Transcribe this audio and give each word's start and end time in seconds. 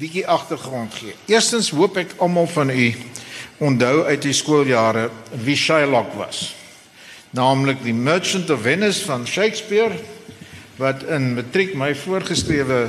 bietjie 0.00 0.24
agtergrond 0.26 0.94
gee. 0.96 1.12
Eerstens 1.28 1.68
hoop 1.76 1.98
ek 2.00 2.14
almal 2.24 2.46
van 2.48 2.70
u 2.72 2.86
onthou 3.60 4.06
uit 4.08 4.22
die 4.24 4.32
skooljare 4.32 5.10
wie 5.44 5.56
Shylock 5.56 6.14
was. 6.16 6.54
Naamlik 7.36 7.82
die 7.84 7.92
Merchant 7.94 8.48
of 8.50 8.64
Venice 8.64 9.04
van 9.04 9.26
Shakespeare 9.28 9.98
wat 10.80 11.04
in 11.12 11.34
matriek 11.36 11.74
my 11.76 11.90
voorgeskrewe 11.92 12.86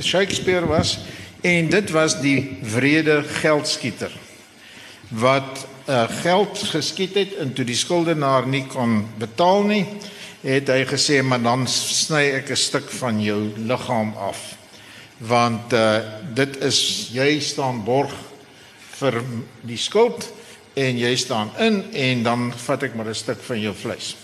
Shakespeare 0.00 0.64
was 0.66 0.96
en 1.44 1.68
dit 1.68 1.92
was 1.92 2.16
die 2.24 2.56
wrede 2.72 3.20
geldskieter 3.42 4.12
wat 5.12 5.66
uh, 5.84 6.08
geld 6.24 6.64
geskiet 6.72 7.20
het 7.20 7.36
en 7.44 7.52
toe 7.52 7.68
die 7.68 7.76
skuldenaar 7.76 8.48
nie 8.48 8.64
kon 8.72 9.02
betaal 9.20 9.68
nie 9.68 9.84
het 10.40 10.72
hy 10.72 10.80
gesê 10.88 11.20
maar 11.20 11.44
dan 11.44 11.68
sny 11.68 12.30
ek 12.40 12.56
'n 12.56 12.56
stuk 12.56 12.88
van 13.04 13.20
jou 13.20 13.52
liggaam 13.68 14.16
af 14.16 14.63
want 15.26 15.72
uh, 15.72 15.98
dit 16.34 16.56
is 16.66 16.78
jy 17.14 17.38
staan 17.40 17.82
borg 17.84 18.12
vir 18.98 19.20
die 19.66 19.78
skuld 19.80 20.26
en 20.74 20.98
jy 20.98 21.14
staan 21.16 21.52
in 21.62 21.80
en 21.92 22.22
dan 22.26 22.52
vat 22.66 22.82
ek 22.82 22.94
maar 22.94 23.08
'n 23.08 23.14
stuk 23.14 23.40
van 23.42 23.60
jou 23.60 23.74
vleis. 23.74 24.16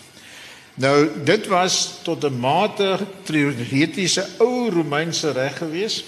Nou 0.75 1.09
dit 1.25 1.47
was 1.47 2.01
tot 2.03 2.25
'n 2.25 2.41
mate 2.41 2.99
teoretiese 3.25 4.27
ou 4.39 4.71
Romeinse 4.71 5.33
reg 5.33 5.59
gewees, 5.59 6.05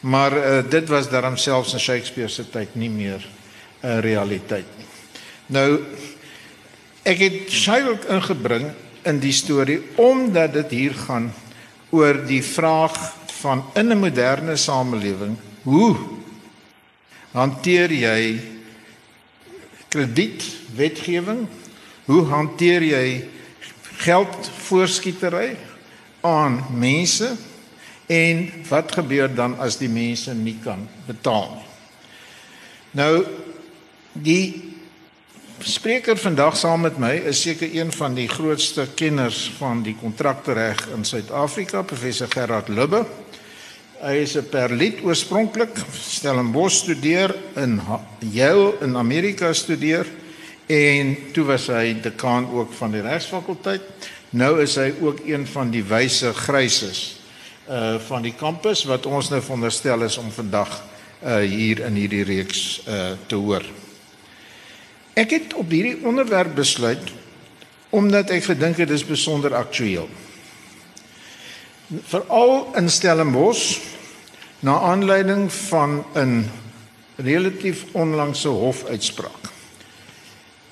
maar 0.00 0.32
uh, 0.32 0.70
dit 0.70 0.88
was 0.88 1.08
daarom 1.08 1.36
selfs 1.36 1.72
in 1.72 1.80
Shakespeare 1.80 2.28
se 2.28 2.50
tyd 2.50 2.74
nie 2.74 2.90
meer 2.90 3.26
'n 3.82 4.00
realiteit 4.00 4.66
nie. 4.78 4.86
Nou 5.46 5.84
ek 7.02 7.18
het 7.18 7.50
Shylock 7.50 8.04
ingebring 8.04 8.72
in 9.02 9.18
die 9.18 9.32
storie 9.32 9.80
omdat 9.96 10.52
dit 10.52 10.70
hier 10.70 10.94
gaan 10.94 11.32
oor 11.90 12.26
die 12.26 12.42
vraag 12.42 13.19
van 13.40 13.64
in 13.74 13.92
'n 13.92 13.98
moderne 13.98 14.56
samelewing 14.56 15.36
hoe 15.62 15.96
hanteer 17.32 17.92
jy 17.92 18.40
kredietwetgewing? 19.90 21.46
Hoe 22.04 22.24
hanteer 22.30 22.82
jy 22.82 23.06
geldvoorskietery 24.02 25.56
aan 26.20 26.64
mense? 26.74 27.34
En 28.10 28.48
wat 28.68 28.92
gebeur 28.98 29.30
dan 29.34 29.58
as 29.62 29.78
die 29.78 29.90
mense 29.90 30.34
nie 30.34 30.56
kan 30.62 30.88
betaal? 31.06 31.60
Nou 32.90 33.26
die 34.12 34.69
spreker 35.66 36.16
vandag 36.16 36.56
saam 36.56 36.80
met 36.86 36.98
my 37.00 37.12
is 37.28 37.40
seker 37.44 37.68
een 37.74 37.92
van 37.92 38.14
die 38.16 38.28
grootste 38.28 38.86
kenners 38.94 39.50
van 39.58 39.82
die 39.84 39.94
kontraktereg 40.00 40.86
in 40.94 41.04
Suid-Afrika, 41.04 41.82
professor 41.82 42.28
Gerard 42.32 42.68
Lubbe. 42.68 43.04
Hy 44.00 44.14
is 44.22 44.36
'n 44.36 44.48
Perlit 44.48 45.02
oorspronklik, 45.04 45.76
Stellenbosch 45.92 46.76
studeer 46.76 47.34
in 47.56 47.80
Yale 48.18 48.74
in 48.80 48.96
Amerika 48.96 49.52
studeer 49.52 50.06
en 50.66 51.16
toe 51.32 51.44
was 51.44 51.66
hy 51.66 52.00
dekaan 52.00 52.50
ook 52.50 52.72
van 52.72 52.90
die 52.90 53.02
regsfakulteit. 53.02 53.82
Nou 54.30 54.60
is 54.62 54.76
hy 54.76 54.94
ook 55.00 55.18
een 55.26 55.46
van 55.46 55.70
die 55.70 55.84
wyse 55.84 56.32
gryses 56.32 57.16
uh 57.68 57.98
van 57.98 58.22
die 58.22 58.34
kampus 58.34 58.84
wat 58.84 59.06
ons 59.06 59.28
nou 59.28 59.42
veronderstel 59.42 60.02
is 60.02 60.18
om 60.18 60.30
vandag 60.30 60.82
uh 61.22 61.36
hier 61.36 61.80
in 61.80 61.94
hierdie 61.94 62.24
reeks 62.24 62.82
uh 62.88 63.12
te 63.26 63.34
hoor. 63.34 63.62
Ek 65.20 65.34
het 65.36 65.54
op 65.54 65.70
hierdie 65.70 65.98
onderwerp 66.06 66.54
besluit 66.56 67.12
omdat 67.90 68.30
ek 68.30 68.46
gedink 68.48 68.78
het 68.80 68.88
dit 68.88 68.96
is 68.96 69.04
besonder 69.04 69.54
aktueel 69.58 70.08
veral 72.06 72.70
in 72.78 72.90
Stellenbosch 72.90 73.80
na 74.60 74.78
aanleiding 74.80 75.52
van 75.52 76.04
'n 76.14 76.50
relatief 77.16 77.84
onlangse 77.92 78.48
hofuitspraak. 78.48 79.50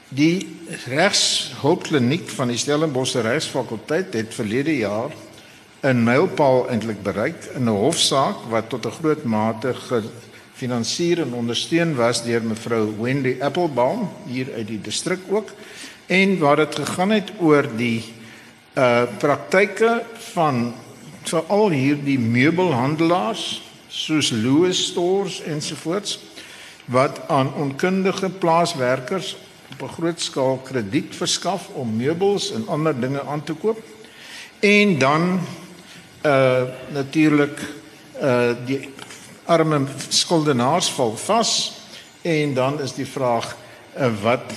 Die 0.09 0.59
regshulpkliniek 0.87 2.29
van 2.29 2.49
die 2.49 2.57
Stellenbosch 2.57 3.15
Regsfakulteit 3.15 4.15
het 4.15 4.35
verlede 4.35 4.77
jaar 4.77 5.11
'n 5.83 6.05
mylpaal 6.05 6.69
eintlik 6.69 7.03
bereik 7.03 7.45
in 7.55 7.65
'n 7.65 7.81
hofsaak 7.83 8.37
wat 8.49 8.69
tot 8.69 8.87
'n 8.87 8.91
groot 9.01 9.25
mate 9.25 9.75
gefinansier 10.59 11.21
en 11.23 11.37
ondersteun 11.39 11.93
was 11.95 12.25
deur 12.27 12.43
mevrou 12.43 12.89
Wendy 12.99 13.37
Applebaum 13.39 14.09
hier 14.27 14.49
uit 14.57 14.67
die 14.67 14.81
distrik 14.83 15.21
ook 15.31 15.53
en 16.11 16.33
waar 16.41 16.59
dit 16.59 16.75
gegaan 16.81 17.15
het 17.15 17.31
oor 17.39 17.69
die 17.79 18.03
uh 18.75 19.05
praktyke 19.23 20.03
van 20.33 20.73
veral 21.23 21.71
hierdie 21.71 22.19
meubelhandelaars 22.19 23.45
soos 23.87 24.33
Louis 24.35 24.83
stores 24.91 25.39
ensovoorts 25.47 26.19
wat 26.91 27.23
aan 27.31 27.55
onkundige 27.55 28.29
plaaswerkers 28.43 29.37
op 29.71 29.87
'n 29.87 29.95
groot 29.95 30.21
skaal 30.21 30.59
krediet 30.59 31.15
verskaf 31.15 31.71
om 31.79 31.97
meubels 31.97 32.51
en 32.53 32.67
ander 32.67 33.01
dinge 33.01 33.23
aan 33.23 33.45
te 33.45 33.55
koop. 33.55 33.79
En 34.59 34.99
dan 34.99 35.41
uh 36.27 36.63
natuurlik 36.91 37.61
uh 38.23 38.51
die 38.67 38.97
arme 39.49 39.87
skuldenaars 40.09 40.91
val 40.97 41.17
vas 41.17 41.53
en 42.23 42.55
dan 42.55 42.81
is 42.85 42.95
die 42.97 43.07
vraag 43.09 43.51
uh, 43.97 44.13
wat 44.23 44.53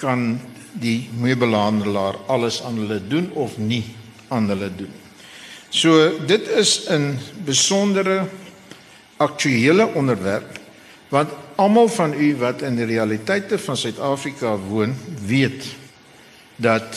kan 0.00 0.40
die 0.72 1.08
meubelhandelaar 1.18 2.20
alles 2.30 2.60
aan 2.62 2.78
hulle 2.78 3.00
doen 3.08 3.30
of 3.34 3.56
nie 3.58 3.84
aan 4.28 4.48
hulle 4.48 4.70
doen? 4.76 4.92
So 5.70 6.18
dit 6.26 6.48
is 6.48 6.86
'n 6.88 7.18
besondere 7.44 8.28
aktuele 9.16 9.86
onderwerp 9.94 10.58
want 11.10 11.30
almal 11.56 11.88
van 11.88 12.14
u 12.14 12.36
wat 12.36 12.62
in 12.62 12.76
die 12.76 12.86
realiteite 12.86 13.58
van 13.58 13.76
Suid-Afrika 13.76 14.56
woon, 14.56 14.94
weet 15.26 15.64
dat 16.56 16.96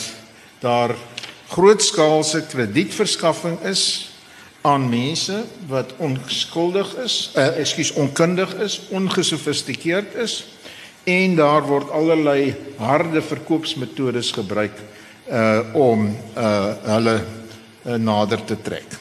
daar 0.58 0.94
grootskaalse 1.48 2.46
kredietverskaffing 2.46 3.60
is 3.60 4.13
aan 4.64 4.88
mense 4.88 5.44
wat 5.68 5.92
onskuldig 6.00 6.94
is, 7.04 7.30
uh, 7.36 7.58
ekskuus 7.60 7.92
onkundig 8.00 8.54
is, 8.64 8.80
ongesofistikeerd 8.88 10.14
is 10.24 10.38
en 11.04 11.34
daar 11.36 11.66
word 11.68 11.90
allerlei 11.92 12.54
harde 12.80 13.20
verkoopsmetodes 13.22 14.32
gebruik 14.32 14.78
uh 15.28 15.60
om 15.76 16.06
uh 16.36 16.72
hulle 16.84 17.14
uh, 17.20 17.94
nader 17.94 18.44
te 18.44 18.56
trek. 18.60 18.96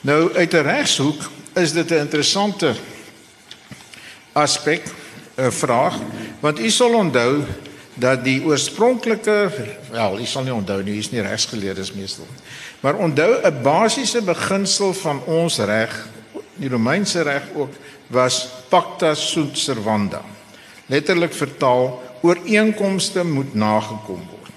Nou 0.00 0.32
uit 0.34 0.54
'n 0.54 0.62
regshoek 0.62 1.30
is 1.54 1.72
dit 1.72 1.90
'n 1.90 2.06
interessante 2.06 2.74
aspek 4.32 4.86
'n 5.36 5.50
vraag 5.50 5.98
want 6.40 6.58
u 6.58 6.70
sal 6.70 6.94
onthou 6.94 7.42
dat 7.94 8.24
die 8.24 8.42
oorspronklike 8.44 9.50
wel 9.90 10.20
u 10.20 10.26
sal 10.26 10.42
nie 10.42 10.54
onthou 10.54 10.82
nie 10.82 10.92
hier's 10.92 11.10
nie 11.10 11.22
regsgeleerdes 11.22 11.92
meestal 11.92 12.26
maar 12.84 13.00
onthou 13.00 13.40
'n 13.40 13.62
basiese 13.62 14.20
beginsel 14.20 14.92
van 14.92 15.24
ons 15.24 15.56
reg 15.58 16.12
die 16.60 16.68
Romeinse 16.68 17.22
reg 17.22 17.42
ook 17.54 17.72
was 18.06 18.48
pacta 18.68 19.14
sunt 19.14 19.58
servanda. 19.58 20.22
Letterlik 20.86 21.32
vertaal 21.32 22.02
ooreenkomste 22.20 23.24
moet 23.24 23.54
nagekom 23.54 24.20
word. 24.30 24.52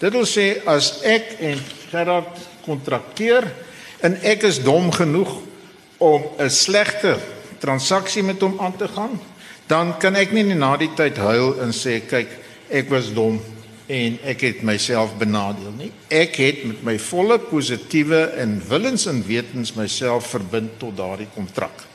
Dit 0.00 0.12
wil 0.12 0.26
sê 0.26 0.64
as 0.64 1.02
ek 1.04 1.36
en 1.40 1.60
Gerard 1.90 2.40
kontrakteer 2.64 3.44
en 4.00 4.16
ek 4.24 4.46
is 4.48 4.62
dom 4.64 4.88
genoeg 4.92 5.30
om 5.98 6.24
'n 6.38 6.50
slegte 6.50 7.18
transaksie 7.60 8.22
met 8.22 8.40
hom 8.40 8.56
aan 8.60 8.76
te 8.76 8.88
gaan, 8.88 9.20
dan 9.66 9.98
kan 9.98 10.16
ek 10.16 10.32
nie 10.32 10.42
na 10.54 10.76
die 10.76 10.94
tyd 10.96 11.16
huil 11.16 11.60
en 11.60 11.72
sê 11.72 12.00
kyk, 12.00 12.28
ek 12.70 12.88
was 12.88 13.12
dom 13.12 13.40
en 13.90 14.18
ek 14.30 14.44
het 14.46 14.60
myself 14.62 15.16
benadeel 15.18 15.72
nie. 15.74 15.90
Ek 16.14 16.36
het 16.38 16.62
met 16.68 16.82
my 16.86 16.94
volle 17.02 17.40
positiewe 17.42 18.20
en 18.38 18.60
willens 18.68 19.08
en 19.10 19.18
wetens 19.26 19.74
myself 19.74 20.30
verbind 20.30 20.76
tot 20.78 20.94
daardie 20.98 21.28
kontrak. 21.34 21.86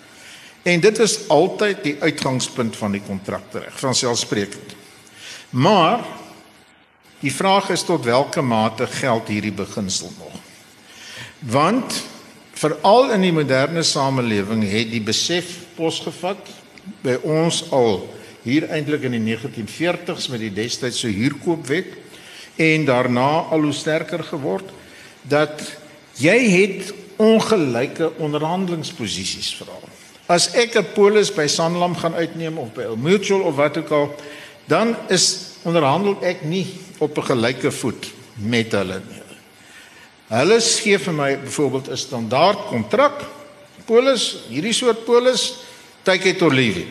En 0.66 0.81
dit 0.81 1.00
is 1.00 1.19
altyd 1.31 1.84
die 1.85 1.96
uitgangspunt 2.02 2.75
van 2.75 2.97
die 2.97 3.03
kontrakreg, 3.05 3.78
van 3.79 3.96
selfsprekend. 3.96 4.73
Maar 5.55 6.03
die 7.22 7.31
vraag 7.31 7.69
is 7.72 7.85
tot 7.87 8.05
watter 8.09 8.43
mate 8.43 8.87
geld 8.97 9.31
hierdie 9.31 9.53
beginsel 9.55 10.11
nog? 10.17 10.35
Want 11.40 12.02
veral 12.59 13.14
in 13.16 13.23
die 13.23 13.35
moderne 13.35 13.84
samelewing 13.84 14.66
het 14.67 14.91
die 14.91 15.03
besef 15.03 15.61
posgevat 15.78 16.52
by 17.05 17.16
ons 17.23 17.64
al 17.72 18.02
hier 18.45 18.67
eintlik 18.69 19.07
in 19.07 19.17
die 19.17 19.23
1940s 19.25 20.29
met 20.29 20.43
die 20.43 20.53
destydse 20.53 21.09
huurkoopwet 21.09 21.95
en 22.61 22.85
daarna 22.85 23.47
al 23.51 23.65
hoe 23.65 23.73
sterker 23.73 24.23
geword 24.23 24.69
dat 25.25 25.63
jy 26.21 26.37
het 26.53 26.93
ongelyke 27.17 28.11
onderhandelingsposisies 28.21 29.55
veral. 29.57 29.81
As 30.27 30.53
ek 30.53 30.75
'n 30.75 30.93
polis 30.93 31.31
by 31.33 31.47
Sanlam 31.47 31.95
gaan 31.95 32.13
uitneem 32.13 32.57
of 32.57 32.73
by 32.73 32.83
'n 32.83 33.01
mutual 33.01 33.41
of 33.41 33.55
wat 33.55 33.77
ook 33.77 33.89
al, 33.89 34.15
dan 34.67 34.95
is 35.09 35.57
onderhandel 35.63 36.17
ek 36.21 36.43
nie 36.43 36.65
op 36.99 37.17
'n 37.17 37.23
gelyke 37.23 37.71
voet 37.71 38.11
met 38.35 38.71
hulle 38.71 39.01
nie. 39.09 39.21
Hulle 40.27 40.61
gee 40.61 40.97
vir 40.97 41.13
my 41.13 41.37
byvoorbeeld 41.37 41.89
'n 41.89 41.97
standaard 41.97 42.67
kontrak 42.67 43.25
polis, 43.85 44.37
hierdie 44.49 44.73
soort 44.73 45.05
polis 45.05 45.53
take 46.03 46.29
it 46.29 46.41
or 46.41 46.53
leave 46.53 46.79
it. 46.79 46.87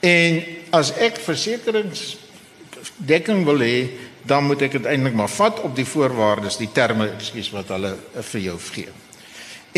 En 0.00 0.42
as 0.70 0.92
ek 1.02 1.16
versekeringsdekking 1.24 3.44
wil 3.44 3.58
hê, 3.64 3.88
dan 4.28 4.44
moet 4.44 4.62
ek 4.62 4.72
dit 4.78 4.86
eintlik 4.86 5.14
maar 5.16 5.30
vat 5.32 5.60
op 5.64 5.76
die 5.76 5.86
voorwaardes, 5.88 6.56
die 6.60 6.72
terme, 6.72 7.08
ekskuus 7.16 7.50
wat 7.54 7.68
hulle 7.74 7.96
vir 8.32 8.40
jou 8.40 8.58
gee. 8.70 8.88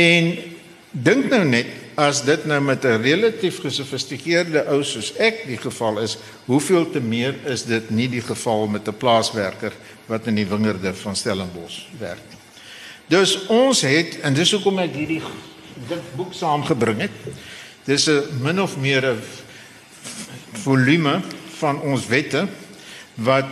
En 0.01 0.39
dink 0.91 1.31
nou 1.31 1.45
net 1.47 1.67
as 2.01 2.25
dit 2.25 2.45
nou 2.49 2.61
met 2.61 2.85
'n 2.85 3.03
relatief 3.03 3.61
gesofistikeerde 3.61 4.67
ou 4.69 4.83
soos 4.83 5.13
ek 5.19 5.47
die 5.47 5.57
geval 5.57 6.01
is, 6.01 6.19
hoeveel 6.47 6.91
te 6.91 7.01
meer 7.01 7.35
is 7.47 7.63
dit 7.63 7.91
nie 7.91 8.09
die 8.09 8.23
geval 8.23 8.67
met 8.67 8.89
'n 8.89 8.97
plaaswerker 8.97 9.73
wat 10.07 10.27
in 10.27 10.35
die 10.35 10.47
wingerde 10.47 10.95
van 10.95 11.17
Stellenbosch 11.17 11.87
werk 11.99 12.23
nie. 12.31 12.39
Dus 13.09 13.47
ons 13.47 13.81
het 13.81 14.21
en 14.21 14.35
dis 14.35 14.51
hoekom 14.51 14.79
ek 14.79 14.95
hierdie 14.95 15.23
dit 15.89 16.17
boek 16.17 16.35
saamgebring 16.35 17.01
het. 17.01 17.11
Dis 17.85 18.09
'n 18.09 18.23
min 18.43 18.61
of 18.61 18.77
meer 18.77 19.05
'n 19.05 19.23
volume 20.53 21.21
van 21.59 21.81
ons 21.81 22.07
wette 22.07 22.47
wat 23.15 23.51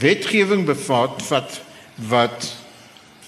wetgewing 0.00 0.64
bevat 0.68 1.28
wat 1.28 1.60
wat 2.08 2.48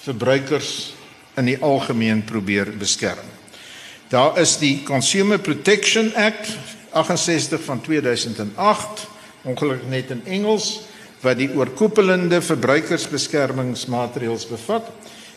verbruikers 0.03 0.95
in 1.37 1.45
die 1.51 1.59
algemeen 1.61 2.25
probeer 2.25 2.73
beskerm. 2.79 3.27
Daar 4.09 4.39
is 4.41 4.57
die 4.61 4.83
Consumer 4.85 5.39
Protection 5.39 6.15
Act 6.15 6.57
68 6.93 7.65
van 7.65 7.81
2008, 7.81 9.07
ongelukkig 9.43 9.89
net 9.89 10.11
in 10.11 10.25
Engels, 10.25 10.81
wat 11.23 11.39
die 11.39 11.55
oorkoepelende 11.55 12.43
verbruikersbeskermingsmaatreëls 12.43 14.47
bevat 14.51 14.91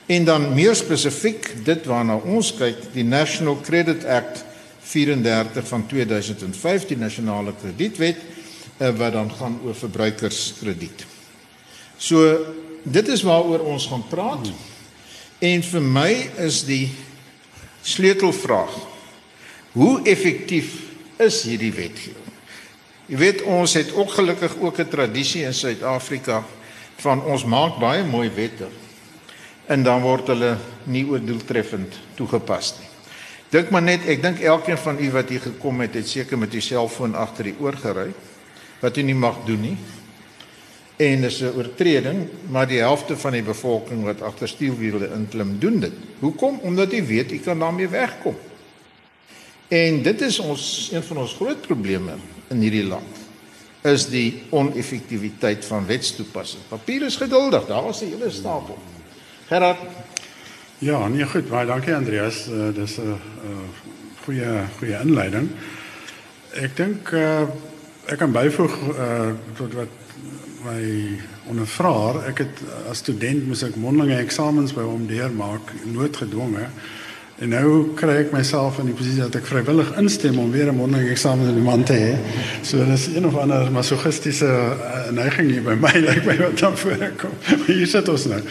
en 0.06 0.26
dan 0.26 0.54
meer 0.54 0.76
spesifiek 0.78 1.66
dit 1.66 1.86
waarna 1.90 2.16
ons 2.22 2.54
kyk, 2.58 2.78
die 2.94 3.06
National 3.06 3.58
Credit 3.66 4.06
Act 4.06 4.46
34 4.86 5.68
van 5.68 5.86
2005, 5.88 6.88
die 6.92 6.98
nasionale 6.98 7.54
kredietwet 7.62 8.18
eh, 8.78 8.92
wat 8.98 9.14
dan 9.14 9.32
gaan 9.32 9.60
oor 9.66 9.76
verbruikerskrediet. 9.76 11.06
So 11.98 12.22
dit 12.84 13.08
is 13.08 13.24
waaroor 13.26 13.66
ons 13.66 13.88
gaan 13.88 14.06
praat. 14.10 14.52
En 15.40 15.64
vir 15.64 15.82
my 15.82 16.12
is 16.46 16.64
die 16.68 16.90
sleutelvraag: 17.86 18.76
Hoe 19.76 20.02
effektief 20.08 20.78
is 21.22 21.42
hierdie 21.44 21.74
wetgewing? 21.74 22.32
Jy 23.06 23.18
weet 23.22 23.44
ons 23.46 23.76
het 23.78 23.92
ook 23.94 24.16
gelukkig 24.18 24.56
ook 24.58 24.80
'n 24.80 24.90
tradisie 24.90 25.44
in 25.44 25.54
Suid-Afrika 25.54 26.44
van 26.96 27.24
ons 27.24 27.44
maak 27.46 27.78
baie 27.80 28.04
mooi 28.04 28.30
wette 28.30 28.68
en 29.68 29.84
dan 29.84 30.02
word 30.02 30.28
hulle 30.28 30.58
nie 30.84 31.06
oordoeltreffend 31.06 32.00
toegepas 32.16 32.74
nie. 32.80 32.95
Dink 33.50 33.70
maar 33.70 33.82
net, 33.82 34.08
ek 34.08 34.22
dink 34.22 34.40
elkeen 34.40 34.78
van 34.78 34.98
u 35.00 35.12
wat 35.12 35.30
hier 35.30 35.42
gekom 35.42 35.82
het, 35.82 35.94
het 35.94 36.08
seker 36.08 36.38
met 36.38 36.54
u 36.54 36.62
selfoon 36.62 37.16
agter 37.16 37.44
die 37.44 37.60
oor 37.60 37.78
gery 37.78 38.10
wat 38.82 38.98
u 38.98 39.02
nie 39.02 39.16
mag 39.16 39.38
doen 39.46 39.62
nie 39.62 39.78
en 40.96 41.22
dis 41.22 41.42
'n 41.42 41.52
oortreding, 41.56 42.28
maar 42.50 42.68
die 42.68 42.80
helfte 42.80 43.18
van 43.18 43.32
die 43.32 43.44
bevolking 43.44 44.04
wat 44.04 44.22
agter 44.22 44.48
stuurwiele 44.48 45.12
inklim 45.12 45.60
doen 45.60 45.80
dit. 45.80 45.94
Hoekom? 46.20 46.60
Omdat 46.62 46.92
jy 46.92 47.06
weet 47.06 47.32
jy 47.32 47.40
kan 47.40 47.60
daarmee 47.60 47.88
wegkom. 47.88 48.36
En 49.68 50.02
dit 50.02 50.22
is 50.22 50.40
ons 50.40 50.90
een 50.94 51.04
van 51.04 51.18
ons 51.18 51.34
groot 51.34 51.62
probleme 51.62 52.16
in 52.48 52.60
hierdie 52.60 52.86
land 52.86 53.24
is 53.86 54.08
die 54.10 54.44
oneffektiwiteit 54.50 55.66
van 55.66 55.86
wetstoepassing. 55.86 56.64
Papier 56.68 57.06
is 57.06 57.16
geduldig, 57.16 57.66
daar 57.66 57.84
was 57.84 58.02
'n 58.02 58.10
hele 58.10 58.32
stapel. 58.32 58.78
Gerard. 59.48 59.78
Ja, 60.78 61.08
nee 61.08 61.26
goed, 61.26 61.48
baie 61.50 61.66
dankie 61.66 61.96
Andreas. 61.96 62.48
Uh, 62.52 62.74
dis 62.76 62.98
'n 62.98 63.02
uh, 63.02 63.12
uh, 63.48 63.68
goeie 64.24 64.48
goeie 64.78 64.98
inleiding. 65.04 65.50
Ek 66.52 66.76
dink 66.76 67.12
uh, 67.12 67.48
ek 68.06 68.18
kan 68.18 68.32
byvoeg 68.32 68.76
uh, 68.92 69.30
tot 69.56 69.74
wat 69.74 69.94
my 70.66 70.82
ondervraer, 71.48 72.26
ek 72.28 72.38
het 72.44 72.62
as 72.90 72.98
student 72.98 73.48
moes 73.48 73.64
ek 73.64 73.76
mondelinge 73.80 74.20
eksamens 74.20 74.74
by 74.74 74.84
hom 74.84 75.08
deurmaak, 75.08 75.72
noodgedwonge. 75.86 76.68
En 77.36 77.52
nou 77.52 77.94
kry 78.00 78.14
ek 78.22 78.32
myself 78.32 78.78
in 78.80 78.88
die 78.88 78.96
posisie 78.96 79.20
dat 79.26 79.36
ek 79.36 79.48
vrywillig 79.50 79.90
instem 80.00 80.40
om 80.40 80.52
weer 80.52 80.72
'n 80.72 80.76
mondelinge 80.76 81.12
eksamen 81.12 81.48
in 81.48 81.56
die 81.60 81.64
maand 81.64 81.86
te 81.86 81.94
hê. 81.94 82.16
So 82.64 82.86
dis 82.86 83.08
een 83.16 83.26
of 83.26 83.36
ander 83.36 83.72
masochistiese 83.72 84.48
uh, 84.48 85.12
neiging 85.12 85.52
hier 85.52 85.64
by 85.64 85.76
my, 85.76 85.92
lyk 86.08 86.16
like 86.16 86.26
my 86.26 86.38
wat 86.38 86.60
dan 86.60 86.78
voorkom. 86.78 87.32
hier 87.68 87.88
sit 87.88 88.08
ons 88.10 88.26
nou. 88.26 88.42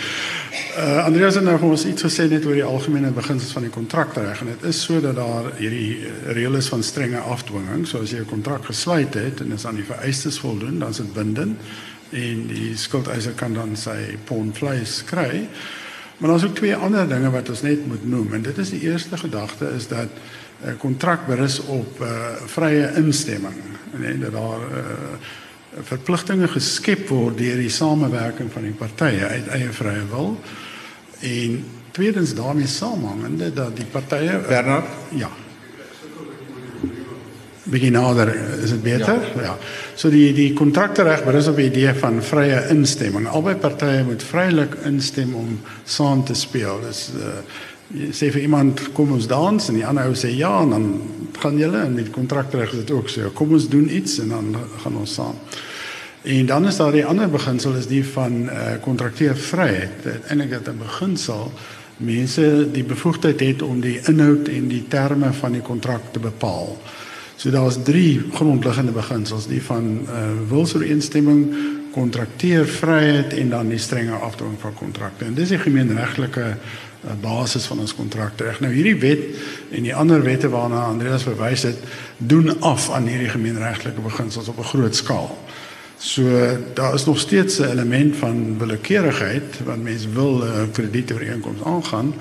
Uh, 0.54 1.04
Andreas 1.04 1.34
het 1.34 1.42
nou 1.42 1.54
vir 1.58 1.72
ons 1.74 1.84
iets 1.88 2.04
gesê 2.06 2.28
net 2.30 2.44
oor 2.46 2.54
die 2.54 2.66
algemene 2.66 3.10
beginsels 3.14 3.54
van 3.56 3.64
die 3.66 3.72
kontrakreg 3.74 4.42
en 4.42 4.52
dit 4.52 4.66
is 4.70 4.82
so 4.86 5.00
dat 5.02 5.16
daar 5.18 5.48
hierdie 5.58 6.10
reël 6.36 6.58
is 6.60 6.68
van 6.70 6.82
strenge 6.86 7.18
afdwinging. 7.18 7.82
So 7.90 8.02
as 8.02 8.12
jy 8.14 8.22
'n 8.22 8.30
kontrak 8.30 8.68
gesluit 8.70 9.14
het 9.14 9.40
en 9.40 9.52
is 9.52 9.66
aan 9.66 9.80
die 9.82 9.88
vereistes 9.88 10.38
voldoen, 10.38 10.78
dan 10.78 10.90
is 10.90 11.02
dit 11.02 11.12
bindend 11.12 11.58
en 12.10 12.46
die 12.46 12.76
skuldeiser 12.76 13.32
kan 13.32 13.54
dan 13.54 13.76
sy 13.76 14.16
pond 14.24 14.56
vleis 14.56 15.02
kry. 15.04 15.48
Maar 16.18 16.30
daar's 16.30 16.44
ook 16.44 16.54
twee 16.54 16.76
ander 16.76 17.08
dinge 17.08 17.30
wat 17.30 17.48
ons 17.48 17.62
net 17.62 17.86
moet 17.86 18.06
noem 18.06 18.34
en 18.34 18.42
dit 18.42 18.58
is 18.58 18.70
die 18.70 18.82
eerste 18.82 19.16
gedagte 19.16 19.72
is 19.76 19.88
dat 19.88 20.08
'n 20.62 20.68
uh, 20.68 20.78
kontrak 20.78 21.26
berus 21.26 21.60
op 21.60 22.00
uh, 22.00 22.06
vrye 22.46 22.92
instemming 22.94 23.58
en 24.02 24.20
dat 24.20 24.32
daar 24.32 24.62
uh, 24.70 25.18
verpligtinge 25.82 26.48
geskep 26.48 27.08
word 27.10 27.38
deur 27.38 27.58
die 27.58 27.72
samewerking 27.72 28.50
van 28.52 28.66
die 28.68 28.76
partye 28.78 29.26
uit 29.26 29.48
eie 29.56 29.72
vrye 29.74 30.04
wil. 30.10 30.36
En 31.24 31.64
tweedens 31.94 32.34
daarmee 32.34 32.66
saamhangende 32.70 33.52
dat 33.54 33.76
die 33.76 33.88
partye 33.90 34.38
Bernard? 34.48 34.86
Ja. 35.14 35.30
Begin 37.64 37.92
nader 37.96 38.34
is 38.62 38.70
dit 38.70 38.82
beter? 38.82 39.20
Ja. 39.34 39.42
ja. 39.42 39.58
So 39.96 40.10
die 40.12 40.32
die 40.36 40.52
kontraktereg 40.52 41.24
berus 41.24 41.48
op 41.48 41.56
die 41.56 41.70
idee 41.70 41.94
van 41.98 42.22
vrye 42.22 42.66
instemming. 42.74 43.28
Albei 43.28 43.56
partye 43.56 44.04
moet 44.04 44.22
vrylik 44.22 44.76
instem 44.84 45.34
om 45.34 45.60
saam 45.84 46.24
te 46.24 46.34
speel. 46.34 46.82
Dis 46.84 47.08
uh, 47.16 47.38
sê 48.10 48.30
vir 48.34 48.42
iemand 48.42 48.80
kom 48.92 49.12
ons 49.12 49.26
dans? 49.30 49.68
En 49.68 49.74
die 49.74 49.86
ander 49.86 50.08
ou 50.10 50.16
sê 50.18 50.32
ja 50.34 50.62
en 50.62 50.70
dan 50.74 50.88
gaan 51.38 51.58
julle 51.58 51.84
en 51.84 51.96
die 51.98 52.10
kontraktereg 52.10 52.72
is 52.72 52.84
dit 52.84 52.90
ook 52.90 53.08
so. 53.08 53.30
Kom 53.36 53.52
ons 53.52 53.68
doen 53.68 53.88
iets 53.90 54.18
en 54.22 54.34
dan 54.34 54.56
gaan 54.82 54.96
ons 54.96 55.14
saam. 55.14 55.38
En 56.24 56.46
dan 56.46 56.66
is 56.66 56.76
daar 56.80 56.92
die 56.92 57.04
ander 57.04 57.28
beginsel 57.28 57.74
is 57.76 57.86
die 57.86 58.04
van 58.14 58.46
uh, 58.46 58.52
eh, 58.56 58.80
kontrakteervryheid. 58.80 60.06
Eintlik 60.28 60.50
dit 60.50 60.68
'n 60.68 60.78
beginsel 60.78 61.52
mense 61.96 62.68
die 62.72 62.84
bevoegdheid 62.84 63.40
het 63.40 63.62
om 63.62 63.80
die 63.80 64.00
inhoud 64.08 64.48
en 64.48 64.68
die 64.68 64.84
terme 64.88 65.32
van 65.32 65.52
die 65.52 65.62
kontrak 65.62 66.12
te 66.12 66.18
bepaal. 66.18 66.78
So 67.36 67.50
daar's 67.50 67.78
drie 67.82 68.22
grondliggende 68.32 68.92
beginsels, 68.92 69.46
die 69.46 69.62
van 69.62 70.06
uh 70.08 70.48
wilsooreenstemming, 70.48 71.54
kontrakteervryheid 71.94 73.34
en 73.38 73.52
dan 73.52 73.70
die 73.70 73.78
strenge 73.78 74.16
afdwing 74.26 74.56
van 74.60 74.74
kontrakte. 74.74 75.24
En 75.24 75.34
dis 75.38 75.54
die 75.54 75.60
gemeenregtelike 75.62 76.46
uh, 76.50 77.14
basis 77.22 77.68
van 77.70 77.82
ons 77.84 77.94
kontrakreg. 77.94 78.60
Nou 78.60 78.72
hierdie 78.74 78.98
wet 79.02 79.22
en 79.70 79.86
die 79.86 79.94
ander 79.94 80.22
wette 80.22 80.50
waarna 80.50 80.84
Andreas 80.90 81.26
verwys 81.26 81.66
het, 81.68 81.78
doen 82.18 82.50
af 82.60 82.90
aan 82.90 83.06
hierdie 83.10 83.30
gemeenregtelike 83.30 84.02
beginsels 84.04 84.50
op 84.50 84.58
'n 84.58 84.72
groot 84.74 84.96
skaal. 84.96 85.30
So 85.98 86.22
daar 86.74 86.94
is 86.94 87.04
nog 87.04 87.18
steeds 87.18 87.58
'n 87.58 87.70
element 87.70 88.16
van 88.16 88.58
willekeurigheid 88.58 89.60
wat 89.64 89.78
mense 89.82 90.08
wil 90.10 90.42
'n 90.42 90.70
kredietooreenkoms 90.72 91.62
aangaan 91.64 92.14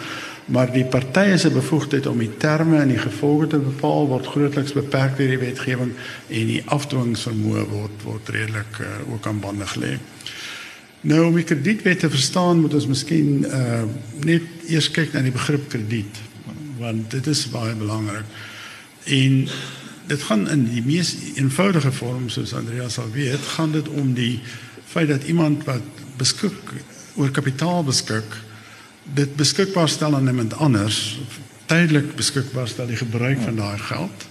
maar 0.45 0.71
die 0.71 0.85
partye 0.85 1.38
se 1.38 1.50
bevoegdheid 1.50 2.07
om 2.07 2.19
die 2.19 2.31
terme 2.38 2.81
en 2.81 2.91
die 2.91 3.00
gevolge 3.00 3.47
te 3.47 3.59
bepaal 3.63 4.07
word 4.07 4.27
grootliks 4.27 4.75
beperk 4.75 5.15
deur 5.17 5.31
die 5.31 5.39
wetgewing 5.39 5.93
en 6.27 6.50
die 6.51 6.62
afdwingsvermoë 6.75 7.63
word 7.71 8.03
word 8.03 8.31
redelik 8.35 8.81
uh, 8.83 8.89
ook 9.13 9.27
aan 9.27 9.39
bande 9.39 9.67
gelê. 9.75 9.93
Nou 11.07 11.25
om 11.27 11.35
die 11.39 11.47
kredietwet 11.47 12.00
te 12.03 12.09
verstaan 12.12 12.62
moet 12.63 12.75
ons 12.75 12.89
miskien 12.91 13.45
uh, 13.47 13.83
net 14.23 14.67
eers 14.71 14.91
kyk 14.91 15.15
na 15.15 15.23
die 15.23 15.35
begrip 15.35 15.69
krediet 15.71 16.21
want 16.79 17.12
dit 17.12 17.27
is 17.31 17.45
baie 17.51 17.75
belangrik. 17.79 18.27
En 19.07 19.47
dit 20.07 20.23
gaan 20.27 20.50
in 20.51 20.65
die 20.67 20.83
mees 20.83 21.13
eenvoudige 21.35 21.91
vorm 21.95 22.27
soos 22.33 22.51
Andreas 22.57 22.97
sal 23.00 23.12
weet, 23.13 23.39
gaan 23.55 23.71
dit 23.71 23.88
om 23.88 24.12
die 24.17 24.41
feit 24.91 25.07
dat 25.07 25.23
iemand 25.23 25.63
wat 25.69 26.03
beskik 26.19 26.73
oor 27.15 27.31
kapitaal 27.31 27.83
beskik 27.88 28.35
dit 29.03 29.36
beskikbaar 29.36 29.89
stel 29.89 30.15
aan 30.15 30.27
iemand 30.27 30.53
anders, 30.53 31.19
tydelik 31.65 32.15
beskikbaar 32.15 32.67
stel 32.67 32.88
die 32.88 33.00
gebruik 33.00 33.41
van 33.41 33.55
daai 33.55 33.77
geld. 33.77 34.27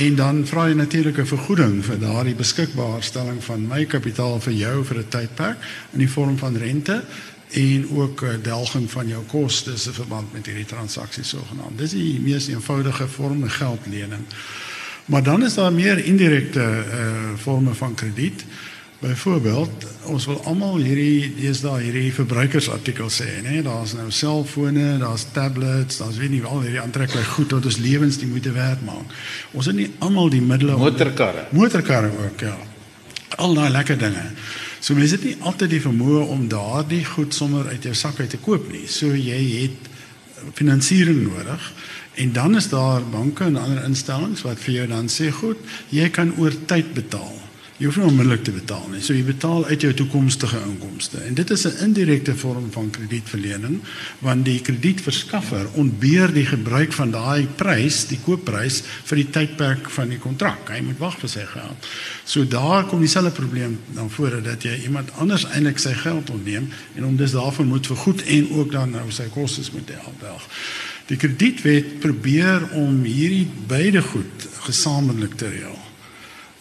En 0.00 0.14
dan 0.14 0.46
vra 0.46 0.68
jy 0.68 0.74
natuurlik 0.74 1.18
'n 1.18 1.26
vergoeding 1.26 1.84
vir 1.84 1.98
daardie 1.98 2.34
beskikbaarstelling 2.34 3.44
van 3.44 3.66
my 3.66 3.84
kapitaal 3.84 4.40
vir 4.40 4.52
jou 4.52 4.84
vir 4.84 4.96
'n 4.98 5.08
tydperk 5.08 5.58
in 5.92 5.98
die 5.98 6.10
vorm 6.10 6.38
van 6.38 6.56
rente 6.56 7.04
en 7.50 7.88
ook 7.90 8.22
'n 8.22 8.42
delging 8.42 8.90
van 8.90 9.08
jou 9.08 9.22
kostes 9.24 9.86
in 9.86 9.92
verband 9.92 10.32
met 10.32 10.46
hierdie 10.46 10.64
transaksie 10.64 11.24
sogenaamd. 11.24 11.78
Dis 11.78 11.90
die 11.90 12.20
mees 12.20 12.48
eenvoudige 12.48 13.08
vorm 13.08 13.40
van 13.40 13.50
geldlening. 13.50 14.24
Maar 15.04 15.22
dan 15.22 15.44
is 15.44 15.54
daar 15.54 15.72
meer 15.72 16.04
indirekte 16.04 16.60
uh, 16.60 17.06
vorme 17.36 17.74
van 17.74 17.94
krediet 17.94 18.44
Byvoorbeeld, 19.00 19.86
ons 20.12 20.26
wil 20.28 20.42
almal 20.44 20.82
hierdie 20.84 21.30
deesdae 21.38 21.86
hierdie 21.86 22.10
verbruikersartikels 22.12 23.22
sê, 23.22 23.30
né? 23.40 23.62
Daar's 23.64 23.94
nou 23.96 24.10
selfone, 24.12 24.98
daar's 25.00 25.24
tablets, 25.32 26.02
daar's 26.02 26.18
weet 26.20 26.34
nie 26.34 26.42
al 26.44 26.60
hierdie 26.66 26.82
aantreklike 26.82 27.24
goed 27.32 27.54
wat 27.56 27.68
ons 27.70 27.78
lewens 27.80 28.20
die 28.20 28.28
moeite 28.28 28.52
werd 28.52 28.84
maak. 28.84 29.14
Ons 29.56 29.70
het 29.72 29.78
nie 29.78 29.88
almal 30.04 30.28
die 30.28 30.42
middele 30.44 30.76
motorkarre. 30.76 31.46
Motorkarre 31.56 32.12
ook, 32.26 32.44
ja. 32.44 32.58
Al 33.40 33.56
daai 33.56 33.70
lekker 33.72 33.96
dinge. 34.04 34.26
So 34.84 34.92
mense 34.98 35.16
het 35.16 35.24
nie 35.24 35.36
altyd 35.48 35.78
die 35.78 35.82
vermoë 35.88 36.28
om 36.36 36.44
daardie 36.52 37.00
goed 37.08 37.32
sommer 37.32 37.72
uit 37.72 37.88
jou 37.88 37.96
sak 37.96 38.20
uit 38.20 38.30
te 38.36 38.44
koop 38.44 38.68
nie. 38.68 38.84
So 38.84 39.16
jy 39.16 39.40
het 39.62 39.90
finansiering 40.60 41.24
nodig 41.24 41.72
en 42.20 42.36
dan 42.36 42.56
is 42.60 42.68
daar 42.68 43.00
banke 43.08 43.48
en 43.48 43.56
ander 43.56 43.84
instellings 43.88 44.44
wat 44.44 44.60
vir 44.60 44.82
jou 44.82 44.88
dan 44.92 45.08
sê 45.08 45.32
goed, 45.32 45.60
jy 45.88 46.12
kan 46.12 46.36
oor 46.36 46.52
tyd 46.68 46.92
betaal. 46.92 47.39
Jy 47.80 47.88
hoef 47.88 47.96
nie 47.96 48.10
onmiddellik 48.10 48.42
te 48.44 48.52
betaal 48.52 48.82
nie. 48.92 48.98
So 49.00 49.14
jy 49.16 49.22
betaal 49.24 49.62
uit 49.70 49.84
jou 49.86 49.90
toekomstige 49.96 50.58
inkomste. 50.68 51.22
En 51.24 51.34
dit 51.34 51.50
is 51.50 51.64
'n 51.64 51.78
indirekte 51.86 52.36
vorm 52.36 52.68
van 52.72 52.90
kredietverlening 52.90 53.80
want 54.18 54.44
die 54.44 54.60
kredietverskaffer 54.60 55.66
ontbeer 55.72 56.32
die 56.32 56.44
gebruik 56.44 56.92
van 56.92 57.10
daai 57.10 57.48
prys, 57.56 58.06
die 58.06 58.18
koopprys 58.24 58.82
vir 59.04 59.16
die 59.16 59.30
tydperk 59.30 59.90
van 59.90 60.08
die 60.08 60.18
kontrak. 60.18 60.68
Hy 60.68 60.80
moet 60.80 60.98
wag 60.98 61.18
vir 61.18 61.28
sy 61.28 61.46
geld. 61.46 61.88
So 62.24 62.44
daar 62.44 62.84
kom 62.84 63.00
dieselfde 63.00 63.30
probleem 63.30 63.80
dan 63.94 64.10
voor 64.10 64.42
dat 64.42 64.62
jy 64.62 64.82
iemand 64.82 65.10
anders 65.16 65.46
eintlik 65.46 65.78
sy 65.78 65.94
geld 65.94 66.30
ontneem 66.30 66.68
en 66.94 67.02
hom 67.02 67.16
dus 67.16 67.32
daarvan 67.32 67.66
moet 67.66 67.86
vergoed 67.86 68.22
en 68.22 68.50
ook 68.50 68.72
dan 68.72 68.90
nou 68.90 69.10
sy 69.10 69.28
kostes 69.28 69.70
moet 69.70 69.88
help. 69.88 70.48
Die 71.06 71.16
kredietwet 71.16 71.98
probeer 72.00 72.70
om 72.72 73.04
hierdie 73.04 73.48
beide 73.66 74.02
goed 74.02 74.48
gesamentlik 74.60 75.34
te 75.34 75.48
reël. 75.48 75.89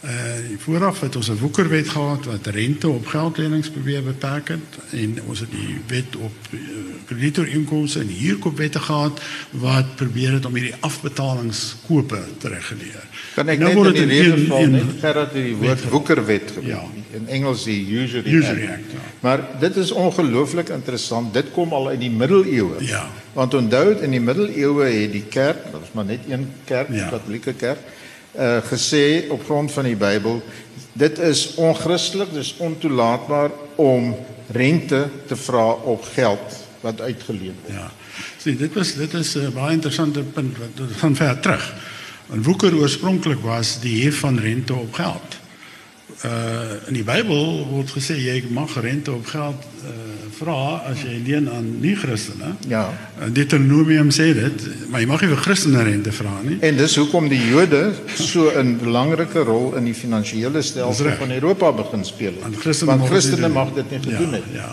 Uh 0.03 0.11
vooraf 0.57 0.99
het 0.99 1.15
ons 1.15 1.29
'n 1.29 1.37
woekerwet 1.37 1.89
gehad 1.89 2.25
wat 2.25 2.47
rente 2.47 2.89
op 2.89 3.05
geldlenings 3.05 3.69
probeer 3.69 4.03
beperk 4.03 4.47
het 4.47 4.71
en 4.91 5.19
ons 5.27 5.39
het 5.39 5.51
die 5.51 5.81
wet 5.87 6.15
op 6.15 6.35
uh, 6.51 6.59
kreditorinkomste 7.05 7.99
en 7.99 8.07
huurkoopwette 8.07 8.79
gehad 8.79 9.21
wat 9.49 9.95
probeer 9.95 10.31
het 10.31 10.45
om 10.45 10.53
hierdie 10.53 10.75
afbetalingskope 10.79 12.19
te 12.37 12.47
reguleer. 12.47 13.03
Kan 13.35 13.47
ek 13.47 13.59
nou 13.59 13.83
net 13.83 13.95
in 13.95 14.07
die 14.07 14.23
geval 14.23 14.65
net 14.67 14.95
gerad 15.01 15.33
die 15.33 15.55
woord 15.55 15.89
woekerwet 15.89 16.51
gebruik 16.55 16.95
ja. 17.11 17.17
in 17.19 17.27
Engels 17.27 17.63
die 17.63 17.83
usury, 18.01 18.33
usury 18.33 18.63
act. 18.63 18.71
act 18.71 18.91
ja. 18.91 19.05
Maar 19.19 19.47
dit 19.59 19.75
is 19.75 19.91
ongelooflik 19.91 20.69
interessant. 20.69 21.33
Dit 21.33 21.51
kom 21.51 21.73
al 21.73 21.87
uit 21.87 21.99
die 21.99 22.11
middeleeue. 22.11 22.75
Ja. 22.79 23.09
Want 23.33 23.53
onthou 23.53 23.95
in 24.01 24.11
die 24.11 24.21
middeleeue 24.21 24.83
het 24.85 25.11
die 25.11 25.27
kerk, 25.29 25.63
dit 25.63 25.71
was 25.71 25.91
maar 25.91 26.05
net 26.05 26.19
een 26.29 26.51
kerk, 26.63 26.87
die 26.87 27.03
ja. 27.03 27.09
Katolieke 27.09 27.53
kerk 27.53 27.79
uh, 28.35 28.57
gesê 28.69 29.29
op 29.29 29.43
grond 29.45 29.71
van 29.71 29.83
die 29.83 29.95
Bybel 29.95 30.41
dit 30.93 31.19
is 31.19 31.53
onchristelik 31.55 32.33
dis 32.33 32.55
ontoelaatbaar 32.57 33.51
om 33.75 34.15
rente 34.51 35.07
te 35.27 35.35
vra 35.35 35.71
op 35.71 36.03
geld 36.13 36.57
wat 36.81 37.01
uitgeleen 37.01 37.55
word. 37.63 37.75
Ja. 37.75 37.91
Sien, 38.37 38.57
dit 38.57 38.73
was 38.73 38.93
dit 38.95 39.13
is 39.13 39.35
'n 39.35 39.53
baie 39.53 39.75
interessante 39.75 40.23
punt 40.23 40.57
wat 40.57 40.87
van 40.97 41.15
ver 41.15 41.39
terug. 41.39 41.73
En 42.31 42.43
woeker 42.43 42.75
oorspronklik 42.75 43.39
was 43.41 43.79
die 43.79 44.03
hef 44.03 44.19
van 44.19 44.39
rente 44.39 44.73
op 44.73 44.93
geld. 44.93 45.38
Uh 46.25 46.87
in 46.87 46.97
die 46.97 47.03
Bybel 47.07 47.65
word 47.69 47.91
gesê 47.95 48.17
jy 48.19 48.41
mag 48.51 48.73
rente 48.81 49.11
op 49.11 49.25
geld 49.31 49.67
uh 49.87 50.09
vra 50.39 50.81
as 50.87 51.01
jy 51.03 51.17
leen 51.23 51.49
aan 51.51 51.67
nie 51.83 51.95
Christene. 51.99 52.53
Ja. 52.71 52.85
Deuteronomium 53.35 54.11
sê 54.15 54.29
dit, 54.35 54.67
maar 54.91 55.03
jy 55.03 55.09
mag 55.09 55.23
nie 55.23 55.31
vir 55.33 55.41
Christene 55.43 55.83
rente 55.87 56.13
vra 56.15 56.37
nie. 56.45 56.57
En 56.65 56.79
dis 56.79 56.95
hoekom 56.99 57.27
die 57.31 57.41
Jode 57.49 57.81
so 58.15 58.51
'n 58.51 58.77
belangrike 58.79 59.43
rol 59.47 59.75
in 59.79 59.89
die 59.91 59.95
finansiële 59.95 60.61
stelsel 60.61 61.11
van 61.19 61.31
Europa 61.31 61.71
begin 61.71 62.05
speel 62.05 62.33
het. 62.33 62.41
Want 62.41 62.59
Christene, 62.63 62.91
Want 62.91 63.09
Christene 63.09 63.49
mag 63.49 63.73
dit 63.73 63.91
nie 63.91 63.99
gedoen 63.99 64.29
ja, 64.29 64.35
het. 64.35 64.43
Ja. 64.53 64.71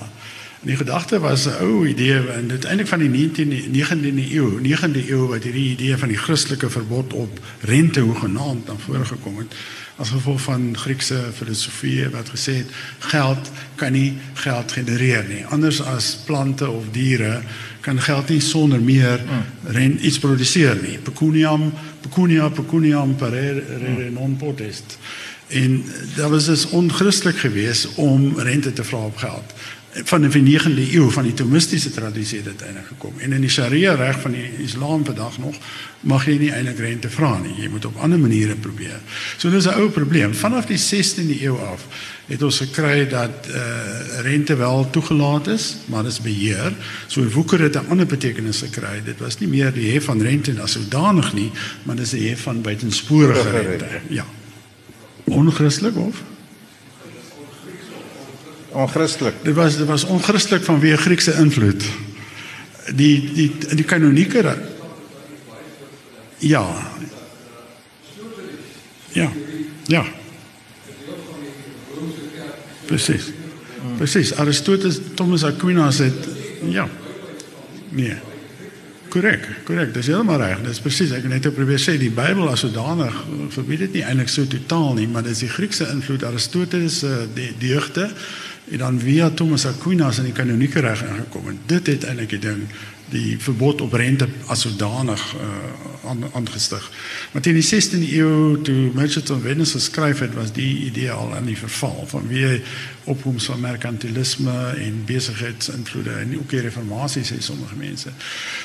En 0.62 0.73
die 0.73 0.76
gedagte 0.76 1.19
was 1.21 1.47
'n 1.47 1.62
ou 1.62 1.87
idee 1.87 2.19
en 2.38 2.49
dit 2.49 2.65
eintlik 2.65 2.88
van 2.88 2.99
die 2.99 3.11
19de 3.11 3.71
19de 3.71 4.31
eeu, 4.35 4.59
9de 4.61 5.09
eeu 5.09 5.26
wat 5.26 5.43
hierdie 5.43 5.71
idee 5.71 5.97
van 5.97 6.09
die 6.09 6.17
Christelike 6.17 6.71
verbod 6.71 7.12
op 7.12 7.38
rente 7.61 8.00
hoegenaamd 8.00 8.67
na 8.67 8.75
vore 8.79 9.05
gekom 9.05 9.38
het 9.38 9.55
as 9.97 10.11
gevolg 10.12 10.41
van 10.41 10.76
Griekse 10.76 11.19
filosofie 11.33 12.09
wat 12.12 12.29
gesê 12.29 12.59
het 12.61 12.73
geld 12.99 13.50
kan 13.75 13.93
nie 13.93 14.17
geld 14.35 14.73
genereer 14.73 15.25
nie. 15.29 15.45
Anders 15.47 15.81
as 15.83 16.17
plante 16.26 16.69
of 16.71 16.91
diere 16.93 17.41
kan 17.81 18.00
geld 18.00 18.29
nie 18.29 18.41
sonder 18.41 18.81
meer 18.81 19.23
rent 19.65 20.00
iets 20.00 20.19
produseer 20.19 20.76
nie. 20.83 20.99
Pecuniam, 20.99 21.71
pecunia, 22.00 22.49
pecuniam 22.49 23.17
parere 23.17 24.11
non 24.11 24.37
potest. 24.37 24.99
En 25.47 25.85
dat 26.17 26.31
was 26.31 26.45
dus 26.45 26.67
onchristelik 26.69 27.38
geweest 27.38 27.95
om 27.95 28.38
rente 28.38 28.73
te 28.73 28.85
vra 28.85 28.99
op 28.99 29.17
geld 29.17 29.55
van 30.05 30.29
die 30.29 30.59
9de 30.59 30.93
eeu 30.93 31.11
van 31.11 31.25
die 31.25 31.35
Thomistiese 31.35 31.91
tradisie 31.91 32.38
het 32.43 32.50
dit 32.50 32.62
eintlik 32.62 32.87
gekom. 32.87 33.15
En 33.19 33.33
in 33.33 33.41
die 33.41 33.50
Sharia 33.50 33.95
reg 33.95 34.21
van 34.21 34.33
die 34.37 34.50
Islam 34.65 35.05
vandag 35.05 35.38
nog 35.38 35.57
mag 36.00 36.26
jy 36.26 36.37
nie 36.38 36.50
eintlik 36.53 36.79
rente 36.79 37.11
vra 37.11 37.38
nie. 37.38 37.55
Jy 37.62 37.71
moet 37.73 37.85
op 37.88 37.97
ander 38.05 38.21
maniere 38.21 38.55
probeer. 38.55 39.00
So 39.37 39.50
dis 39.50 39.67
'n 39.67 39.79
ou 39.81 39.88
probleem. 39.91 40.35
Vanaf 40.35 40.67
die 40.67 40.79
16de 40.79 41.41
eeu 41.43 41.57
af 41.57 41.87
het 42.26 42.43
ons 42.43 42.59
gekry 42.59 43.09
dat 43.09 43.49
uh, 43.49 44.21
rente 44.21 44.57
wel 44.57 44.91
toegelaat 44.91 45.47
is, 45.47 45.76
maar 45.85 46.03
dit 46.03 46.12
is 46.12 46.21
beheer. 46.21 46.73
So 47.07 47.29
woeker 47.29 47.61
het 47.61 47.75
'n 47.75 47.88
ander 47.88 48.07
betekenis 48.07 48.61
gekry. 48.61 49.03
Dit 49.05 49.19
was 49.19 49.38
nie 49.38 49.49
meer 49.49 49.73
die 49.73 49.93
hef 49.93 50.05
van 50.05 50.23
rente 50.23 50.61
as 50.61 50.73
sodanig 50.73 51.33
nie, 51.33 51.50
maar 51.83 51.97
dis 51.97 52.11
die 52.11 52.29
hef 52.29 52.41
van 52.41 52.61
buitensporige 52.61 53.50
rente. 53.50 53.87
Ja. 54.09 54.26
Onchristelik 55.25 55.97
of? 55.97 56.23
Onchristelik. 58.76 59.40
Dit 59.42 59.54
was 59.56 59.78
was 59.88 60.04
onchristelik 60.04 60.64
vanweë 60.66 60.97
Griekse 61.00 61.35
invloed. 61.40 61.85
Die 62.95 63.16
die 63.35 63.49
die 63.75 63.85
kanonieke 63.85 64.45
Ja. 66.38 66.66
Ja. 69.12 69.33
Ja. 69.87 70.04
Presies. 72.87 73.33
Presies. 73.97 74.35
Aristoteles, 74.35 75.00
Thomas 75.14 75.45
Aquinas 75.45 75.99
het 75.99 76.28
ja. 76.68 76.88
Nee. 77.88 78.16
Korrek, 79.09 79.47
korrek. 79.64 79.95
Dis 79.95 80.11
heeltemal 80.11 80.42
reg. 80.42 80.61
Dis 80.66 80.80
presies. 80.83 81.14
Ek 81.16 81.25
het 81.25 81.33
net 81.33 81.47
probeer 81.54 81.80
sê 81.80 81.95
die 82.00 82.11
Bybel 82.12 82.50
as 82.50 82.64
sodanig 82.66 83.14
verbied 83.54 83.87
dit 83.87 83.99
nie 83.99 84.04
eintlik 84.04 84.28
so 84.28 84.45
totaal 84.50 84.92
nie, 84.99 85.06
maar 85.09 85.25
dis 85.25 85.40
die 85.45 85.50
Griekse 85.50 85.87
invloed 85.92 86.26
Aristoteles 86.26 87.00
se 87.00 87.12
uh, 87.12 87.23
die 87.35 87.52
deugde 87.62 88.11
en 88.70 88.78
dan 88.78 89.00
via 89.00 89.30
Thomas 89.30 89.66
Aquinas 89.66 90.18
in 90.18 90.25
die 90.25 90.35
kanonieke 90.35 90.80
reg 90.80 91.04
ingekom 91.06 91.49
en 91.49 91.58
dit 91.70 91.87
het 91.87 92.04
eintlik 92.04 92.35
die 92.35 92.44
ding 92.49 92.66
die 93.11 93.37
verbod 93.38 93.80
op 93.85 93.92
rente 93.94 94.26
as 94.50 94.64
sodanig 94.66 95.23
uh, 95.38 96.14
aangestig. 96.35 96.82
Maar 97.32 97.42
teen 97.42 97.58
die 97.58 97.66
16de 97.66 98.08
eeu 98.14 98.58
toe 98.66 98.90
Merchant 98.94 99.30
Venice 99.42 99.78
geskryf 99.78 100.18
het, 100.23 100.35
was 100.35 100.52
die 100.54 100.87
idee 100.87 101.11
al 101.11 101.35
aan 101.35 101.46
die 101.46 101.56
verval 101.58 102.04
van 102.11 102.26
wie 102.30 102.61
opkoms 103.04 103.46
van 103.50 103.61
merkantilisme 103.61 104.56
en 104.82 105.02
besigheidsinvloede 105.06 106.18
en 106.23 106.35
ook 106.38 106.50
die 106.50 106.64
reformatie 106.66 107.23
sê 107.26 107.38
sommige 107.38 107.78
mense. 107.78 108.11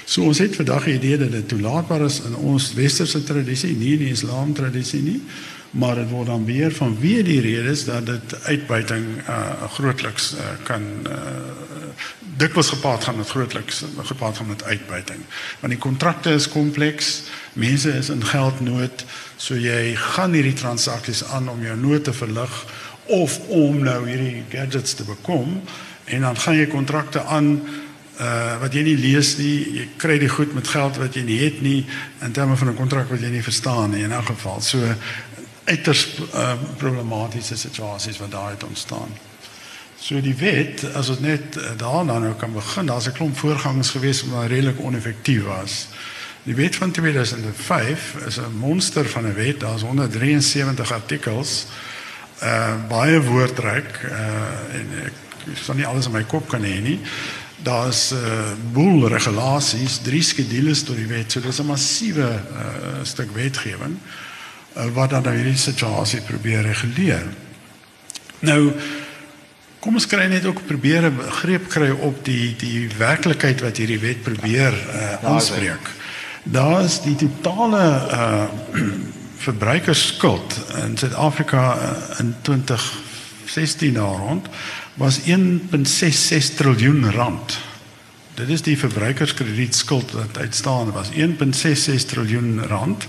So 0.05 0.25
ons 0.25 0.41
het 0.41 0.57
vandag 0.57 0.89
die 0.89 0.97
idee 0.97 1.21
dat 1.21 1.31
dit 1.37 1.47
toelaatbaar 1.53 2.05
is 2.09 2.21
in 2.25 2.35
ons 2.35 2.73
westerse 2.77 3.23
tradisie, 3.23 3.75
nie 3.77 3.93
in 3.97 4.05
die 4.07 4.13
islam 4.17 4.53
tradisie 4.57 5.01
nie 5.05 5.19
maar 5.71 5.95
dit 5.95 6.09
word 6.09 6.27
dan 6.27 6.45
weer 6.45 6.71
van 6.71 6.97
wie 6.99 7.23
die 7.23 7.41
redes 7.41 7.85
dat 7.85 8.05
dit 8.05 8.35
uitbuiting 8.43 9.05
uh 9.27 9.71
grootliks 9.71 10.33
uh, 10.33 10.39
kan 10.63 10.81
uh 11.07 11.17
dikwels 12.41 12.69
gepaard 12.69 13.03
gaan 13.03 13.15
met 13.15 13.29
grootliks 13.29 13.83
gepaard 14.01 14.37
gaan 14.37 14.47
met 14.47 14.63
uitbuiting. 14.63 15.19
Want 15.59 15.73
die 15.73 15.81
kontrakte 15.81 16.29
is 16.29 16.47
kompleks, 16.49 17.21
mense 17.53 17.91
is 17.91 18.09
in 18.09 18.23
geldnood, 18.25 19.05
so 19.35 19.55
jy 19.55 19.93
gaan 19.95 20.33
hierdie 20.33 20.57
transaksies 20.57 21.23
aan 21.23 21.49
om 21.49 21.61
jou 21.61 21.77
nood 21.77 22.03
te 22.03 22.13
verlig 22.13 22.65
of 23.05 23.39
om 23.47 23.79
nou 23.83 24.07
hierdie 24.07 24.43
gadgets 24.49 24.93
te 24.93 25.03
bekom 25.03 25.61
en 26.05 26.21
dan 26.21 26.37
gaan 26.37 26.57
jy 26.57 26.67
kontrakte 26.67 27.23
aan 27.23 27.53
uh 28.21 28.59
wat 28.61 28.75
jy 28.75 28.83
nie 28.85 28.97
lees 28.99 29.35
nie, 29.39 29.55
jy 29.79 29.85
kry 29.97 30.17
die 30.21 30.29
goed 30.29 30.53
met 30.53 30.67
geld 30.67 30.97
wat 31.01 31.15
jy 31.17 31.23
nie 31.25 31.39
het 31.41 31.61
nie 31.61 31.79
in 32.21 32.33
terme 32.35 32.55
van 32.55 32.69
'n 32.69 32.77
kontrak 32.77 33.09
wat 33.09 33.21
jy 33.21 33.31
nie 33.31 33.43
verstaan 33.43 33.91
nie 33.91 34.03
in 34.03 34.11
elk 34.11 34.25
geval. 34.25 34.61
So 34.61 34.77
uiters 35.71 36.07
uh, 36.33 36.53
problematiese 36.77 37.57
situasies 37.57 38.19
wat 38.19 38.31
daar 38.31 38.49
het 38.49 38.63
ontstaan. 38.63 39.11
So 40.01 40.21
die 40.21 40.35
wet, 40.35 40.83
as 40.97 41.11
ons 41.13 41.21
net 41.21 41.57
uh, 41.57 41.75
daarna 41.77 42.17
nou 42.19 42.33
kan 42.39 42.53
begin, 42.53 42.89
daar's 42.89 43.07
'n 43.07 43.17
klomp 43.17 43.37
voorgangers 43.37 43.93
gewees 43.95 44.23
wat 44.29 44.49
redelik 44.49 44.79
oneffektief 44.79 45.43
was. 45.43 45.87
Die 46.43 46.55
wet 46.55 46.75
van 46.75 46.91
2005 46.91 48.15
is 48.25 48.37
'n 48.37 48.57
monster 48.57 49.05
van 49.09 49.27
'n 49.27 49.33
wet. 49.33 49.59
Daar's 49.59 49.81
173 49.81 50.91
artikels. 50.91 51.65
Uh 52.43 52.73
baie 52.89 53.21
woordryk 53.21 54.01
uh 54.09 54.77
en 54.79 54.87
ek 55.05 55.13
sal 55.61 55.75
nie 55.75 55.85
alles 55.85 56.05
in 56.05 56.11
my 56.11 56.23
kop 56.23 56.49
kan 56.49 56.63
hê 56.63 56.81
nie. 56.81 56.99
Daar's 57.61 58.11
'n 58.11 58.15
uh, 58.15 58.53
boel 58.73 59.07
regulasies, 59.07 60.01
drie 60.01 60.23
skedules 60.23 60.83
tot 60.83 60.95
die 60.95 61.07
wet. 61.07 61.31
So 61.31 61.41
dis 61.41 61.59
'n 61.59 61.65
massiewe 61.65 62.29
uh 62.51 63.03
stuk 63.03 63.31
wetgewing. 63.33 63.97
Uh, 64.01 64.30
wat 64.73 65.09
dan 65.09 65.23
nou 65.23 65.35
hierdie 65.35 65.57
situasie 65.57 66.21
probeer 66.21 66.61
reguleer. 66.61 67.25
Nou 68.39 68.71
kom 69.81 69.97
ons 69.97 70.07
kry 70.07 70.27
net 70.29 70.45
ook 70.45 70.65
probeer 70.65 71.09
'n 71.09 71.19
greep 71.41 71.67
kry 71.69 71.89
op 71.89 72.25
die 72.25 72.55
die 72.55 72.89
werklikheid 72.97 73.61
wat 73.61 73.77
hierdie 73.77 73.99
wet 73.99 74.21
probeer 74.23 74.73
uh, 74.73 75.23
aanspreek. 75.23 75.89
Daar 76.43 76.83
is 76.83 77.01
die 77.01 77.15
totale 77.15 77.83
uh 78.11 78.45
verbruikersskuld 79.41 80.53
in 80.85 80.97
Suid-Afrika 80.97 81.75
uh, 81.75 82.19
in 82.19 82.35
2016 82.41 83.93
na 83.93 84.05
rond 84.05 84.47
was 84.93 85.19
1.66 85.19 86.55
triljoen 86.55 87.11
rand. 87.11 87.57
Dit 88.33 88.49
is 88.49 88.61
die 88.61 88.77
verbruikerskredietskuld 88.77 90.11
wat 90.11 90.37
uitstaan 90.37 90.91
was 90.91 91.09
1.66 91.11 92.05
triljoen 92.05 92.63
rand. 92.65 93.07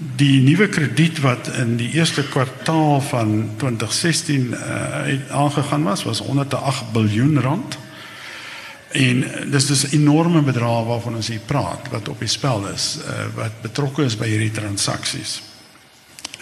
Die 0.00 0.40
nuwe 0.40 0.68
krediet 0.72 1.18
wat 1.20 1.50
in 1.60 1.74
die 1.76 1.90
eerste 1.92 2.22
kwartaal 2.24 3.02
van 3.04 3.50
2016 3.60 4.54
uh, 4.56 5.32
aangegaan 5.36 5.82
was 5.82 6.04
was 6.08 6.22
108 6.24 6.92
miljard 6.92 7.44
rand. 7.44 7.78
En 8.90 9.24
dis 9.50 9.66
dis 9.66 9.84
'n 9.90 9.94
enorme 10.00 10.42
bedrag 10.42 10.84
waarvan 10.84 11.14
ons 11.14 11.28
hier 11.28 11.44
praat 11.44 11.90
wat 11.90 12.08
op 12.08 12.18
die 12.18 12.28
spel 12.28 12.68
is, 12.68 12.98
uh, 13.04 13.26
wat 13.34 13.60
betrokke 13.60 14.02
is 14.02 14.16
by 14.16 14.26
hierdie 14.26 14.50
transaksies. 14.50 15.42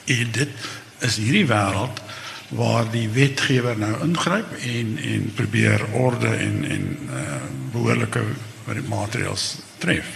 En 0.05 0.31
dit 0.31 0.55
is 0.99 1.17
hierdie 1.17 1.47
wêreld 1.47 2.01
waar 2.49 2.91
die 2.91 3.09
wetgewer 3.09 3.79
nou 3.79 3.93
ingryp 4.03 4.55
en 4.63 4.99
en 5.03 5.33
probeer 5.35 5.85
orde 5.93 6.31
en 6.31 6.65
en 6.65 6.99
uh, 7.11 7.43
behoorlike 7.73 8.23
maatreëls 8.89 9.57
tref. 9.79 10.07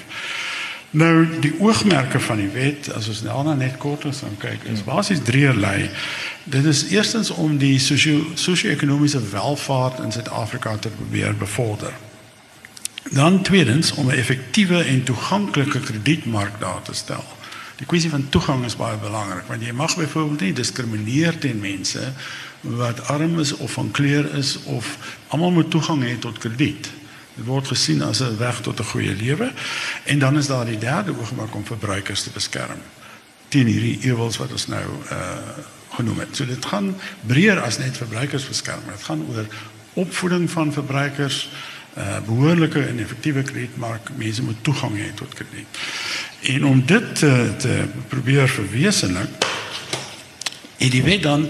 Nou 0.93 1.25
die 1.41 1.55
oogmerke 1.61 2.21
van 2.21 2.37
die 2.37 2.51
wet, 2.53 2.91
as 2.93 3.09
ons 3.09 3.23
nou 3.25 3.55
net 3.57 3.79
kort 3.81 4.05
ons 4.05 4.19
gaan 4.27 4.37
kyk, 4.37 4.67
is 4.69 4.85
basies 4.85 5.23
drieërlei. 5.25 5.89
Dit 6.45 6.69
is 6.69 6.83
eerstens 6.93 7.31
om 7.31 7.55
die 7.57 7.79
sosio-ekonomiese 7.81 9.23
welvaart 9.31 10.03
in 10.05 10.13
Suid-Afrika 10.13 10.77
te 10.77 10.93
probeer 10.93 11.33
bevorder. 11.37 11.97
Dan 13.09 13.41
tweedens 13.43 13.93
om 13.93 14.07
'n 14.07 14.21
effektiewe 14.21 14.85
en 14.85 15.05
toeganklike 15.05 15.81
kredietmark 15.81 16.61
daar 16.61 16.83
te 16.83 16.95
stel. 16.95 17.25
Die 17.77 17.87
kwessie 17.87 18.11
van 18.11 18.29
toegang 18.29 18.65
is 18.65 18.77
baie 18.77 18.97
belangrik 18.97 19.47
want 19.49 19.65
jy 19.65 19.73
mag 19.73 19.97
byvoorbeeld 19.97 20.41
nie 20.41 20.53
diskrimineer 20.53 21.39
teen 21.39 21.61
mense 21.61 22.13
wat 22.61 23.09
arm 23.09 23.39
is 23.39 23.57
of 23.57 23.73
van 23.73 23.91
kleur 23.91 24.35
is 24.35 24.59
of 24.65 24.99
almal 25.29 25.51
moet 25.51 25.71
toegang 25.71 26.03
hê 26.03 26.19
tot 26.19 26.39
krediet. 26.39 26.91
Dit 27.35 27.45
word 27.45 27.67
gesien 27.67 28.03
as 28.03 28.21
'n 28.21 28.39
weg 28.39 28.61
tot 28.61 28.81
'n 28.81 28.85
goeie 28.85 29.15
lewe. 29.15 29.53
En 30.05 30.19
dan 30.19 30.37
is 30.37 30.47
daar 30.47 30.65
die 30.65 30.79
derde 30.79 31.19
oogmerk 31.19 31.55
om 31.55 31.67
verbruikers 31.67 32.23
te 32.23 32.31
beskerm 32.31 32.81
teen 33.53 33.69
hierdie 33.69 33.99
ewels 34.09 34.41
wat 34.41 34.53
ons 34.53 34.67
nou 34.73 34.85
uh 35.13 35.71
genoem 35.93 36.23
het. 36.23 36.31
So 36.33 36.49
dit 36.49 36.65
gaan 36.65 36.95
breër 37.29 37.59
as 37.61 37.77
net 37.77 37.99
verbruikers 38.01 38.47
beskerm. 38.49 38.81
Dit 38.89 39.03
gaan 39.05 39.27
oor 39.29 39.45
opvoeding 40.01 40.47
van 40.51 40.73
verbruikers, 40.73 41.51
uh 42.01 42.17
behoorlike 42.25 42.81
en 42.81 43.03
effektiewe 43.05 43.43
kredietmark. 43.43 44.09
Mense 44.17 44.43
moet 44.43 44.63
toegang 44.65 44.97
hê 44.97 45.11
tot 45.15 45.35
krediet. 45.37 45.83
En 46.55 46.65
om 46.65 46.81
dit 46.87 47.13
te, 47.19 47.33
te 47.59 47.85
probeer 48.09 48.49
verwesenlik, 48.49 49.45
het 50.81 50.91
die 50.97 51.05
wet 51.05 51.23
dan 51.29 51.45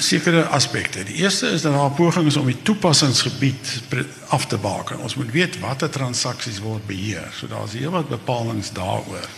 sekere 0.00 0.44
aspekte. 0.44 1.04
Die 1.04 1.14
eerste 1.22 1.46
is 1.54 1.62
dat 1.62 1.74
daar 1.74 1.90
pogings 1.90 2.36
om 2.36 2.46
die 2.46 2.62
toepassingsgebied 2.62 3.82
af 4.28 4.46
te 4.46 4.56
baken. 4.56 4.98
Ons 4.98 5.14
moet 5.14 5.30
weet 5.30 5.58
watter 5.60 5.90
transaksies 5.90 6.60
word 6.60 6.86
beheer. 6.86 7.28
So 7.36 7.46
daar's 7.46 7.72
heelwat 7.72 8.08
bepalinge 8.08 8.72
daaroor. 8.72 9.28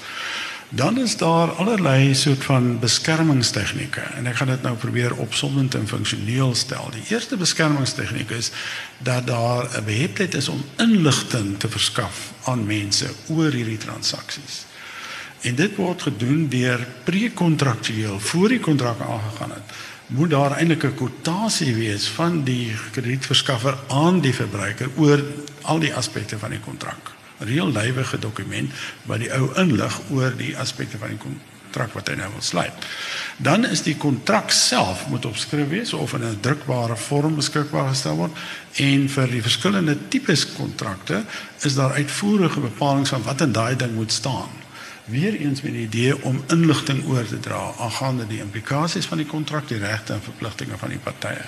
Dan 0.74 0.98
is 0.98 1.16
daar 1.16 1.50
allerlei 1.52 2.14
soort 2.14 2.44
van 2.44 2.78
beskermingstegnieke 2.80 4.00
en 4.00 4.26
ek 4.26 4.38
gaan 4.40 4.48
dit 4.54 4.62
nou 4.64 4.72
probeer 4.80 5.12
opsommend 5.20 5.74
en 5.76 5.84
funksioneel 5.88 6.54
stel. 6.56 6.88
Die 6.94 7.04
eerste 7.12 7.36
beskermingstegniek 7.36 8.30
is 8.32 8.48
dat 8.98 9.26
daar 9.26 9.68
'n 9.68 9.84
beheptheid 9.84 10.34
is 10.34 10.48
om 10.48 10.64
inligting 10.76 11.58
te 11.58 11.68
verskaf 11.68 12.32
aan 12.44 12.66
mense 12.66 13.10
oor 13.28 13.52
hierdie 13.52 13.76
transaksies. 13.78 14.64
En 15.40 15.54
dit 15.54 15.76
word 15.76 16.02
gedoen 16.02 16.48
deur 16.48 16.86
pre-kontraktueel 17.04 18.20
voor 18.20 18.48
die 18.48 18.60
kontrak 18.60 19.00
aangegaan 19.00 19.50
het 19.50 19.76
moet 20.14 20.30
daar 20.30 20.56
eintlik 20.56 20.84
'n 20.84 20.94
kwotasie 20.94 21.74
wees 21.74 22.08
van 22.08 22.44
die 22.44 22.74
kredietverskaffer 22.90 23.78
aan 23.88 24.20
die 24.20 24.34
verbruiker 24.34 24.88
oor 24.96 25.24
al 25.62 25.78
die 25.78 25.94
aspekte 25.94 26.38
van 26.38 26.50
die 26.50 26.60
kontrak. 26.60 27.12
'n 27.40 27.44
Reël 27.44 27.72
lywige 27.72 28.18
dokument 28.18 28.70
wat 29.02 29.18
die 29.18 29.32
ou 29.32 29.50
inlig 29.54 30.00
oor 30.10 30.36
die 30.36 30.58
aspekte 30.58 30.98
van 30.98 31.08
die 31.08 31.18
kontrak 31.18 31.92
wat 31.92 32.08
hy 32.08 32.14
nou 32.14 32.30
wil 32.32 32.42
sluit. 32.42 32.72
Dan 33.36 33.64
is 33.64 33.82
die 33.82 33.96
kontrak 33.96 34.50
self 34.50 35.06
moet 35.08 35.24
opgeskryf 35.24 35.68
wees 35.68 35.92
of 35.92 36.12
in 36.12 36.24
'n 36.24 36.40
drukbare 36.40 36.96
vorm 36.96 37.34
beskikbaar 37.34 37.88
gestel 37.88 38.16
word 38.16 38.32
en 38.76 39.08
vir 39.08 39.26
die 39.26 39.42
verskillende 39.42 39.96
tipes 40.08 40.52
kontrakte 40.52 41.24
is 41.60 41.74
daar 41.74 41.92
uitvoerige 41.92 42.60
bepalinge 42.60 43.06
van 43.06 43.22
wat 43.22 43.40
in 43.40 43.52
daai 43.52 43.76
ding 43.76 43.94
moet 43.94 44.12
staan 44.12 44.61
weer 45.04 45.34
eens 45.34 45.62
met 45.62 45.72
die 45.72 45.86
idee 45.86 46.24
om 46.24 46.42
inligting 46.48 47.06
oor 47.08 47.24
te 47.26 47.40
dra 47.40 47.72
aangaande 47.78 48.26
die 48.26 48.40
implikasies 48.40 49.06
van 49.06 49.18
die 49.18 49.26
kontrak, 49.26 49.68
die 49.68 49.78
regte 49.78 50.12
en 50.12 50.22
verpligtinge 50.22 50.78
van 50.78 50.88
die 50.94 50.98
partye. 51.02 51.44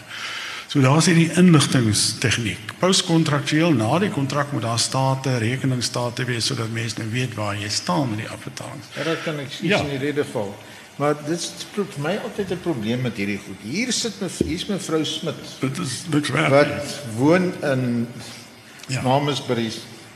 So 0.67 0.81
daar's 0.81 1.07
hierdie 1.07 1.31
inligtingstegniek. 1.39 2.73
Postkontraktueel 2.81 3.77
na 3.79 3.99
die 4.03 4.11
kontrak 4.11 4.53
moet 4.53 4.65
daar 4.67 4.79
state, 4.83 5.37
rekeningsstate 5.39 6.25
wees 6.27 6.49
sodat 6.51 6.73
mense 6.75 6.99
nou 6.99 7.11
weet 7.13 7.37
waar 7.39 7.55
jy 7.55 7.69
staan 7.71 8.11
met 8.11 8.25
die 8.25 8.29
afbetalings. 8.29 8.89
Ja, 8.97 9.05
dat 9.05 9.23
kan 9.23 9.39
ek 9.39 9.53
sien 9.55 9.71
ja. 9.71 9.79
in 9.85 9.93
die 9.95 10.01
rede 10.03 10.25
val. 10.33 10.51
Maar 10.99 11.15
dit 11.27 11.39
is 11.39 11.67
vir 11.75 11.87
my 12.03 12.17
altyd 12.23 12.51
'n 12.51 12.61
probleem 12.63 13.01
met 13.07 13.17
hierdie 13.17 13.39
goed. 13.39 13.63
Hier 13.63 13.93
sit 13.93 14.21
me 14.21 14.29
hier's 14.45 14.67
mevrou 14.67 15.05
Smit. 15.05 15.35
Dit 15.61 15.79
is 15.79 16.05
niks 16.11 16.31
werd. 16.31 16.51
Wat 16.51 17.01
woon 17.17 17.53
in 17.63 18.09
ja. 18.87 19.03
Namersbury. 19.03 19.71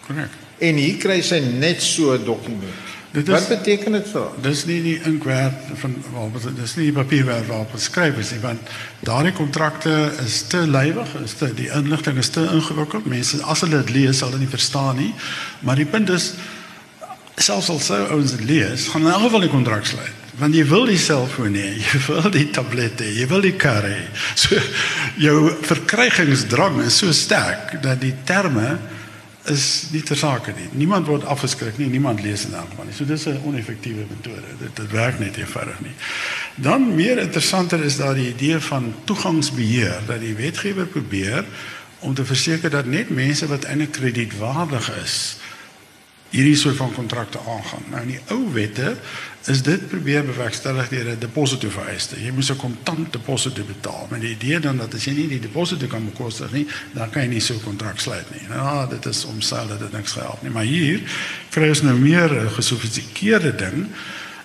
Korrek. 0.07 0.31
En 0.59 0.75
hier 0.75 0.97
kry 0.97 1.21
sy 1.23 1.39
net 1.39 1.83
so 1.83 2.15
'n 2.15 2.25
dokument. 2.25 2.98
Dit 3.11 3.29
is, 3.29 3.33
Wat 3.33 3.49
beteken 3.49 3.93
dit 3.93 4.09
vir? 4.13 4.27
Dis 4.45 4.65
nie 4.69 4.79
die 4.85 4.99
inkwerk 5.09 5.71
van 5.81 5.95
waar 6.13 6.29
was 6.35 6.45
dit? 6.45 6.57
Dis 6.59 6.75
nie 6.77 6.91
die 6.91 6.97
papierwerk 6.97 7.47
waarop 7.49 7.73
geskryf 7.73 8.19
is 8.21 8.35
nie, 8.35 8.41
want 8.43 8.75
daardie 9.01 9.33
kontrakte 9.33 9.95
is 10.25 10.43
te 10.53 10.61
lywig, 10.69 11.15
is 11.25 11.39
te 11.41 11.49
die 11.57 11.71
inligting 11.73 12.21
is 12.21 12.29
te 12.35 12.45
ingewikkeld. 12.45 13.09
Mense 13.09 13.41
as 13.49 13.65
hulle 13.65 13.81
dit 13.81 13.95
lees, 13.97 14.21
sal 14.21 14.29
hulle 14.29 14.43
nie 14.45 14.53
verstaan 14.53 15.01
nie. 15.01 15.15
Maar 15.65 15.81
die 15.81 15.89
punt 15.89 16.13
is 16.13 16.35
selfs 17.39 17.71
al 17.73 17.81
sou 17.81 18.03
ons 18.19 18.37
dit 18.37 18.45
lees, 18.45 18.89
gaan 18.93 19.07
in 19.07 19.13
elk 19.15 19.25
geval 19.29 19.47
die 19.47 19.53
kontrak 19.57 19.89
sluit. 19.89 20.25
Want 20.39 20.55
jy 20.55 20.67
wil 20.69 20.85
die 20.87 21.01
selfoon 21.01 21.57
hê, 21.59 21.71
jy 21.87 22.03
wil 22.11 22.29
die 22.35 22.47
tablette, 22.55 23.09
jy 23.09 23.25
wil 23.31 23.43
die 23.43 23.57
kar 23.57 23.89
hê. 23.89 24.05
So 24.37 24.61
jou 25.19 25.49
verkrygingsdrang 25.65 26.83
is 26.85 27.01
so 27.01 27.15
sterk 27.17 27.79
dat 27.83 28.03
die 28.05 28.15
terme 28.29 28.77
is 29.51 29.89
nie 29.91 30.03
ter 30.03 30.17
sake 30.17 30.53
nie. 30.57 30.69
Niemand 30.73 31.07
word 31.07 31.25
afgeskrik 31.25 31.79
nie, 31.79 31.89
niemand 31.89 32.23
lees 32.23 32.45
in 32.47 32.55
elk 32.55 32.71
geval 32.71 32.85
nie. 32.85 32.95
So 32.95 33.05
dis 33.05 33.27
'n 33.27 33.41
oneffektiewe 33.45 34.05
metode. 34.09 34.57
Dit 34.59 34.77
dit 34.77 34.91
werk 34.91 35.19
net 35.19 35.37
eenvoudig 35.37 35.81
nie. 35.81 35.95
Dan 36.55 36.95
meer 36.95 37.19
interessanter 37.19 37.85
is 37.85 37.97
daar 37.97 38.15
die 38.15 38.29
idee 38.29 38.59
van 38.59 38.95
toegangsbeheer 39.05 40.01
dat 40.07 40.21
die 40.21 40.35
wetgewer 40.35 40.87
probeer 40.87 41.45
om 41.99 42.15
te 42.15 42.25
verseker 42.25 42.71
dat 42.71 42.87
net 42.87 43.11
mense 43.11 43.47
wat 43.47 43.65
eintlik 43.65 43.93
kredietwaardig 43.93 44.91
is 45.03 45.37
hierdie 46.31 46.57
soort 46.57 46.77
van 46.77 46.95
kontrakte 46.95 47.39
aangaan. 47.39 47.85
Nou 47.91 48.03
in 48.03 48.09
die 48.09 48.21
ou 48.35 48.53
wette 48.53 48.97
is 49.49 49.63
dit 49.63 49.89
probeer 49.89 50.25
bewerkstellig 50.25 50.89
deur 50.89 51.09
'n 51.11 51.19
deposito 51.19 51.71
vereiste. 51.71 52.23
Jy 52.25 52.31
moet 52.31 52.51
'n 52.51 52.57
kontant 52.57 53.13
deposito 53.13 53.63
betaal. 53.65 54.07
Met 54.11 54.21
die 54.21 54.31
idee 54.31 54.61
dan 54.61 54.77
dat 54.77 54.95
as 54.95 55.05
jy 55.05 55.13
nie 55.13 55.29
die 55.29 55.41
deposito 55.41 55.87
kan 55.87 56.05
bekostig 56.05 56.53
nie, 56.53 56.67
dan 56.93 57.11
kan 57.11 57.23
jy 57.23 57.29
nie 57.29 57.41
so 57.41 57.55
'n 57.55 57.63
kontrak 57.63 57.99
sluit 57.99 58.27
nie. 58.31 58.49
Nou, 58.49 58.89
dit 58.89 59.07
is 59.07 59.25
omself 59.25 59.69
dat 59.69 59.79
dit 59.79 59.93
niks 59.93 60.15
help 60.15 60.43
nie. 60.43 60.51
Maar 60.51 60.65
hier 60.65 61.01
kry 61.51 61.69
ons 61.69 61.83
nou 61.83 61.99
meer 61.99 62.33
'n 62.33 62.51
gesofistikeerde 62.51 63.55
ding. 63.55 63.87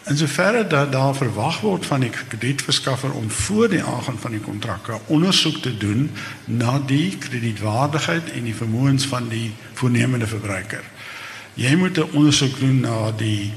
In 0.05 0.17
soverre 0.17 0.67
dat 0.67 0.91
daar 0.91 1.15
verwag 1.15 1.59
word 1.59 1.85
van 1.85 1.99
die 1.99 2.09
kredietverskaffer 2.09 3.11
om 3.11 3.29
voor 3.29 3.69
die 3.69 3.83
aangaan 3.83 4.19
van 4.19 4.31
die 4.31 4.39
kontrak 4.39 4.87
'n 4.87 4.99
ondersoek 5.05 5.57
te 5.57 5.77
doen 5.77 6.11
na 6.45 6.81
die 6.85 7.17
kredietwaardigheid 7.17 8.31
en 8.31 8.43
die 8.43 8.55
vermoëns 8.55 9.05
van 9.05 9.27
die 9.27 9.53
voornemende 9.73 10.27
verbruiker. 10.27 10.83
Jy 11.53 11.75
moet 11.75 11.97
'n 11.97 12.09
ondersoek 12.13 12.59
doen 12.59 12.79
na 12.79 13.11
die 13.11 13.51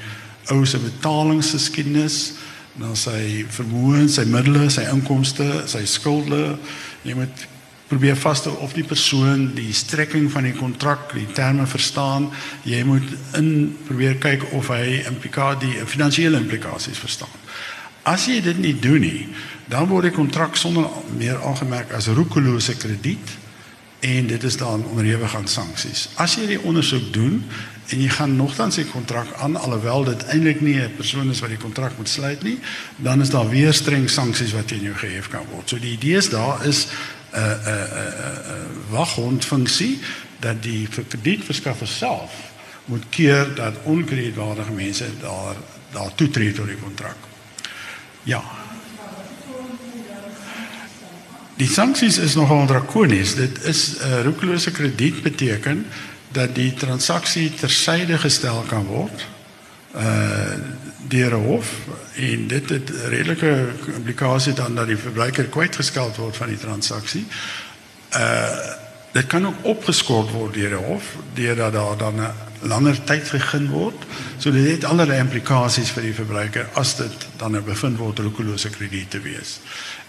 ou 0.53 0.65
se 0.65 0.79
betalingsgeskiedenis, 0.79 2.33
na 2.75 2.95
sy 2.95 3.47
vermoë, 3.49 4.09
sy 4.09 4.25
middele, 4.25 4.71
sy 4.71 4.85
inkomste, 4.93 5.63
sy 5.67 5.85
skulde. 5.85 6.59
Jy 7.03 7.15
moet 7.15 7.47
probeer 7.87 8.17
vasstel 8.17 8.53
of 8.65 8.75
die 8.75 8.85
persoon 8.85 9.53
die 9.55 9.73
strekking 9.73 10.27
van 10.33 10.43
die 10.49 10.55
kontrak, 10.57 11.13
die 11.15 11.29
terme 11.33 11.67
verstaan. 11.67 12.31
Jy 12.67 12.83
moet 12.85 13.07
in 13.39 13.77
probeer 13.87 14.19
kyk 14.23 14.49
of 14.59 14.69
hy 14.75 15.03
implikasie, 15.07 15.71
die 15.71 15.87
finansiële 15.87 16.41
implikasies 16.43 16.99
verstaan. 16.99 17.33
As 18.07 18.27
jy 18.31 18.41
dit 18.43 18.59
nie 18.63 18.75
doen 18.79 19.01
nie, 19.03 19.29
dan 19.71 19.89
word 19.91 20.11
die 20.11 20.15
kontrak 20.15 20.59
sonder 20.59 20.87
meer 21.19 21.41
aangemerk 21.43 21.95
as 21.97 22.11
roekelose 22.15 22.77
krediet 22.79 23.33
en 24.07 24.29
dit 24.31 24.45
is 24.47 24.59
dan 24.61 24.85
onderhewig 24.93 25.35
aan 25.35 25.49
sanksies. 25.51 26.09
As 26.23 26.37
jy 26.39 26.47
die 26.53 26.61
ondersoek 26.63 27.09
doen 27.15 27.41
en 27.89 28.01
jy 28.01 28.09
gaan 28.09 28.37
nogtans 28.37 28.75
die 28.75 28.87
kontrak 28.91 29.29
aan 29.39 29.57
alhoewel 29.57 30.05
dit 30.05 30.25
eintlik 30.25 30.61
nie 30.61 30.81
'n 30.81 30.95
persoon 30.97 31.31
is 31.31 31.41
wat 31.41 31.49
die 31.49 31.59
kontrak 31.59 31.97
moet 31.97 32.09
sluit 32.09 32.43
nie, 32.43 32.59
dan 32.97 33.21
is 33.21 33.31
daar 33.31 33.49
weer 33.49 33.73
streng 33.73 34.11
sanksies 34.11 34.53
wat 34.53 34.69
teen 34.69 34.83
jou 34.83 34.95
gehef 34.95 35.29
kan 35.29 35.47
word. 35.51 35.69
So 35.69 35.79
die 35.79 35.93
idee 35.93 36.17
is 36.17 36.29
daar 36.29 36.67
is 36.67 36.87
'n 37.33 37.39
'n 37.39 37.41
'n 37.41 38.37
'n 38.55 38.91
waghondfunksie 38.91 39.99
dat 40.41 40.63
die 40.63 40.89
kredietverskaffer 40.89 41.87
self 41.87 42.33
moet 42.85 43.05
keer 43.09 43.55
dat 43.55 43.75
onkredietwaardige 43.83 44.73
mense 44.73 45.05
daar 45.21 45.57
daar 45.93 46.15
toetree 46.15 46.53
tot 46.53 46.67
die 46.67 46.77
kontrak. 46.77 47.17
Ja. 48.23 48.43
Die 51.57 51.69
sanksies 51.69 52.19
is 52.19 52.35
nogal 52.35 52.67
drakonies. 52.67 53.35
Dit 53.35 53.63
is 53.65 53.95
'n 53.97 54.09
uh, 54.09 54.23
roekelose 54.23 54.71
krediet 54.71 55.23
beteken 55.23 55.87
dat 56.37 56.55
die 56.55 56.75
transaksie 56.75 57.49
tersyde 57.55 58.19
gestel 58.21 58.65
kan 58.69 58.87
word 58.87 59.27
uh 59.97 60.85
deur 61.09 61.37
'n 61.37 61.45
hof 61.47 61.69
en 62.17 62.47
dit 62.51 62.69
het 62.69 62.91
redelike 63.09 63.69
implikasie 63.95 64.53
dan 64.53 64.75
dat 64.75 64.87
die 64.87 64.97
verbruiker 64.99 65.45
kwytgeskeld 65.45 66.17
word 66.17 66.37
van 66.37 66.49
die 66.49 66.59
transaksie. 66.59 67.27
Uh 68.13 68.59
dit 69.13 69.27
kan 69.27 69.47
ook 69.47 69.65
opgeskort 69.65 70.31
word 70.31 70.55
deur 70.55 70.75
'n 70.77 70.85
hof 70.85 71.05
deurdat 71.35 71.73
daar 71.73 71.97
dan 71.97 72.21
'n 72.21 72.33
langer 72.61 73.05
tyd 73.05 73.29
gegee 73.29 73.69
word. 73.69 74.07
So 74.39 74.51
dit 74.51 74.67
het 74.71 74.85
allerlei 74.85 75.19
implikasies 75.21 75.91
vir 75.91 76.09
die 76.09 76.15
verbruiker 76.15 76.69
as 76.75 76.97
dit 76.97 77.27
dan 77.37 77.57
'n 77.57 77.65
bevind 77.65 77.99
word 77.99 78.19
roekelose 78.19 78.71
krediet 78.71 79.11
te 79.11 79.21
wees. 79.21 79.61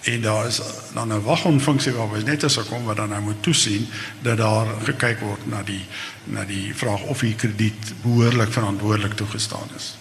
En 0.04 0.22
daar 0.22 0.48
is 0.48 0.62
dan 0.94 1.14
'n 1.14 1.24
waghondfunksie 1.24 1.94
waarby 1.94 2.24
net 2.24 2.44
as 2.44 2.58
ek 2.58 2.68
kom 2.68 2.86
wat 2.86 2.98
dan 2.98 3.10
nou 3.10 3.22
moet 3.22 3.44
toesien 3.44 3.88
dat 4.22 4.38
daar 4.38 4.68
gekyk 4.84 5.20
word 5.20 5.48
na 5.48 5.64
die 5.64 5.86
na 6.24 6.44
die 6.46 6.76
vraag 6.76 7.02
of 7.02 7.20
die 7.20 7.36
krediet 7.36 7.94
behoorlik 8.02 8.52
verantwoordelik 8.52 9.14
toegestaan 9.14 9.70
is. 9.76 9.96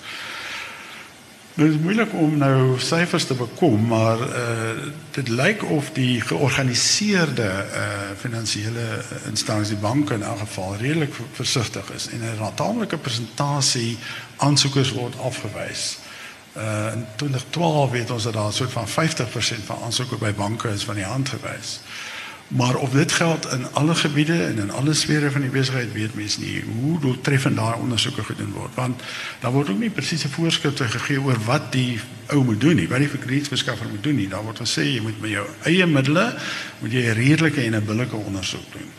Dit 1.57 1.71
is 1.71 1.79
moeilik 1.81 2.13
om 2.13 2.35
nou 2.37 2.75
syfers 2.79 3.25
te 3.25 3.35
bekom, 3.35 3.87
maar 3.89 4.21
uh 4.21 4.73
dit 5.17 5.29
lyk 5.29 5.63
of 5.73 5.87
die 5.97 6.21
georganiseerde 6.21 7.47
uh 7.49 8.11
finansiële 8.21 8.85
instansies, 9.31 9.73
die 9.73 9.81
banke 9.81 10.15
in 10.15 10.23
elk 10.23 10.39
geval 10.39 10.77
redelik 10.77 11.17
versigtig 11.33 11.89
is 11.97 12.09
en 12.13 12.21
'n 12.21 12.55
taamlike 12.55 12.99
persentasie 12.99 13.97
aansoekers 14.37 14.93
word 14.93 15.17
afgewys. 15.19 15.97
Uh 16.57 16.93
in 16.93 17.07
2012 17.17 17.91
weet 17.91 18.11
ons 18.11 18.23
dat 18.23 18.33
daar 18.33 18.53
so 18.53 18.65
'n 18.65 18.77
van 18.77 18.89
50% 18.89 19.65
van 19.65 19.83
aansoeke 19.85 20.17
by 20.17 20.33
banke 20.33 20.69
is 20.69 20.85
van 20.85 20.95
die 20.95 21.09
hand 21.09 21.29
gewys. 21.29 21.81
Maar 22.49 22.77
of 22.77 22.91
dit 22.91 23.13
geld 23.13 23.53
in 23.53 23.67
alle 23.73 23.95
gebiede 23.95 24.45
en 24.45 24.59
in 24.59 24.71
alle 24.71 24.95
sfere 24.95 25.31
van 25.31 25.41
die 25.41 25.51
besigheid 25.51 25.93
weet 25.93 26.15
mense 26.15 26.41
nie 26.41 26.63
hoe 26.81 27.01
doeltreffend 27.01 27.57
daai 27.57 27.75
ondersoeke 27.81 28.23
gedoen 28.23 28.53
word 28.55 28.75
want 28.75 29.03
daar 29.41 29.53
word 29.53 29.71
ook 29.71 29.79
nie 29.79 29.91
presiese 29.91 30.29
voorskrifte 30.29 30.85
gegee 30.85 31.21
oor 31.21 31.41
wat 31.45 31.73
die 31.73 31.99
ou 32.31 32.45
moet 32.45 32.61
doen 32.61 32.79
nie, 32.79 32.89
wat 32.89 33.03
die 33.03 33.09
kredietverskaffer 33.09 33.87
moet 33.91 34.03
doen 34.03 34.15
nie. 34.15 34.29
Daar 34.29 34.47
word 34.47 34.63
gesê 34.63 34.87
jy 34.87 35.01
moet 35.03 35.19
met 35.21 35.31
jou 35.31 35.47
eie 35.71 35.87
middele 35.87 36.29
moet 36.79 36.93
jy 36.93 37.03
'n 37.11 37.19
redelike 37.19 37.63
en 37.63 37.75
'n 37.75 37.85
billike 37.85 38.17
ondersoek 38.17 38.73
doen. 38.73 38.91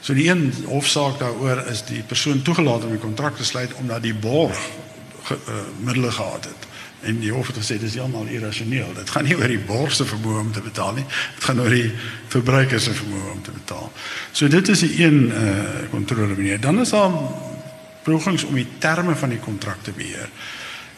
So 0.00 0.14
die 0.14 0.28
een 0.30 0.52
hofsaak 0.66 1.18
daaroor 1.18 1.66
is 1.70 1.84
die 1.84 2.02
persoon 2.02 2.42
toegelaat 2.42 2.84
om 2.84 2.90
die 2.90 2.98
kontrak 2.98 3.36
te 3.36 3.44
sluit 3.44 3.74
omdat 3.74 4.02
die 4.02 4.14
borg 4.14 4.58
ge, 5.28 5.36
uh, 5.48 5.62
middele 5.84 6.10
gehad 6.10 6.44
het. 6.44 6.66
En 7.00 7.20
die 7.22 7.30
hof 7.32 7.46
het 7.46 7.56
gesê 7.60 7.76
dis 7.78 7.94
heeltemal 7.94 8.26
irrasioneel. 8.26 8.90
Dit 8.94 9.10
gaan 9.14 9.24
nie 9.28 9.36
oor 9.38 9.50
die 9.50 9.60
borg 9.62 9.92
se 9.94 10.06
vermoë 10.08 10.40
om 10.40 10.52
te 10.52 10.62
betaal 10.64 10.96
nie. 10.98 11.04
Dit 11.34 11.44
gaan 11.46 11.60
oor 11.62 11.74
die 11.74 11.92
verbruiker 12.32 12.80
se 12.82 12.94
vermoë 12.98 13.34
om 13.36 13.42
te 13.42 13.54
betaal. 13.54 13.92
So 14.32 14.48
dit 14.48 14.68
is 14.68 14.82
'n 14.82 14.94
een 15.02 15.18
uh 15.30 15.90
kontrole 15.90 16.34
manier. 16.34 16.60
Dan 16.60 16.80
is 16.80 16.90
daar 16.90 17.12
pogings 18.02 18.44
om 18.44 18.54
die 18.54 18.68
terme 18.78 19.14
van 19.16 19.28
die 19.28 19.38
kontrak 19.38 19.82
te 19.82 19.92
beheer. 19.92 20.28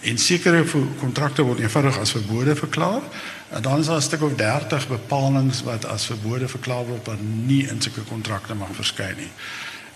En 0.00 0.18
sekere 0.18 0.64
kontrakte 0.98 1.42
word 1.42 1.58
eenvoudig 1.60 1.98
as 1.98 2.10
verbode 2.10 2.56
verklaar. 2.56 3.02
En 3.50 3.62
dan 3.62 3.78
is 3.78 3.86
daar 3.86 3.96
'n 3.96 4.02
stuk 4.02 4.22
of 4.22 4.34
30 4.34 4.88
bepalinge 4.88 5.64
wat 5.64 5.84
as 5.86 6.06
verbode 6.06 6.48
verklaar 6.48 6.86
word 6.86 7.06
wat 7.06 7.20
nie 7.20 7.68
in 7.68 7.82
sulke 7.82 8.00
kontrakte 8.00 8.54
mag 8.54 8.68
verskyn 8.72 9.16
nie. 9.16 9.32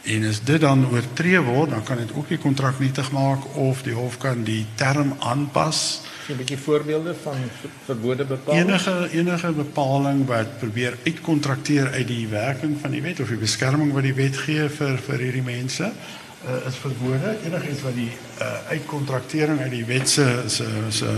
En 0.04 0.24
as 0.28 0.42
dit 0.44 0.60
dan 0.60 0.84
oortree 0.92 1.40
word, 1.40 1.70
dan 1.70 1.82
kan 1.82 1.96
dit 1.96 2.10
ook 2.12 2.28
die 2.28 2.38
kontrak 2.38 2.78
nietig 2.78 3.08
maak 3.12 3.46
of 3.56 3.82
die 3.82 3.94
hof 3.96 4.18
kan 4.20 4.42
die 4.44 4.66
term 4.76 5.14
aanpas. 5.18 6.02
'n 6.28 6.36
bietjie 6.36 6.58
voorbeelde 6.58 7.14
van 7.22 7.36
verbode 7.84 8.24
bepaling. 8.24 8.68
Enige 8.68 9.08
enige 9.12 9.52
bepaling 9.52 10.26
wat 10.26 10.58
probeer 10.58 10.96
uitkontrakteer 11.04 11.90
uit 11.92 12.06
die 12.08 12.28
werking 12.28 12.76
van 12.80 12.90
die 12.90 13.02
wet 13.02 13.20
of 13.20 13.28
die 13.28 13.36
beskerming 13.36 13.92
wat 13.92 14.02
die 14.02 14.14
wet 14.14 14.36
gee 14.36 14.68
vir 14.68 14.98
vir 15.06 15.18
hierdie 15.18 15.42
mense 15.42 15.84
uh, 15.84 16.66
is 16.68 16.76
verbode. 16.76 17.36
Enigiets 17.44 17.82
wat 17.82 17.94
die 17.94 18.12
uh, 18.40 18.52
uitkontraktering 18.68 19.60
uit 19.60 19.70
die 19.70 19.84
wet 19.84 20.08
se 20.08 20.42
se 20.46 20.68
se 20.88 21.16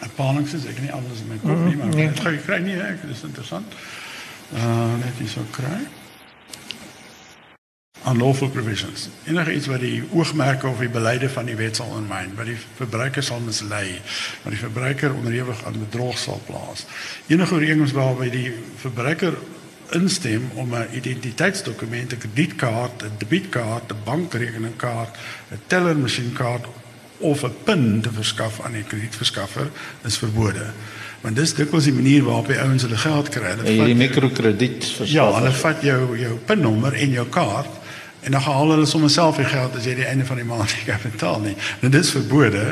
bepalings 0.00 0.54
is, 0.54 0.66
ek 0.66 0.80
nie 0.80 0.92
anders 0.92 1.20
in 1.20 1.28
my 1.28 1.38
kop 1.42 1.64
nie, 1.66 1.76
maar 1.76 1.86
ek 1.86 2.22
nee. 2.24 2.38
kry 2.46 2.58
nie, 2.58 2.78
ek, 2.82 3.02
dis 3.06 3.22
interessant. 3.22 3.74
Uh 4.54 4.94
net 4.98 5.18
hier 5.18 5.28
so 5.28 5.46
kry 5.54 5.99
unlawful 8.08 8.48
provisions. 8.48 9.08
Enige 9.24 9.54
iets 9.54 9.66
wat 9.66 9.80
die 9.80 10.02
oogmerke 10.12 10.66
of 10.66 10.78
die 10.78 10.88
beleide 10.88 11.28
van 11.28 11.44
die 11.44 11.56
wet 11.56 11.76
sal 11.76 11.86
ondermyn, 11.86 12.34
wat 12.36 12.48
die 12.48 12.56
verbruiker 12.76 13.22
sal 13.22 13.40
mislei, 13.44 14.00
wat 14.42 14.52
die 14.52 14.60
verbruiker 14.60 15.14
onderhewig 15.14 15.64
aan 15.64 15.78
bedrog 15.78 16.18
sal 16.18 16.40
plaas. 16.46 16.86
Enige 17.26 17.54
ooreenkoms 17.54 17.92
waarby 17.92 18.30
die 18.30 18.52
verbruiker 18.80 19.36
instem 19.90 20.50
om 20.54 20.74
'n 20.74 20.88
identiteitsdokument, 20.92 22.12
'n 22.12 22.18
kredietkaart, 22.18 23.02
'n 23.02 23.18
debietkaart, 23.18 23.92
'n 23.92 24.04
bankrekeningkaart, 24.04 25.16
'n 25.50 25.60
tellermasjienkaart 25.66 26.66
of 27.18 27.42
'n 27.44 27.54
PIN 27.64 28.00
te 28.00 28.12
verskaf 28.12 28.60
aan 28.60 28.72
die 28.72 28.84
kredietverskaffer 28.84 29.70
is 30.04 30.18
verbode. 30.18 30.72
Want 31.20 31.36
dis 31.36 31.54
dikwels 31.54 31.84
die 31.84 31.92
manier 31.92 32.22
waarop 32.24 32.46
die 32.48 32.60
ouens 32.60 32.82
hulle 32.82 32.96
geld 32.96 33.28
kry. 33.28 33.50
Hulle 33.54 33.76
vat 33.76 33.86
die 33.86 33.98
mikrokrediet 33.98 34.84
verskaf. 34.84 35.12
Ja, 35.12 35.26
hulle 35.36 35.52
vat 35.52 35.82
jou 35.84 36.00
jou 36.18 36.38
PIN-nommer 36.46 36.96
en 36.96 37.10
jou 37.18 37.26
kaart 37.28 37.80
En 38.20 38.30
dan 38.30 38.40
haal 38.40 38.70
hulle 38.70 38.86
sommer 38.86 39.10
self 39.10 39.36
die 39.36 39.44
geld 39.48 39.76
as 39.76 39.86
jy 39.88 39.94
die 39.96 40.04
einde 40.04 40.26
van 40.28 40.36
die 40.36 40.44
maand 40.44 40.72
nie 40.76 40.84
kan 40.84 41.00
betaal 41.02 41.40
nie. 41.40 41.54
Nou 41.80 41.90
dis 41.92 42.10
verbode 42.12 42.64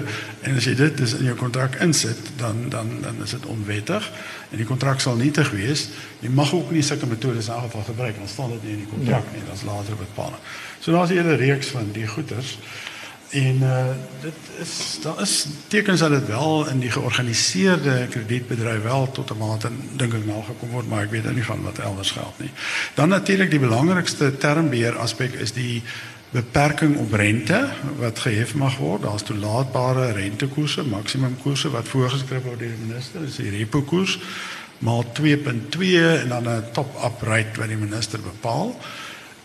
en 0.44 0.58
as 0.60 0.66
jy 0.68 0.74
dit 0.76 0.98
dis 1.00 1.14
in 1.16 1.30
jou 1.30 1.36
kontrak 1.40 1.78
insit, 1.84 2.20
dan 2.40 2.66
dan 2.72 2.90
dan 3.04 3.22
is 3.24 3.32
dit 3.36 3.46
onwettig 3.48 4.10
en 4.50 4.60
die 4.60 4.68
kontrak 4.68 5.00
sal 5.00 5.16
nietig 5.16 5.50
wees. 5.56 5.86
Jy 6.20 6.32
mag 6.36 6.52
ook 6.54 6.72
nie 6.74 6.84
sulke 6.84 7.08
metodes 7.08 7.48
in 7.48 7.64
geval 7.64 7.86
gebruik, 7.88 8.20
dan 8.20 8.28
staan 8.28 8.52
dit 8.56 8.68
nie 8.68 8.76
in 8.76 8.84
die 8.84 8.92
kontrak 8.92 9.24
ja. 9.24 9.36
nie, 9.36 9.46
dan 9.46 9.56
is 9.56 9.64
later 9.68 9.96
bepaal. 9.96 10.36
So 10.80 10.92
daar's 10.92 11.10
'n 11.10 11.20
hele 11.22 11.40
reeks 11.40 11.72
van 11.72 11.92
die 11.92 12.06
goeders. 12.06 12.58
En 13.30 13.56
uh 13.62 13.86
dit 14.20 14.34
is 14.60 14.98
daar 15.02 15.20
is 15.20 15.46
tekens 15.66 16.00
dat 16.00 16.10
dit 16.10 16.26
wel 16.26 16.68
in 16.68 16.78
die 16.78 16.90
georganiseerde 16.90 18.06
kredietbedryf 18.10 18.82
wel 18.82 19.10
tot 19.12 19.30
'n 19.30 19.38
mate 19.38 19.68
dink 19.96 20.14
ek 20.14 20.26
nou 20.26 20.42
gekom 20.42 20.70
word, 20.70 20.88
maar 20.88 21.02
ek 21.02 21.10
weet 21.10 21.34
nie 21.34 21.44
van 21.44 21.62
wat 21.62 21.78
elders 21.78 22.10
geld 22.10 22.38
nie. 22.38 22.50
Dan 22.94 23.08
natuurlik 23.08 23.50
die 23.50 23.58
belangrikste 23.58 24.36
termbeheer 24.36 24.96
aspek 24.96 25.32
is 25.32 25.52
die 25.52 25.82
beperking 26.30 26.96
op 26.96 27.12
rente 27.12 27.68
wat 27.98 28.18
gehef 28.18 28.54
mag 28.54 28.76
word. 28.76 29.02
Daar's 29.02 29.22
toelaatbare 29.22 30.12
rentekoerse, 30.12 30.82
maksimum 30.82 31.36
koerse 31.42 31.70
wat 31.70 31.88
voorgeskryf 31.88 32.42
word 32.42 32.58
deur 32.58 32.68
die 32.68 32.86
minister, 32.86 33.20
dis 33.20 33.36
die 33.36 33.50
repo 33.50 33.82
koers 33.82 34.18
maal 34.78 35.04
2.2 35.12 36.20
en 36.22 36.28
dan 36.28 36.48
'n 36.48 36.64
top-up 36.72 37.22
rate 37.22 37.58
wat 37.60 37.68
die 37.68 37.76
minister 37.76 38.20
bepaal. 38.20 38.80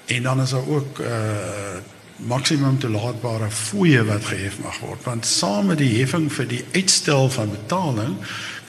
En 0.06 0.24
dan 0.24 0.42
is 0.42 0.50
daar 0.50 0.68
ook 0.68 1.00
uh 1.00 1.78
maksimum 2.18 2.78
toelaatbare 2.80 3.50
fooie 3.52 4.04
wat 4.06 4.26
gehef 4.26 4.60
mag 4.64 4.78
word 4.80 5.04
want 5.08 5.26
saam 5.26 5.72
met 5.72 5.82
die 5.82 5.92
heffing 5.98 6.30
vir 6.32 6.48
die 6.48 6.62
uitstel 6.76 7.30
van 7.34 7.52
betaling 7.52 8.16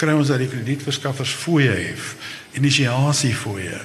kry 0.00 0.14
ons 0.16 0.32
dat 0.32 0.40
die 0.42 0.48
kredietverskaffers 0.48 1.34
fooie 1.44 1.72
hef 1.72 2.14
inisiasie 2.58 3.34
fooie 3.36 3.80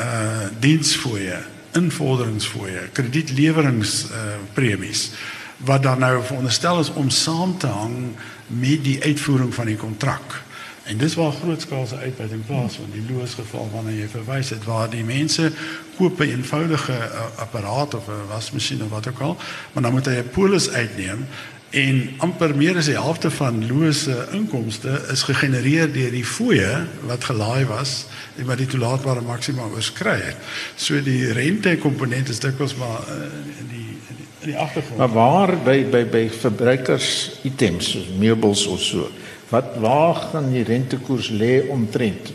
uh 0.00 0.48
diensfooie 0.60 1.40
invorderingsfooie 1.78 2.88
kredietlewerings 2.92 4.04
uh 4.10 4.36
premies 4.54 5.10
wat 5.64 5.82
dan 5.82 6.04
nou 6.04 6.22
veronderstel 6.24 6.80
is 6.80 6.92
om 6.92 7.10
saam 7.10 7.58
te 7.58 7.66
hang 7.66 7.96
met 8.46 8.84
die 8.84 9.00
uitvoering 9.02 9.54
van 9.54 9.72
die 9.72 9.80
kontrak 9.80 10.42
En 10.90 10.98
dis 10.98 11.14
waar 11.14 11.32
grootskaalse 11.32 11.96
uitbuiting 11.96 12.46
plaasvind. 12.46 12.92
Die 12.92 13.14
loos 13.14 13.36
geval 13.38 13.68
wanneer 13.72 14.00
jy 14.00 14.08
verwys 14.10 14.50
het 14.50 14.64
waar 14.66 14.90
die 14.90 15.04
mense 15.06 15.52
koop 15.96 16.18
'n 16.20 16.34
eenvoudige 16.34 16.96
uh, 16.98 17.28
apparaat 17.38 17.94
of 17.94 18.08
'n 18.08 18.26
wasmasjien 18.28 18.82
of 18.82 18.90
wat 18.90 19.08
ook 19.08 19.20
al, 19.20 19.36
maar 19.72 19.82
dan 19.82 19.92
moet 19.92 20.06
hy 20.06 20.18
'n 20.18 20.30
polis 20.34 20.70
uitneem 20.70 21.26
en 21.70 22.10
amper 22.18 22.56
meer 22.56 22.76
as 22.76 22.90
die 22.90 22.98
helfte 22.98 23.30
van 23.30 23.66
lose 23.66 24.26
inkomste 24.32 25.06
is 25.12 25.22
gegenereer 25.22 25.92
deur 25.92 26.10
die 26.10 26.24
fooie 26.24 26.86
wat 27.06 27.24
gelaai 27.24 27.64
was 27.64 28.06
en 28.36 28.44
wat 28.44 28.58
die 28.58 28.66
toelaatbare 28.66 29.20
maksimum 29.20 29.70
oorskry 29.70 30.18
het. 30.18 30.36
So 30.74 31.02
die 31.02 31.32
rente 31.32 31.76
komponent 31.78 32.28
is 32.28 32.42
dikwels 32.42 32.74
maar 32.74 33.06
uh, 33.06 33.30
die 33.70 33.86
in 34.40 34.46
die 34.46 34.56
agtergrond. 34.56 34.96
Maar 34.98 35.12
waar 35.12 35.58
by 35.64 35.84
by 35.90 36.04
by 36.04 36.28
verbruikers 36.30 37.38
items 37.42 37.90
soos 37.90 38.08
meubels 38.18 38.66
of 38.66 38.80
so 38.80 39.10
Wat 39.50 39.76
waar 39.82 40.14
gaan 40.14 40.50
die 40.52 40.64
rentekoers 40.64 41.28
lê 41.34 41.60
omtrent? 41.68 42.32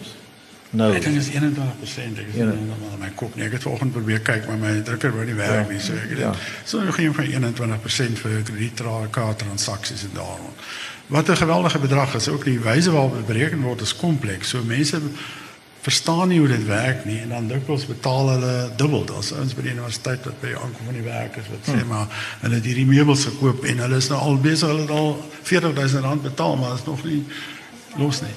Nou, 0.76 0.90
Ek 0.96 1.06
dink 1.06 1.16
is 1.16 1.30
21%. 1.32 2.18
Ek 2.20 2.28
is 2.28 2.34
nie 2.36 2.42
heeltemal 2.44 2.92
in 2.98 3.00
my 3.00 3.10
kop 3.16 3.36
nie. 3.38 3.46
Ek 3.48 3.54
het 3.56 3.64
vanoggend 3.64 3.94
probeer 3.96 4.20
kyk, 4.20 4.48
maar 4.50 4.58
my 4.60 4.74
drukker 4.84 5.14
wou 5.16 5.24
nie 5.26 5.38
werk 5.38 5.68
Ja. 5.68 5.72
nie, 5.72 5.80
so 5.80 5.94
ek 5.94 6.10
het 6.10 6.20
Ja. 6.20 6.34
so 6.66 6.82
nog 6.84 6.96
geen 6.96 7.14
van 7.14 7.24
21% 7.26 8.20
vir 8.20 8.42
kredietkaart 8.44 9.40
transaksies 9.40 10.04
en 10.04 10.12
daarom. 10.14 10.52
Wat 11.08 11.30
'n 11.30 11.36
geweldige 11.38 11.80
bedrag 11.80 12.16
is. 12.16 12.28
Ook 12.28 12.44
die 12.44 12.60
wyse 12.60 12.92
waarop 12.92 13.14
dit 13.16 13.26
bereken 13.26 13.62
word 13.62 13.82
is 13.82 13.96
kompleks. 13.96 14.50
So 14.50 14.64
mense 14.64 15.00
verstaan 15.86 16.32
nie 16.32 16.40
hoe 16.40 16.48
dit 16.50 16.66
werk 16.66 17.04
nie 17.06 17.20
en 17.22 17.30
dan 17.30 17.48
dikwels 17.48 17.86
betaal 17.86 18.30
hulle 18.34 18.54
dubbel. 18.78 19.04
Daar's 19.06 19.30
ouens 19.38 19.54
by 19.54 19.68
die 19.68 19.76
universiteit 19.76 20.26
wat 20.26 20.40
by 20.42 20.54
die 20.54 20.58
aankom 20.58 20.90
van 20.90 20.98
die 20.98 21.06
werk 21.06 21.38
is 21.38 21.52
wat 21.52 21.70
sê 21.70 21.84
maar 21.86 22.10
hulle 22.42 22.58
het 22.58 22.66
hierdie 22.66 22.88
meubels 22.90 23.28
gekoop 23.30 23.68
en 23.70 23.84
hulle 23.86 24.00
is 24.02 24.10
nou 24.10 24.18
al 24.18 24.40
besig 24.42 24.72
hulle 24.72 24.88
het 24.88 24.96
al 24.96 25.14
40000 25.46 26.04
rand 26.08 26.26
betaal, 26.26 26.58
maar 26.58 26.74
is 26.74 26.88
nog 26.90 27.06
nie 27.06 27.22
los 28.02 28.24
nie. 28.26 28.34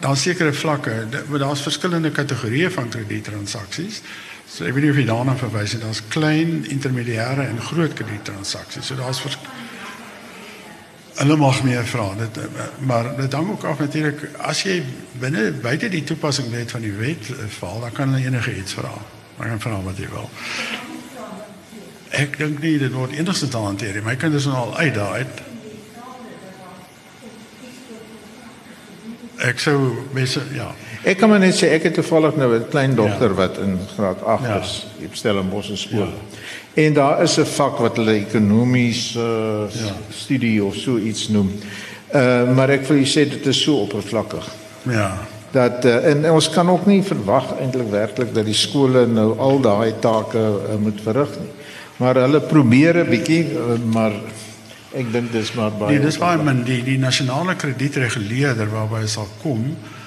Daar's 0.00 0.22
sekere 0.24 0.52
vlakke, 0.56 0.94
daar's 1.28 1.60
verskillende 1.60 2.08
kategorieë 2.10 2.70
van 2.72 2.88
kredietransaksies. 2.88 4.00
So 4.48 4.64
ek 4.64 4.72
weet 4.72 4.86
nie 4.86 4.94
of 4.94 5.00
jy 5.02 5.04
daarna 5.10 5.36
verwys 5.36 5.76
het, 5.76 5.84
daar's 5.84 6.00
klein, 6.08 6.62
intermediêre 6.72 7.44
en 7.44 7.60
groot 7.68 7.92
kredietransaksies. 7.92 8.88
So 8.88 8.96
daar's 8.96 9.20
vers 9.20 9.36
Hulle 11.20 11.36
mag 11.36 11.58
meer 11.62 11.84
vra 11.84 12.14
dit 12.16 12.38
maar 12.88 13.16
dit 13.16 13.32
hang 13.32 13.50
ook 13.50 13.64
af 13.68 13.78
natuurlik 13.78 14.22
as 14.40 14.62
jy 14.64 14.78
binne 15.20 15.50
buite 15.52 15.90
die 15.92 16.04
toepassing 16.04 16.48
net 16.48 16.72
van 16.72 16.80
die 16.80 16.94
wet 16.96 17.28
eh, 17.34 17.44
val, 17.58 17.80
dan 17.80 17.92
kan 17.92 18.08
hulle 18.08 18.24
enige 18.24 18.56
iets 18.56 18.72
vra. 18.78 18.92
Dan 19.36 19.52
kan 19.52 19.60
vra 19.60 19.82
wat 19.84 20.00
jy 20.00 20.08
wil. 20.08 20.30
Ek 22.16 22.38
dink 22.40 22.62
nie 22.64 22.78
dit 22.80 22.92
word 22.96 23.12
enigstens 23.12 23.52
hanteer 23.52 23.98
nie. 23.98 24.04
My 24.06 24.16
kinders 24.16 24.48
is 24.48 24.56
al 24.56 24.72
uit 24.78 24.94
daar 24.96 25.20
uit. 25.20 25.44
Ek 29.50 29.60
sou 29.60 29.76
mense 30.16 30.40
ja. 30.56 30.72
Ek 31.04 31.16
kan 31.18 31.28
maar 31.28 31.38
net 31.40 31.54
sê 31.56 31.70
ek 31.72 31.82
het 31.88 31.94
toevallig 31.94 32.36
nou 32.36 32.54
'n 32.56 32.68
klein 32.70 32.94
dogter 32.94 33.28
Ja. 33.28 33.34
wat 33.34 33.58
in 33.58 33.78
graad 33.96 34.22
8 34.24 34.44
Ja. 34.44 34.60
is 34.60 34.86
op 35.04 35.14
Stellenbosch 35.14 35.70
skool. 35.74 36.08
En 36.74 36.92
daar 36.92 37.22
is 37.22 37.36
'n 37.38 37.44
vak 37.44 37.78
wat 37.78 37.96
hulle 37.96 38.12
ekonomies 38.12 39.14
uh, 39.16 39.22
Ja. 39.22 39.92
studie 40.08 40.64
of 40.64 40.74
so 40.74 40.96
iets 40.98 41.28
noem. 41.28 41.52
Uh 42.14 42.54
maar 42.54 42.68
ek 42.70 42.86
wil 42.86 42.96
jy 42.96 43.06
sê 43.06 43.28
dit 43.30 43.46
is 43.46 43.62
so 43.62 43.76
oppervlakkig. 43.80 44.46
Ja. 44.82 45.18
dat 45.52 45.84
uh, 45.84 46.06
en 46.06 46.30
ons 46.30 46.50
kan 46.50 46.68
ook 46.70 46.86
nie 46.86 47.02
verwag 47.02 47.58
eintlik 47.60 47.90
werklik 47.90 48.34
dat 48.34 48.44
die 48.44 48.54
skole 48.54 49.06
nou 49.06 49.38
al 49.38 49.60
daai 49.60 49.92
take 50.00 50.38
uh, 50.38 50.76
moet 50.78 51.00
verrig 51.02 51.28
nie. 51.40 51.48
Maar 51.96 52.14
hulle 52.14 52.40
probeer 52.40 52.96
'n 53.04 53.08
bietjie 53.10 53.44
uh, 53.52 53.92
maar 53.92 54.12
ek 54.94 55.12
dink 55.12 55.32
dis 55.32 55.52
maar 55.52 55.70
baie 55.72 55.92
Nee, 55.96 56.00
dis 56.06 56.18
baie 56.18 56.42
min 56.42 56.62
die 56.64 56.82
die 56.84 56.98
nasionale 56.98 57.54
kredietreguleerder 57.56 58.68
waarby 58.70 59.00
hy 59.00 59.06
sal 59.06 59.28
kom 59.42 59.64
uh 59.64 59.99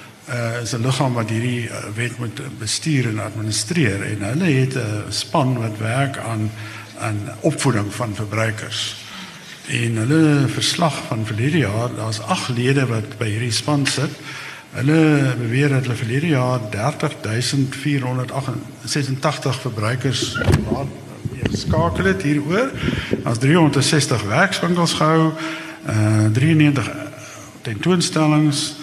is 0.61 0.73
'n 0.73 0.81
liggaam 0.81 1.13
wat 1.13 1.29
hierdie 1.29 1.67
uh, 1.67 1.75
wet 1.95 2.17
moet 2.17 2.41
bestuur 2.59 3.07
en 3.07 3.19
administreer 3.19 4.01
en 4.01 4.21
hulle 4.21 4.51
het 4.51 4.75
'n 4.75 5.03
span 5.09 5.57
wat 5.57 5.77
werk 5.77 6.17
aan 6.17 6.51
aan 6.99 7.29
opvoeding 7.39 7.93
van 7.93 8.15
verbruikers. 8.15 8.95
En 9.67 9.95
hulle 9.95 10.47
verslag 10.47 11.03
van 11.07 11.25
verlede 11.25 11.57
jaar, 11.57 11.95
daar's 11.95 12.19
8 12.19 12.49
lede 12.49 12.85
wat 12.85 13.17
by 13.17 13.29
hierdie 13.29 13.51
span 13.51 13.85
sit. 13.85 14.09
Hulle 14.71 15.35
beweer 15.37 15.69
dat 15.69 15.81
hulle 15.81 15.95
verlede 15.95 16.27
jaar 16.27 16.59
30486 16.69 19.61
verbruikers 19.61 20.37
geskakel 21.53 22.05
het 22.05 22.21
hieroor. 22.21 22.71
Daar's 23.23 23.37
360 23.37 24.23
werkswinkels 24.23 24.93
gehou, 24.93 25.31
uh 25.87 26.25
93 26.31 26.91
tentoonstellings 27.61 28.75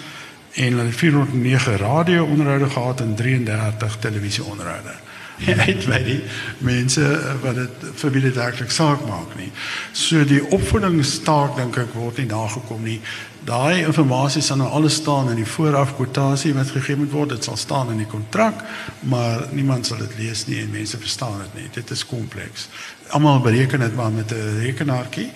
en 0.53 0.73
hulle 0.73 0.89
het 0.89 0.95
409 0.95 1.77
radio-onderhoude 1.77 2.69
gehad 2.69 3.01
en 3.01 3.15
33 3.15 3.97
televisie-onderhoude. 3.99 4.93
Uit 5.67 5.85
by 5.89 5.97
die 6.05 6.19
mense 6.61 7.01
wat 7.41 7.57
dit 7.57 7.85
vir 7.97 8.13
wie 8.13 8.21
dit 8.27 8.37
werklik 8.37 8.71
saak 8.73 9.01
maak 9.07 9.33
nie. 9.39 9.49
So 9.97 10.21
die 10.27 10.41
opvoedingstaak 10.53 11.55
dink 11.57 11.79
ek 11.81 11.95
word 11.97 12.21
nie 12.21 12.29
nagekom 12.29 12.83
nie. 12.85 12.99
Daai 13.41 13.87
inligting 13.87 14.43
sal 14.45 14.59
nou 14.61 14.67
alles 14.69 14.99
staan 15.01 15.31
in 15.31 15.39
die 15.41 15.47
voorafkwotasie 15.49 16.53
wat 16.53 16.69
gegee 16.75 16.99
moet 16.99 17.13
word. 17.15 17.33
Dit 17.33 17.47
sal 17.47 17.57
staan 17.57 17.89
in 17.89 18.03
die 18.03 18.09
kontrak, 18.09 18.61
maar 19.09 19.47
niemand 19.51 19.89
sal 19.89 19.97
dit 20.03 20.13
lees 20.19 20.45
nie 20.45 20.61
en 20.61 20.69
mense 20.69 20.99
verstaan 21.01 21.39
dit 21.41 21.57
nie. 21.57 21.69
Dit 21.73 21.89
is 21.89 22.05
kompleks. 22.05 22.67
Almal 23.09 23.41
bereken 23.41 23.81
dit 23.81 23.95
maar 23.95 24.11
met 24.13 24.31
'n 24.31 24.61
rekenaartjie 24.61 25.31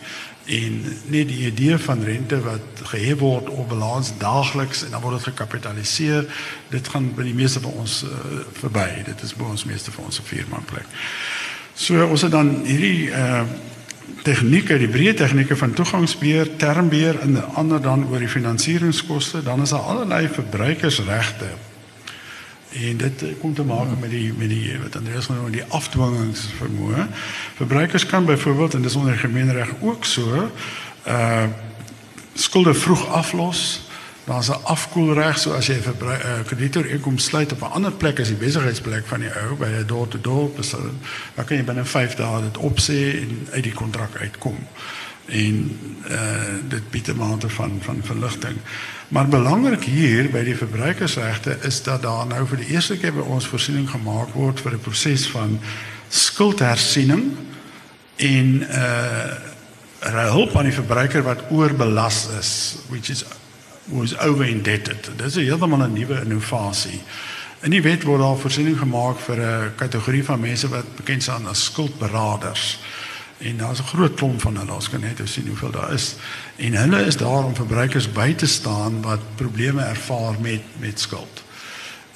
en 0.46 0.82
net 1.10 1.28
die 1.28 1.46
idee 1.46 1.78
van 1.78 2.04
rente 2.04 2.40
wat 2.42 2.82
gehef 2.92 3.20
word 3.20 3.50
op 3.50 3.70
balans 3.70 4.12
daagliks 4.18 4.84
en 4.86 4.92
dan 4.92 5.02
word 5.02 5.18
dit 5.18 5.28
gekapitaliseer 5.32 6.28
dit 6.70 6.88
gaan 6.88 7.12
by 7.18 7.26
die 7.26 7.34
meeste 7.34 7.60
van 7.60 7.72
ons 7.82 8.04
uh, 8.06 8.42
verby. 8.62 8.88
Dit 9.06 9.24
is 9.26 9.34
by 9.34 9.50
ons 9.50 9.66
meeste 9.66 9.92
van 9.92 10.06
ons 10.06 10.20
'n 10.20 10.30
viermanplek. 10.30 10.86
So 11.74 12.06
ons 12.06 12.22
het 12.22 12.32
dan 12.32 12.62
hierdie 12.66 13.10
uh, 13.10 13.42
tegnieke 14.24 14.78
die 14.78 14.90
breë 14.90 15.14
tegnieke 15.14 15.58
van 15.58 15.74
toegangsbeheer 15.74 16.56
termbeheer 16.56 17.20
en 17.20 17.42
ander 17.56 17.82
dan 17.82 18.08
oor 18.10 18.20
die 18.20 18.30
finansieringskoste. 18.30 19.44
Dan 19.44 19.62
is 19.62 19.70
daar 19.70 19.90
allerlei 19.90 20.28
verbruikersregte 20.28 21.50
En 22.76 22.98
dit 22.98 23.24
eh, 23.24 23.30
kom 23.40 23.54
te 23.54 23.64
maak 23.64 23.88
met 24.00 24.10
die 24.10 24.34
met 24.38 24.50
die 24.50 24.80
wat 24.82 24.96
Andreas 24.96 25.30
die 25.52 25.64
afdwingingsvermoë. 25.64 27.08
Verbruikers 27.56 28.06
kan 28.06 28.26
byvoorbeeld 28.26 28.74
en 28.74 28.82
dis 28.82 28.96
onder 28.96 29.18
gemeenreg 29.18 29.70
ook 29.82 30.06
so, 30.06 30.50
uh 31.08 31.44
skulde 32.36 32.74
vroeg 32.74 33.08
aflos. 33.08 33.82
Daar's 34.26 34.50
'n 34.50 34.64
afkoelreg 34.64 35.38
so 35.40 35.54
as 35.54 35.68
jy 35.68 35.74
'n 35.74 36.84
uh, 36.84 36.92
inkom 36.92 37.18
sluit 37.18 37.52
op 37.52 37.62
'n 37.62 37.72
ander 37.72 37.92
plek 37.92 38.20
as 38.20 38.28
die 38.28 38.38
besigheidsplek 38.38 39.06
van 39.06 39.20
die 39.20 39.30
ou 39.30 39.56
by 39.56 39.66
'n 39.66 39.88
door-to-door 39.88 40.50
persoon, 40.50 41.00
dan 41.36 41.46
kan 41.46 41.58
jy 41.58 41.64
binne 41.64 41.86
5 41.86 42.16
dae 42.16 42.42
dit 42.42 42.58
opsê 42.58 43.22
en 43.22 43.48
uit 43.52 43.64
die 43.64 43.74
kontrak 43.74 44.16
uitkom. 44.20 44.68
En 45.26 45.80
uh 46.10 46.70
dit 46.70 46.90
bied 46.90 47.08
'n 47.08 47.18
mate 47.18 47.50
van 47.50 47.80
van 47.82 48.00
verligting. 48.04 48.58
Maar 49.08 49.28
belangrik 49.28 49.84
hier 49.84 50.30
by 50.30 50.44
die 50.44 50.58
verbruikersregte 50.58 51.58
is 51.62 51.84
dat 51.84 52.02
daar 52.02 52.28
nou 52.28 52.48
vir 52.48 52.58
die 52.58 52.68
eerste 52.68 52.98
keer 52.98 53.14
by 53.14 53.22
ons 53.22 53.48
voorsiening 53.48 53.90
gemaak 53.90 54.34
word 54.34 54.60
vir 54.60 54.72
'n 54.72 54.80
proses 54.80 55.28
van 55.28 55.60
skuldhersiening 56.10 57.32
en 58.16 58.62
uh 58.62 59.54
hulp 60.06 60.58
aan 60.58 60.64
die 60.64 60.74
verbruiker 60.74 61.24
wat 61.24 61.50
oorbelas 61.50 62.28
is, 62.40 62.76
which 62.90 63.10
is 63.10 63.26
was 63.86 64.18
over 64.18 64.46
indebted. 64.46 65.10
Dit 65.16 65.26
is 65.26 65.36
heeltemal 65.36 65.88
'n 65.88 65.94
nuwe 65.94 66.22
innovasie. 66.22 67.02
In 67.62 67.70
die 67.70 67.82
wet 67.82 68.04
word 68.04 68.22
daar 68.22 68.38
voorsiening 68.38 68.78
gemaak 68.78 69.20
vir 69.20 69.38
'n 69.40 69.76
kategorie 69.76 70.24
van 70.24 70.40
mense 70.40 70.68
wat 70.68 70.96
bekend 70.96 71.24
staan 71.24 71.48
as 71.48 71.64
skuldberaders. 71.64 72.80
En 73.38 73.58
daar's 73.58 73.80
'n 73.80 73.84
groot 73.84 74.14
klomp 74.14 74.42
van 74.42 74.58
hulle. 74.58 74.74
Ons 74.74 74.90
kan 74.90 75.00
net 75.00 75.22
sien 75.24 75.48
hoeveel 75.48 75.72
daar 75.72 75.94
is. 75.94 76.16
En 76.56 76.74
hulle 76.74 77.06
is 77.06 77.18
daar 77.18 77.44
om 77.44 77.56
verbruikers 77.56 78.12
by 78.12 78.34
te 78.34 78.48
staan 78.48 79.02
wat 79.02 79.20
probleme 79.36 79.84
ervaar 79.84 80.36
met 80.40 80.62
met 80.80 81.00
skuld. 81.00 81.44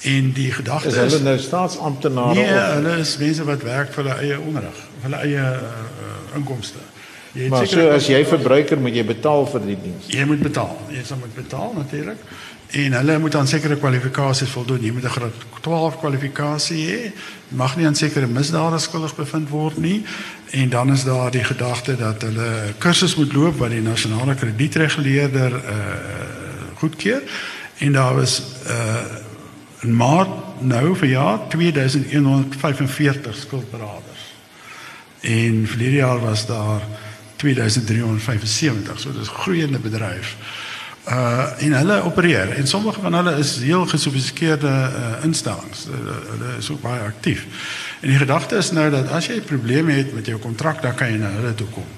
En 0.00 0.32
die 0.32 0.52
gedagte 0.52 0.88
is 0.88 0.94
hulle 0.94 1.20
nou 1.20 1.38
staatsamptenare 1.38 2.34
nee, 2.34 2.54
of 2.54 2.72
hulle 2.72 2.96
is 2.98 3.16
mense 3.16 3.44
wat 3.44 3.62
werk 3.62 3.92
vir 3.92 4.04
hulle 4.04 4.16
eie 4.16 4.38
onderrig, 4.40 4.78
vir 5.00 5.10
hulle 5.10 5.20
eie 5.26 5.42
uh, 5.60 6.36
inkomste. 6.38 6.78
Jy 7.32 7.48
maar 7.48 7.66
so 7.66 7.90
as 7.94 8.06
jy 8.10 8.24
verbruiker 8.26 8.78
moet 8.78 8.94
jy 8.94 9.04
betaal 9.06 9.46
vir 9.46 9.66
die 9.68 9.76
diens. 9.78 10.08
Jy 10.10 10.24
moet 10.26 10.40
betaal. 10.42 10.72
Jy 10.90 11.02
sal 11.06 11.20
moet 11.20 11.34
betaal 11.34 11.74
natuurlik. 11.76 12.18
En 12.70 12.92
hulle 12.92 13.18
moet 13.18 13.34
aan 13.34 13.46
sekere 13.50 13.76
kwalifikasies 13.76 14.50
voldoen. 14.50 14.82
Jy 14.82 14.92
moet 14.92 15.04
'n 15.04 15.14
graad 15.14 15.34
12 15.60 15.98
kwalifikasie 15.98 16.86
hê. 16.86 17.12
Mag 17.48 17.76
nie 17.76 17.86
aan 17.86 17.94
sekere 17.94 18.26
misdade 18.26 18.78
skuldig 18.78 19.16
bevind 19.16 19.48
word 19.48 19.76
nie. 19.76 20.04
En 20.50 20.68
dan 20.68 20.92
is 20.92 21.04
daar 21.04 21.30
die 21.30 21.44
gedagte 21.44 21.96
dat 21.96 22.22
hulle 22.22 22.50
'n 22.68 22.74
kursus 22.78 23.16
moet 23.16 23.32
loop 23.32 23.58
wat 23.58 23.70
die 23.70 23.82
nasionale 23.82 24.34
kredietreguleerder 24.34 25.52
uh 25.52 25.60
goedkeur. 26.74 27.22
En 27.78 27.92
daar 27.92 28.14
was 28.14 28.42
uh 28.66 29.04
in 29.82 29.96
Maart 29.96 30.28
nou 30.58 30.96
vir 30.96 31.08
jaar 31.08 31.48
2145 31.48 33.36
skuldberaders. 33.36 34.34
En 35.20 35.66
verlede 35.66 35.96
jaar 35.96 36.20
was 36.20 36.46
daar 36.46 36.80
2375. 37.40 39.00
So 39.00 39.12
dis 39.12 39.30
'n 39.30 39.40
groeiende 39.42 39.78
bedryf. 39.78 40.36
Uh 41.08 41.62
en 41.64 41.72
hulle 41.72 42.02
opereer 42.04 42.50
en 42.50 42.66
sommige 42.66 43.00
van 43.00 43.14
hulle 43.14 43.38
is 43.38 43.56
heel 43.56 43.86
gesofistikeerde 43.86 44.68
uh, 44.68 45.24
instellings. 45.24 45.86
Uh, 45.86 45.94
hulle 46.30 46.56
is 46.58 46.70
ook 46.70 46.80
baie 46.80 47.00
aktief. 47.00 47.46
En 48.00 48.08
die 48.08 48.18
gedagte 48.18 48.56
is 48.56 48.70
nou 48.70 48.90
dat 48.90 49.08
as 49.08 49.26
jy 49.26 49.40
probleme 49.40 49.92
het 49.92 50.14
met 50.14 50.26
jou 50.26 50.38
kontrak, 50.38 50.82
dan 50.82 50.94
kan 50.94 51.10
jy 51.10 51.16
na 51.16 51.30
hulle 51.30 51.54
toe 51.54 51.66
kom. 51.72 51.88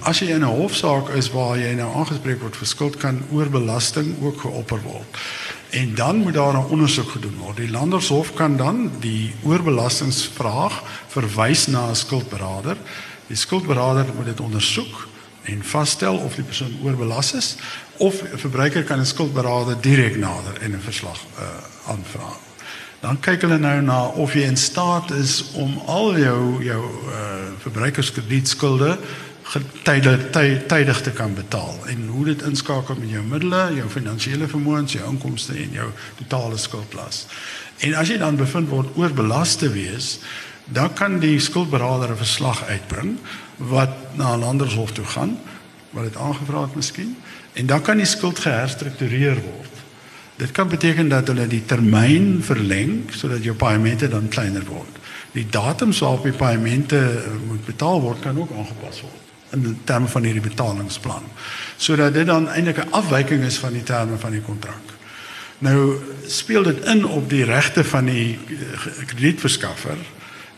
As 0.00 0.20
jy 0.20 0.26
in 0.36 0.44
'n 0.44 0.56
hofsaak 0.60 1.08
is 1.08 1.30
waar 1.30 1.58
jy 1.58 1.72
nou 1.74 1.88
aangespreek 1.96 2.40
word 2.40 2.56
vir 2.56 2.66
skuld 2.66 2.96
kan 2.96 3.22
oorbelasting 3.32 4.14
ook 4.20 4.40
geopper 4.40 4.80
word. 4.82 5.18
En 5.70 5.94
dan 5.94 6.16
moet 6.16 6.34
daar 6.34 6.52
'n 6.52 6.70
ondersoek 6.70 7.10
gedoen 7.10 7.36
word. 7.38 7.56
Die 7.56 7.70
landershof 7.70 8.34
kan 8.34 8.56
dan 8.56 8.90
die 9.00 9.34
oorbelastingsvraag 9.42 10.82
verwys 11.08 11.66
na 11.66 11.88
'n 11.88 11.96
skuldberader. 11.96 12.76
Die 13.30 13.38
skuldberader 13.38 14.08
moet 14.16 14.32
dit 14.32 14.40
ondersoek 14.40 15.06
en 15.42 15.64
vasstel 15.64 16.16
of 16.18 16.34
die 16.34 16.44
persoon 16.44 16.72
oorbelas 16.82 17.32
is 17.38 17.54
of 17.96 18.22
'n 18.22 18.38
verbruiker 18.38 18.82
kan 18.82 18.98
'n 18.98 19.06
skuldberader 19.06 19.76
direk 19.80 20.16
nader 20.16 20.60
en 20.60 20.70
'n 20.70 20.82
verslag 20.82 21.20
uh, 21.38 21.46
aanvra. 21.86 22.28
Dan 23.00 23.20
kyk 23.20 23.40
hulle 23.40 23.58
nou 23.58 23.80
na 23.82 24.06
of 24.06 24.34
jy 24.34 24.42
in 24.42 24.56
staat 24.56 25.10
is 25.10 25.44
om 25.52 25.78
al 25.86 26.18
jou 26.18 26.64
jou 26.64 26.82
uh, 26.82 27.14
verbruikerskredietskulde 27.58 28.98
tydig 29.82 30.30
tydig 30.66 31.00
te 31.00 31.10
kan 31.10 31.34
betaal 31.34 31.78
en 31.86 32.06
hoe 32.06 32.24
dit 32.24 32.42
inskakel 32.42 32.94
met 32.98 33.10
jou 33.10 33.22
middele, 33.22 33.74
jou 33.74 33.88
finansiële 33.88 34.46
vermoëns, 34.46 34.92
jou 34.92 35.10
inkomste 35.10 35.54
en 35.54 35.70
jou 35.72 35.88
totale 36.18 36.58
skuldlas. 36.58 37.26
En 37.78 37.94
as 37.94 38.08
jy 38.08 38.18
dan 38.18 38.36
bevind 38.36 38.68
word 38.68 38.96
oorbelas 38.96 39.56
te 39.56 39.70
wees, 39.70 40.18
dan 40.72 40.92
kan 40.92 41.18
die 41.18 41.38
skuldberader 41.40 42.10
'n 42.10 42.16
verslag 42.16 42.64
uitbring 42.64 43.16
wat 43.56 44.16
na 44.16 44.34
'n 44.34 44.38
landershof 44.40 44.92
toe 44.92 45.04
gaan 45.04 45.38
wat 45.90 46.04
dit 46.04 46.16
aangevra 46.16 46.60
het 46.60 46.74
miskien 46.74 47.16
en 47.52 47.66
dan 47.66 47.82
kan 47.82 47.96
die 47.96 48.06
skuld 48.06 48.38
geherstruktureer 48.38 49.34
word. 49.34 49.74
Dit 50.36 50.50
kan 50.50 50.68
beteken 50.68 51.08
dat 51.08 51.26
hulle 51.26 51.46
die 51.46 51.64
termyn 51.64 52.38
verleng 52.42 53.02
sodat 53.10 53.44
jou 53.44 53.56
paemente 53.56 54.08
dan 54.08 54.28
kleiner 54.28 54.64
word. 54.64 54.98
Die 55.32 55.46
datum 55.50 55.92
waarop 55.98 56.22
die 56.22 56.32
paemente 56.32 57.24
moet 57.46 57.64
betaal 57.64 58.00
word 58.00 58.20
kan 58.20 58.38
ook 58.38 58.50
aangepas 58.50 59.00
word 59.00 59.28
in 59.50 59.78
terme 59.84 60.06
van 60.08 60.22
hierdie 60.22 60.42
betalingsplan. 60.42 61.22
Sodat 61.76 62.14
dit 62.14 62.26
dan 62.26 62.48
eintlik 62.48 62.78
'n 62.78 62.90
afwyking 62.90 63.42
is 63.44 63.58
van 63.58 63.72
die 63.72 63.82
terme 63.82 64.16
van 64.16 64.30
die 64.30 64.40
kontrak. 64.40 64.84
Nou 65.58 66.00
speel 66.26 66.62
dit 66.62 66.84
in 66.84 67.04
op 67.04 67.30
die 67.30 67.44
regte 67.44 67.84
van 67.84 68.04
die 68.04 68.38
eh, 68.48 69.06
kredietverskaffer 69.06 69.96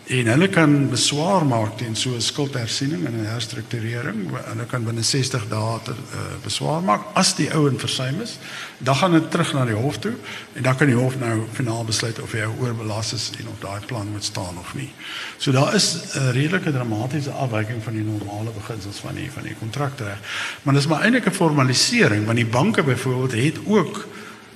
en 0.07 0.27
hulle 0.27 0.49
kan 0.49 0.73
beswaar 0.91 1.45
maak 1.47 1.77
teen 1.79 1.97
so 1.97 2.15
'n 2.15 2.21
skuldhersiening 2.21 3.07
en 3.07 3.15
'n 3.21 3.27
herstrukturering. 3.27 4.31
Hulle 4.31 4.67
kan 4.67 4.85
binne 4.85 5.03
60 5.03 5.49
dae 5.49 5.79
ter, 5.83 5.95
uh, 5.95 6.19
beswaar 6.43 6.83
maak 6.83 7.01
as 7.15 7.35
die 7.35 7.55
ou 7.55 7.69
en 7.69 7.79
versuim 7.79 8.21
is. 8.21 8.39
Dan 8.79 8.97
gaan 8.97 9.13
dit 9.13 9.31
terug 9.31 9.53
na 9.53 9.65
die 9.65 9.75
hof 9.75 9.99
toe 9.99 10.15
en 10.53 10.63
dan 10.63 10.77
kan 10.77 10.87
die 10.87 10.97
hof 10.97 11.19
nou 11.19 11.47
finaal 11.53 11.85
besluit 11.85 12.21
of 12.21 12.33
hy 12.33 12.45
oorbelas 12.61 13.13
is 13.13 13.31
en 13.39 13.49
of 13.49 13.61
daai 13.61 13.81
plan 13.87 14.09
moet 14.13 14.25
staan 14.25 14.59
of 14.59 14.75
nie. 14.75 14.93
So 15.39 15.53
daar 15.53 15.75
is 15.75 15.97
'n 16.15 16.31
redelike 16.31 16.73
dramatiese 16.73 17.31
afwyking 17.31 17.83
van 17.83 17.93
die 17.93 18.05
normale 18.05 18.51
beginsels 18.51 18.99
van 18.99 19.15
die 19.15 19.31
van 19.33 19.43
die 19.43 19.57
kontrakreg. 19.59 20.19
Maar 20.63 20.75
dis 20.75 20.87
maar 20.87 21.03
eintlik 21.03 21.27
'n 21.27 21.35
formalisering 21.35 22.25
want 22.25 22.37
die 22.37 22.47
banke 22.47 22.83
byvoorbeeld 22.83 23.33
het 23.33 23.59
ook 23.67 24.07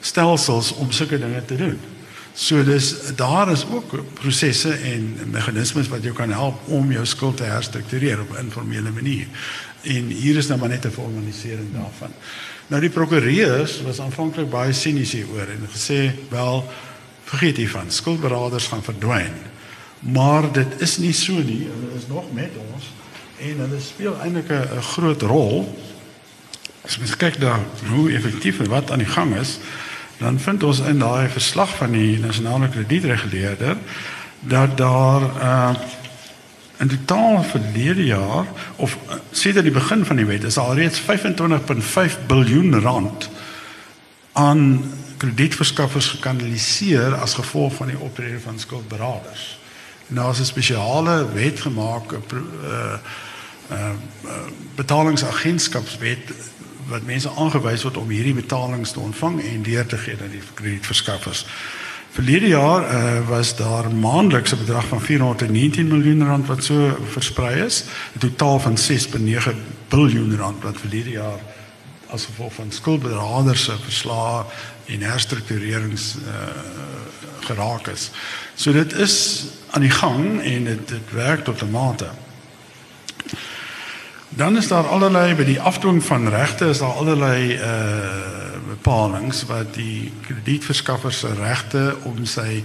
stelsels 0.00 0.72
om 0.72 0.90
sulke 0.90 1.18
dinge 1.18 1.44
te 1.44 1.56
doen. 1.56 1.95
So 2.37 2.64
dis 2.64 2.90
daar 3.16 3.49
is 3.51 3.64
ook 3.72 3.94
prosesse 4.14 4.72
en 4.72 5.16
meganismes 5.33 5.88
wat 5.88 6.03
jou 6.05 6.12
kan 6.14 6.31
help 6.31 6.68
om 6.68 6.90
jou 6.92 7.05
skuld 7.09 7.37
te 7.37 7.49
herstruktureer 7.49 8.20
op 8.20 8.37
'n 8.37 8.44
informele 8.44 8.90
manier. 8.90 9.27
En 9.83 10.05
hier 10.05 10.37
is 10.37 10.46
nou 10.46 10.61
maar 10.61 10.68
net 10.68 10.85
'n 10.85 10.90
formalisering 10.90 11.72
daarvan. 11.72 12.12
Nou 12.66 12.81
die 12.81 12.90
prokureurs 12.90 13.83
was 13.83 14.01
aanvanklik 14.01 14.51
baie 14.51 14.72
sinies 14.72 15.12
hieroor 15.12 15.49
en 15.49 15.68
gesê 15.72 16.12
wel 16.29 16.72
vergeet 17.25 17.57
hiervan, 17.57 17.90
skuldberaders 17.90 18.66
gaan 18.66 18.83
verdwyn. 18.83 19.33
Maar 19.99 20.53
dit 20.53 20.81
is 20.81 20.99
nie 20.99 21.12
so 21.12 21.33
nie. 21.33 21.68
Hulle 21.72 21.96
is 21.96 22.07
nog 22.09 22.33
met 22.33 22.51
ons 22.75 22.85
en 23.38 23.59
hulle 23.59 23.81
speel 23.81 24.20
eintlik 24.20 24.51
'n 24.51 24.83
groot 24.83 25.22
rol. 25.22 25.79
As 26.85 26.99
mens 26.99 27.16
kyk 27.16 27.38
na 27.38 27.61
hoe 27.88 28.12
effektief 28.12 28.59
en 28.59 28.68
wat 28.68 28.90
aan 28.90 28.99
die 28.99 29.07
gang 29.07 29.37
is, 29.37 29.59
dan 30.18 30.40
vind 30.40 30.62
ons 30.62 30.81
in 30.81 30.98
daai 30.98 31.29
verslag 31.29 31.76
van 31.76 31.92
die 31.92 32.18
nasionale 32.18 32.68
kredietreguleerder 32.68 33.76
dat 34.40 34.76
daar 34.76 35.22
uh 35.22 35.70
in 36.76 36.88
totaal 36.88 37.42
verlede 37.42 38.05
jaar 38.05 38.46
of 38.76 38.96
uh, 39.09 39.14
sedert 39.31 39.64
die 39.64 39.72
begin 39.72 40.05
van 40.05 40.16
die 40.16 40.26
wet 40.26 40.44
is 40.44 40.59
al 40.59 40.74
reeds 40.74 41.00
25.5 41.00 41.07
miljard 42.29 42.83
rand 42.83 43.29
aan 44.33 44.85
kredietverskaffers 45.16 46.07
gekanaliseer 46.07 47.14
as 47.14 47.35
gevolg 47.35 47.74
van 47.74 47.87
die 47.87 47.98
optrede 47.98 48.40
van 48.40 48.59
skuldberaders. 48.59 49.59
Nou 50.07 50.31
is 50.33 50.40
'n 50.40 50.44
spesiale 50.44 51.33
wet 51.33 51.61
gemaak 51.61 52.12
'n 52.12 52.22
uh, 52.64 52.98
uh, 53.70 53.90
betalingsagentskapswet 54.74 56.33
wat 56.88 57.03
mense 57.03 57.31
aangewys 57.31 57.83
word 57.83 57.96
om 57.96 58.11
hierdie 58.11 58.35
betalings 58.35 58.92
te 58.92 59.01
ontvang 59.01 59.42
en 59.42 59.62
deur 59.62 59.87
te 59.87 59.99
gee 59.99 60.16
aan 60.22 60.31
die 60.31 60.42
kredietverskaffers. 60.55 61.46
Verlede 62.16 62.49
jaar 62.49 62.87
uh, 62.87 63.29
was 63.29 63.57
daar 63.57 63.90
maandeliks 63.92 64.53
'n 64.53 64.64
bedrag 64.64 64.87
van 64.87 65.01
419 65.01 65.88
miljoen 65.88 66.27
rand 66.27 66.46
wat 66.46 66.64
so 66.64 66.96
versprei 67.05 67.64
is, 67.64 67.85
'n 68.14 68.18
totaal 68.18 68.59
van 68.59 68.79
6.9 68.79 69.20
miljard 69.20 70.38
rand 70.38 70.62
wat 70.62 70.81
verlede 70.81 71.11
jaar 71.11 71.38
as 72.07 72.25
gevolg 72.25 72.53
van 72.55 72.72
skuldberaders 72.72 73.64
se 73.64 73.75
verslae 73.85 74.44
en 74.85 75.01
herstrukturerings 75.01 76.14
uh, 76.14 76.33
geraak 77.40 77.87
is. 77.87 78.11
So 78.55 78.72
dit 78.72 78.92
is 78.92 79.44
aan 79.70 79.81
die 79.81 79.90
gang 79.90 80.42
en 80.42 80.64
dit 80.64 80.88
dit 80.88 81.12
werk 81.12 81.44
tot 81.44 81.62
'n 81.62 81.70
mate. 81.70 82.09
Dan 84.28 84.56
is 84.56 84.68
daar 84.68 84.88
allerlei 84.88 85.34
by 85.34 85.44
die 85.44 85.60
afdwing 85.60 86.04
van 86.04 86.28
regte 86.28 86.66
is 86.66 86.78
daar 86.78 86.98
allerlei 86.98 87.54
uh 87.54 88.34
bepalinge 88.66 89.46
wat 89.46 89.74
die 89.74 90.12
kredietverskaffer 90.26 91.12
se 91.12 91.34
regte 91.34 91.96
om 92.04 92.24
sy 92.26 92.64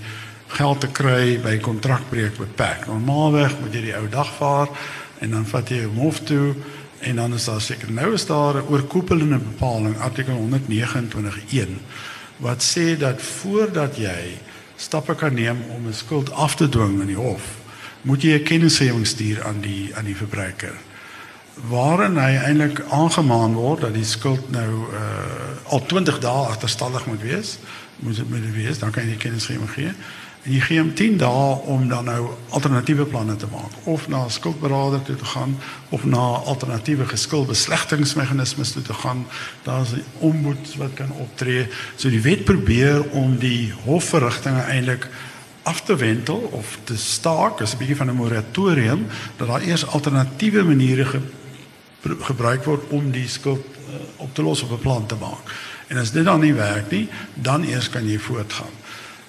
geld 0.57 0.81
te 0.81 0.89
kry 0.91 1.37
by 1.41 1.55
kontrakbreuk 1.63 2.37
beperk. 2.37 2.87
Normaalweg 2.89 3.55
moet 3.61 3.73
jy 3.73 3.81
die 3.87 3.95
ou 3.95 4.07
dag 4.09 4.29
vaar 4.37 4.69
en 5.21 5.37
dan 5.37 5.45
vat 5.45 5.69
jy 5.69 5.83
hom 5.85 6.01
hof 6.01 6.19
toe 6.27 6.55
en 7.05 7.21
dan 7.21 7.33
is 7.37 7.45
daar 7.49 7.61
seker 7.61 7.91
nou 7.93 8.13
is 8.13 8.25
daar 8.25 8.61
'n 8.61 8.69
oorkoepelende 8.69 9.39
bepaling 9.39 9.97
artikel 9.99 10.33
129.1 10.33 11.79
wat 12.37 12.63
sê 12.63 12.97
dat 12.97 13.21
voordat 13.21 13.97
jy 13.97 14.37
stappe 14.75 15.15
kan 15.15 15.33
neem 15.33 15.57
om 15.69 15.87
'n 15.87 15.93
skuld 15.93 16.31
af 16.31 16.55
te 16.55 16.69
dwing 16.69 17.01
in 17.01 17.07
die 17.07 17.21
hof, 17.25 17.43
moet 18.01 18.21
jy 18.21 18.33
'n 18.37 18.43
kennisgewing 18.43 19.07
stuur 19.07 19.43
aan 19.43 19.61
die 19.61 19.95
aan 19.95 20.05
die 20.05 20.15
verbruiker 20.15 20.73
waarin 21.69 22.17
hy 22.17 22.35
eintlik 22.39 22.83
aangemaan 22.89 23.53
word 23.53 23.81
dat 23.81 23.93
die 23.93 24.07
skuld 24.07 24.51
nou 24.51 24.69
uh 24.91 25.49
al 25.71 25.85
20 25.87 26.17
dae 26.19 26.47
agterstallig 26.51 27.05
moet 27.07 27.21
wees, 27.23 27.57
moet 27.95 28.15
dit 28.15 28.29
moet 28.29 28.49
wees, 28.51 28.79
dan 28.79 28.91
kan 28.91 29.07
jy 29.07 29.15
kennisgewing 29.15 29.69
gee. 29.71 29.93
En 30.43 30.51
jy 30.51 30.59
gee 30.65 30.81
hom 30.81 30.89
10 30.97 31.19
dae 31.21 31.53
om 31.71 31.85
dan 31.87 32.09
nou 32.09 32.33
alternatiewe 32.49 33.05
planne 33.05 33.37
te 33.39 33.47
maak 33.51 33.71
of 33.87 34.07
na 34.11 34.25
'n 34.25 34.35
skuldberader 34.35 35.01
toe 35.01 35.15
te 35.15 35.25
gaan 35.25 35.57
of 35.89 36.03
na 36.05 36.41
alternatiewe 36.51 37.05
geskuldbeslegtingsmeganismes 37.05 38.71
toe 38.71 38.81
te 38.81 38.93
gaan. 38.93 39.25
Daar's 39.63 39.93
'n 39.93 40.03
ombud 40.19 40.75
wat 40.77 40.93
kan 40.93 41.11
optree. 41.11 41.67
So 41.95 42.09
die 42.09 42.21
wet 42.21 42.43
probeer 42.43 43.09
om 43.09 43.37
die 43.37 43.73
hofverrigtinge 43.85 44.61
eintlik 44.61 45.07
af 45.63 45.81
te 45.81 45.95
wentel 45.95 46.49
of 46.51 46.77
te 46.83 46.97
staak, 46.97 47.59
is 47.59 47.73
'n 47.73 47.77
bietjie 47.77 47.95
van 47.95 48.09
'n 48.09 48.15
moratorium 48.15 49.07
dat 49.37 49.47
daar 49.47 49.61
eers 49.61 49.87
alternatiewe 49.87 50.63
maniere 50.63 51.05
gebruik 52.01 52.63
word 52.63 52.89
om 52.89 53.11
die 53.11 53.27
skuld 53.29 53.65
uh, 53.65 54.01
op 54.25 54.33
te 54.35 54.43
los 54.43 54.61
of 54.61 54.71
'n 54.71 54.79
plan 54.79 55.05
te 55.05 55.15
maak. 55.15 55.51
En 55.87 55.97
as 55.97 56.11
dit 56.11 56.25
dan 56.25 56.39
nie 56.39 56.53
werk 56.53 56.91
nie, 56.91 57.09
dan 57.33 57.63
eers 57.63 57.89
kan 57.89 58.07
jy 58.07 58.19
voortgaan. 58.19 58.73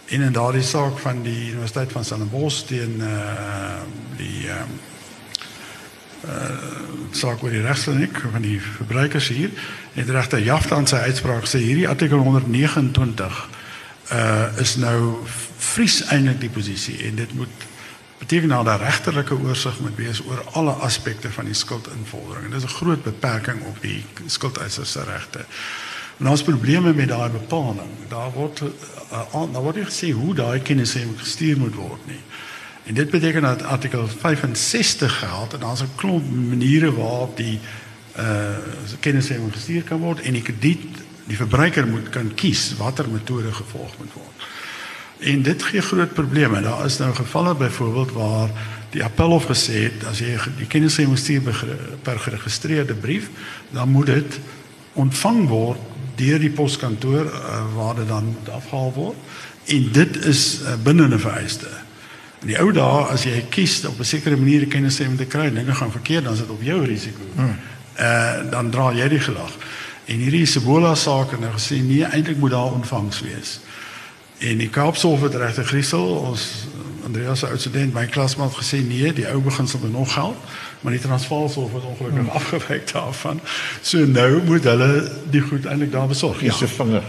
En 0.06 0.20
in 0.20 0.32
daardie 0.32 0.62
saak 0.62 0.98
van 0.98 1.22
die 1.22 1.50
Universiteit 1.50 1.92
van 1.92 2.04
Stellenbosch 2.04 2.66
teen 2.66 3.00
uh 3.00 3.80
die 4.16 4.48
ehm 4.48 4.74
uh, 6.24 6.30
uh 6.30 6.56
saak 7.10 7.42
oor 7.42 7.50
die 7.50 7.64
regskliniek 7.64 8.20
van 8.32 8.42
die 8.42 8.60
verbruikers 8.60 9.28
hier, 9.28 9.50
het 9.92 10.08
regter 10.08 10.40
Jafta 10.40 10.76
aan 10.76 10.86
sy 10.86 10.96
uitspraak 10.96 11.46
sê 11.46 11.58
hierdie 11.58 11.88
artikel 11.88 12.18
129 12.18 13.48
uh 14.12 14.60
is 14.60 14.76
nou 14.76 15.24
vries 15.58 16.02
eintlik 16.12 16.40
die 16.40 16.52
posisie 16.52 16.98
en 17.08 17.16
dit 17.16 17.34
moet 17.34 17.66
beteken 18.22 18.48
dat 18.48 18.64
daar 18.64 18.80
regterlike 18.80 19.38
oorsig 19.38 19.80
moet 19.80 19.96
wees 19.96 20.22
oor 20.26 20.44
alle 20.52 20.72
aspekte 20.72 21.30
van 21.30 21.44
die 21.44 21.54
skuldinvordering. 21.54 22.52
Dit 22.52 22.62
is 22.62 22.70
'n 22.70 22.76
groot 22.78 23.02
beperking 23.02 23.62
op 23.66 23.76
die 23.80 24.04
skuldeisers 24.26 24.90
se 24.90 25.04
regte. 25.04 25.44
En 26.18 26.28
ons 26.28 26.42
probleme 26.42 26.94
met 26.94 27.08
daai 27.08 27.30
bepaling, 27.30 27.90
daar 28.08 28.32
word 28.32 28.60
uh, 28.60 29.52
daar 29.52 29.62
word 29.62 29.76
gesê 29.76 30.10
hoe 30.10 30.34
daai 30.34 30.60
kennisgewing 30.60 31.18
gestuur 31.18 31.58
moet 31.58 31.74
word 31.74 32.06
nie. 32.06 32.20
En 32.84 32.94
dit 32.94 33.10
beteken 33.10 33.42
dat 33.42 33.62
artikel 33.62 34.08
65 34.08 35.18
geld 35.18 35.54
en 35.54 35.60
daar's 35.60 35.82
'n 35.82 35.94
klomp 35.94 36.30
maniere 36.30 36.94
waarop 36.94 37.36
die 37.36 37.60
uh 38.16 38.56
kennisgewing 39.00 39.52
gestuur 39.52 39.82
kan 39.82 39.98
word 39.98 40.20
en 40.20 40.32
die 40.32 40.42
krediet 40.42 40.84
die 41.24 41.36
verbruiker 41.36 41.86
moet 41.86 42.08
kan 42.08 42.34
kies 42.34 42.76
watter 42.76 43.08
metode 43.08 43.52
gevolg 43.52 43.98
moet 43.98 44.12
word. 44.12 44.46
En 45.22 45.42
dit 45.42 45.62
gee 45.62 45.80
groot 45.80 46.12
probleme. 46.12 46.60
Daar 46.62 46.84
is 46.84 46.98
nou 46.98 47.14
gevalle 47.14 47.54
byvoorbeeld 47.54 48.12
waar 48.12 48.50
die 48.90 49.04
appelhof 49.04 49.46
gesê 49.48 49.86
het 49.86 50.04
as 50.10 50.18
jy 50.20 50.34
die 50.58 50.66
kennisgewing 50.66 51.18
stuur 51.18 51.42
per 52.02 52.18
geregistreerde 52.18 52.94
brief, 52.94 53.30
dan 53.70 53.88
moet 53.88 54.06
dit 54.06 54.38
ontvang 54.92 55.46
word 55.48 55.80
deur 56.18 56.42
die 56.42 56.50
poskantoor 56.50 57.24
uh, 57.24 57.62
waar 57.76 57.94
dit 57.96 58.08
dan 58.08 58.34
afhaal 58.52 58.92
word. 58.92 59.16
En 59.64 59.88
dit 59.92 60.18
is 60.26 60.60
uh, 60.60 60.74
binne 60.82 61.08
'n 61.08 61.18
vereiste. 61.18 61.70
In 62.42 62.50
die 62.50 62.58
ou 62.58 62.72
dae 62.72 63.06
as 63.14 63.24
jy 63.24 63.44
kies 63.48 63.84
op 63.86 63.98
'n 63.98 64.04
sekere 64.04 64.36
manier 64.36 64.66
kennisgewing 64.66 65.16
te 65.16 65.24
kry, 65.24 65.50
dinge 65.50 65.74
gaan 65.74 65.90
verkeerd, 65.90 66.24
dan 66.24 66.32
is 66.32 66.38
dit 66.38 66.50
op 66.50 66.62
jou 66.62 66.84
risiko. 66.84 67.22
Hmm. 67.34 67.56
uh, 67.98 68.50
dan 68.50 68.70
dra 68.70 68.92
jy 68.92 69.08
die 69.08 69.20
gelag. 69.20 69.52
En 70.04 70.18
hierdie 70.18 70.46
Sebola 70.46 70.94
saak 70.94 71.30
het 71.30 71.40
nou 71.40 71.52
gesê 71.52 71.78
nee, 71.80 72.04
eintlik 72.04 72.36
moet 72.36 72.50
daar 72.50 72.72
ontvangs 72.72 73.20
wees. 73.20 73.60
En 74.42 74.58
die 74.58 74.68
Kaapshof 74.68 75.22
het 75.22 75.34
regtig 75.34 75.66
griesel 75.66 76.06
ons 76.16 76.66
Andreas 77.06 77.38
se 77.38 77.46
oudstudent 77.46 77.94
my 77.94 78.06
klasmaat 78.06 78.54
gesê 78.54 78.78
nee, 78.86 79.12
die 79.12 79.26
ou 79.30 79.40
beginsel 79.42 79.78
moet 79.82 79.92
nog 79.92 80.12
geld, 80.12 80.36
maar 80.80 80.92
die 80.92 81.00
Transvaalshof 81.00 81.72
het 81.72 81.82
ongelukkig 81.82 82.20
hmm. 82.20 82.28
afgewyk 82.28 82.92
daarvan. 82.92 83.40
So 83.82 84.06
nou 84.06 84.42
moet 84.46 84.64
hulle 84.64 85.10
die 85.30 85.40
goed 85.40 85.66
eintlik 85.66 85.92
daar 85.92 86.06
besorg. 86.10 86.40
Ja, 86.42 86.54
se 86.54 86.68
vinger. 86.68 87.02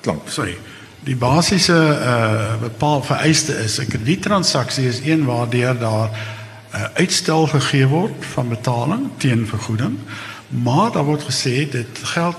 Klank. 0.00 0.28
Sorry. 0.28 0.56
Die 1.06 1.16
basiese 1.16 1.76
uh 1.76 2.60
bepaal 2.60 3.02
vereiste 3.02 3.52
is 3.64 3.78
'n 3.80 3.88
krediettransaksie 3.88 4.88
is 4.88 5.00
een 5.04 5.24
waardeur 5.24 5.78
daar 5.78 6.08
'n 6.10 6.76
uh, 6.76 6.84
uitstel 6.94 7.46
gegee 7.46 7.86
word 7.86 8.24
van 8.32 8.48
betaling 8.48 9.08
teen 9.16 9.46
vergoeding. 9.46 9.98
Maar 10.48 10.92
daar 10.92 11.04
word 11.04 11.22
gesê 11.22 11.70
dit 11.70 11.98
geld 12.02 12.36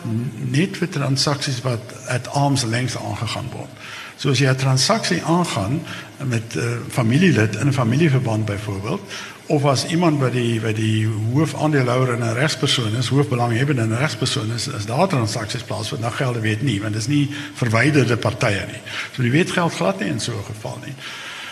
net 0.52 0.78
vir 0.78 0.90
transaksies 0.90 1.62
wat 1.62 1.82
at 2.08 2.28
arm's 2.28 2.64
length 2.64 2.98
aangegaan 2.98 3.50
word. 3.52 3.72
So 4.18 4.30
as 4.30 4.40
jy 4.40 4.50
'n 4.50 4.56
transaksie 4.56 5.24
aangaan 5.24 5.82
met 6.18 6.56
'n 6.56 6.60
uh, 6.60 6.78
familielid 6.90 7.56
in 7.56 7.68
'n 7.68 7.74
familieverband 7.74 8.46
byvoorbeeld 8.46 9.02
of 9.48 9.66
as 9.66 9.86
iemand 9.86 10.20
by 10.20 10.30
die 10.30 10.60
by 10.60 10.74
die 10.74 11.08
hoofaandeelhouer 11.34 12.14
in 12.14 12.24
'n 12.24 12.34
regspersoon 12.34 12.96
is, 12.96 13.08
hoofbelanghebbende 13.08 13.82
in 13.82 13.90
'n 13.90 13.98
regspersoon 13.98 14.52
is, 14.52 14.74
as 14.74 14.86
daar 14.86 15.08
transaksies 15.08 15.64
plaasvind, 15.64 16.02
dan 16.02 16.12
geld 16.12 16.42
dit 16.42 16.62
nie, 16.62 16.82
want 16.82 16.94
dit 16.94 17.02
is 17.02 17.08
nie 17.08 17.30
verwyderde 17.54 18.18
partye 18.18 18.66
nie. 18.66 18.82
So 19.16 19.22
die 19.22 19.32
wet 19.32 19.52
geld 19.52 19.74
glad 19.74 20.00
nie 20.00 20.10
in 20.10 20.20
so 20.20 20.32
'n 20.32 20.46
geval 20.46 20.80
nie. 20.86 20.94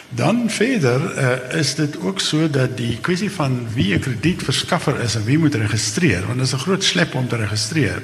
Dan 0.09 0.49
verder 0.49 1.17
uh, 1.17 1.59
is 1.59 1.75
dit 1.75 1.99
ook 1.99 2.19
so 2.19 2.49
dat 2.49 2.77
die 2.77 2.97
kwessie 3.01 3.31
van 3.31 3.67
wie 3.73 3.93
'n 3.93 3.99
kredietverskaffer 3.99 4.99
is 4.99 5.15
en 5.15 5.23
wie 5.23 5.37
moet 5.37 5.55
registreer, 5.55 6.25
want 6.25 6.37
dit 6.37 6.47
is 6.47 6.53
'n 6.53 6.65
groot 6.65 6.83
slep 6.83 7.15
om 7.15 7.27
te 7.27 7.35
registreer. 7.35 8.01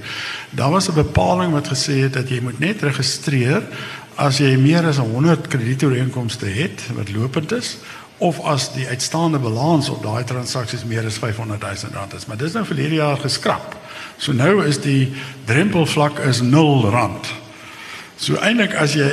Daar 0.50 0.70
was 0.70 0.90
'n 0.90 0.94
bepaling 0.94 1.52
wat 1.52 1.68
gesê 1.68 2.02
het 2.02 2.14
dat 2.14 2.30
jy 2.30 2.40
moet 2.42 2.60
net 2.60 2.82
registreer 2.82 3.62
as 4.16 4.38
jy 4.38 4.58
meer 4.58 4.86
as 4.86 4.98
100 4.98 5.48
kredietooreenkomste 5.48 6.46
het 6.46 6.82
wat 6.94 7.12
lopend 7.12 7.52
is 7.52 7.78
of 8.18 8.40
as 8.40 8.74
die 8.74 8.88
uitstaande 8.88 9.40
balans 9.40 9.90
op 9.90 10.04
daai 10.04 10.24
transaksies 10.24 10.84
meer 10.86 11.06
as 11.06 11.18
500 11.18 11.62
000 11.62 11.94
rand 11.94 12.14
is. 12.14 12.26
Maar 12.26 12.38
dis 12.38 12.54
nou 12.54 12.66
verlede 12.66 12.96
jaar 12.96 13.18
geskraap. 13.18 13.76
So 14.18 14.34
nou 14.34 14.66
is 14.66 14.78
die 14.82 15.14
drempelvlak 15.46 16.20
is 16.20 16.42
0 16.42 16.90
rand. 16.90 17.28
So 18.22 18.38
eintlik 18.38 18.76
as 18.78 18.94
jy 18.94 19.10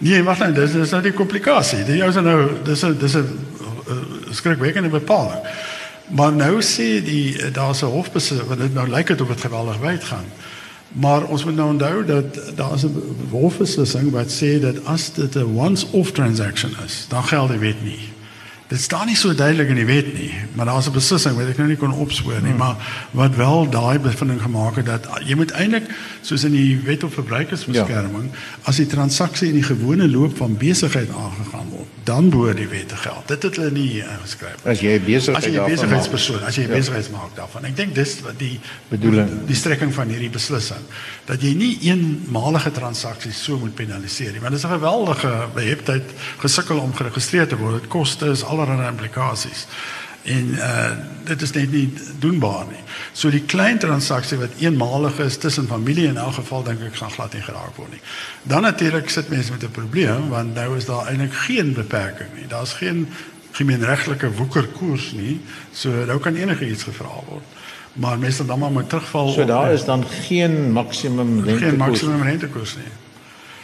Nee, 0.00 0.22
wag 0.24 0.38
net, 0.38 0.54
dis 0.56 0.74
is 0.80 0.92
nou 0.94 1.02
die 1.04 1.12
komplikasie. 1.12 1.84
Dit 1.84 2.00
is 2.00 2.14
nou 2.24 2.50
dis 2.64 2.84
'n 2.84 2.96
dis 2.98 3.16
'n 3.16 3.26
skrikwekkende 4.30 4.88
bepaling. 4.88 5.40
Maar 6.08 6.32
nou 6.32 6.62
sê 6.62 7.04
die 7.04 7.50
daar's 7.52 7.82
'n 7.82 7.92
hofbesit 7.92 8.46
wat 8.46 8.58
dit 8.58 8.74
nou 8.74 8.88
lyk 8.88 9.06
dit 9.06 9.20
of 9.20 9.28
dit 9.28 9.40
geweldig 9.40 9.78
wyd 9.78 10.04
gaan. 10.04 10.24
Maar 10.92 11.24
ons 11.24 11.44
moet 11.44 11.54
nou 11.54 11.68
onthou 11.68 12.04
dat 12.04 12.56
daar 12.56 12.74
is 12.74 12.84
'n 12.84 13.26
wolfbeslissing 13.30 14.10
wat 14.10 14.32
sê 14.32 14.60
dat 14.60 14.84
as 14.84 15.12
dit 15.12 15.34
'n 15.36 15.54
once-off 15.54 16.12
transaction 16.12 16.72
is, 16.86 17.06
dan 17.08 17.24
geld 17.24 17.48
die 17.48 17.58
wet 17.58 17.82
nie. 17.82 18.08
Dit 18.70 18.80
staan 18.80 19.08
nie 19.10 19.16
so 19.18 19.34
duidelik 19.34 19.72
in 19.72 19.80
die 19.80 19.86
wet 19.88 20.12
nie, 20.14 20.30
maar 20.54 20.68
daar's 20.70 20.86
'n 20.86 20.92
beslissing 20.94 21.34
wat 21.34 21.48
ek 21.50 21.56
nou 21.58 21.68
nie 21.68 21.76
kon 21.76 21.92
opspoor 21.92 22.38
nie, 22.40 22.54
hmm. 22.54 22.56
maar 22.56 22.76
wat 23.10 23.34
wel 23.34 23.68
daai 23.70 23.98
bevinding 23.98 24.42
gemaak 24.42 24.76
het 24.76 24.86
dat 24.86 25.08
jy 25.26 25.34
moet 25.34 25.50
eintlik 25.50 25.90
soos 26.22 26.44
in 26.44 26.52
die 26.52 26.78
wet 26.84 27.02
op 27.02 27.12
verbruikersbeskerming, 27.12 28.30
ja. 28.30 28.38
as 28.62 28.76
die 28.76 28.86
transaksie 28.86 29.48
in 29.48 29.58
die 29.58 29.66
gewone 29.66 30.08
loop 30.08 30.36
van 30.36 30.54
besigheid 30.56 31.10
aangegaan 31.10 31.66
word, 31.70 31.88
dan 32.04 32.30
behoort 32.30 32.56
die 32.56 32.68
wet 32.68 32.88
te 32.88 32.96
geld. 32.96 33.26
Dit 33.26 33.42
het 33.42 33.56
hulle 33.56 33.70
nie 33.70 34.04
geskryf. 34.22 34.62
As 34.64 34.80
jy 34.80 35.00
besigheid 35.00 35.44
as 35.44 35.50
jy 35.50 35.66
besigheidspersoon, 35.74 36.42
as 36.46 36.54
jy 36.54 36.62
ja. 36.68 36.74
besigheidsmaak 36.76 37.34
daarvan. 37.34 37.64
Ek 37.64 37.76
dink 37.76 37.94
dis 37.94 38.20
wat 38.22 38.38
die 38.38 38.60
bedoeling 38.88 39.34
die 39.50 39.58
strekking 39.58 39.90
van 39.94 40.08
hierdie 40.14 40.30
beslissing 40.30 40.86
dat 41.26 41.42
jy 41.42 41.56
nie 41.58 41.72
eenmalige 41.90 42.70
transaksies 42.70 43.42
so 43.42 43.58
moet 43.58 43.74
penaliseer 43.74 44.30
nie, 44.30 44.40
want 44.40 44.54
dit 44.54 44.62
is 44.62 44.66
'n 44.70 44.78
geweldige 44.78 45.34
beheptheid 45.54 46.06
gesukkel 46.38 46.78
om 46.78 46.94
geregistreer 46.94 47.48
te 47.48 47.56
word. 47.56 47.82
Dit 47.82 47.90
koste 47.90 48.30
is 48.30 48.44
al 48.44 48.59
allerlei 48.60 48.88
implikasies. 48.88 49.66
En 50.22 50.54
uh 50.58 50.90
dit 51.24 51.42
is 51.42 51.52
net 51.52 51.70
nie 51.70 51.92
doenbaar 52.18 52.64
nie. 52.66 52.80
So 53.12 53.30
die 53.30 53.44
klein 53.46 53.78
transaksie 53.78 54.38
wat 54.38 54.56
eenmalig 54.58 55.18
is 55.22 55.36
tussen 55.38 55.68
familie 55.70 56.08
in 56.08 56.16
elk 56.16 56.34
geval 56.40 56.64
dink 56.66 56.80
ek 56.82 56.96
gaan 56.98 57.12
glad 57.14 57.36
nie 57.36 57.42
geraak 57.42 57.76
word 57.76 57.92
nie. 57.94 58.00
Dan 58.42 58.66
natuurlik 58.66 59.10
sit 59.10 59.28
mense 59.28 59.52
met 59.52 59.62
'n 59.62 59.70
probleem 59.70 60.28
want 60.28 60.54
nou 60.54 60.76
is 60.76 60.84
daar 60.84 61.06
eintlik 61.06 61.34
geen 61.34 61.72
beperking 61.74 62.34
nie. 62.34 62.46
Daar's 62.46 62.72
geen 62.72 63.08
gemeenregtelike 63.52 64.32
woekerkoers 64.32 65.12
nie. 65.12 65.40
So 65.72 65.90
nou 65.90 66.18
kan 66.18 66.34
enige 66.34 66.68
iets 66.68 66.82
gevra 66.82 67.14
word. 67.28 67.46
Maar 67.92 68.18
meestal 68.18 68.46
dan 68.46 68.58
maar 68.58 68.70
moet 68.70 68.88
terugval 68.88 69.32
So 69.32 69.44
daar 69.44 69.72
is 69.72 69.84
dan 69.84 70.04
geen 70.04 70.72
maksimum 70.72 71.34
rentekoers. 71.34 71.62
Geen 71.62 71.76
maksimum 71.76 72.22
rentekoers 72.22 72.76
nie. 72.76 72.92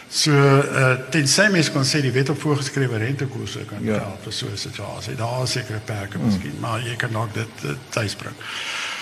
So 0.08 0.32
uh 0.32 0.96
tensy 1.10 1.48
mense 1.50 1.72
kon 1.74 1.84
sê 1.84 2.00
die 2.04 2.12
wet 2.14 2.30
op 2.30 2.40
voorgeskrewe 2.40 2.98
rentekoerse 3.02 3.64
kan 3.66 3.82
ja. 3.84 3.98
help 3.98 4.22
vir 4.28 4.32
so 4.32 4.46
'n 4.46 4.56
situasie. 4.56 5.14
Daar 5.14 5.42
is 5.42 5.52
sekere 5.52 5.80
perke 5.84 6.18
miskien, 6.18 6.54
mm. 6.54 6.60
maar 6.60 6.80
jy 6.80 6.96
kan 6.96 7.12
dalk 7.12 7.34
dit 7.34 7.64
uh, 7.64 7.74
tuisbring. 7.90 8.34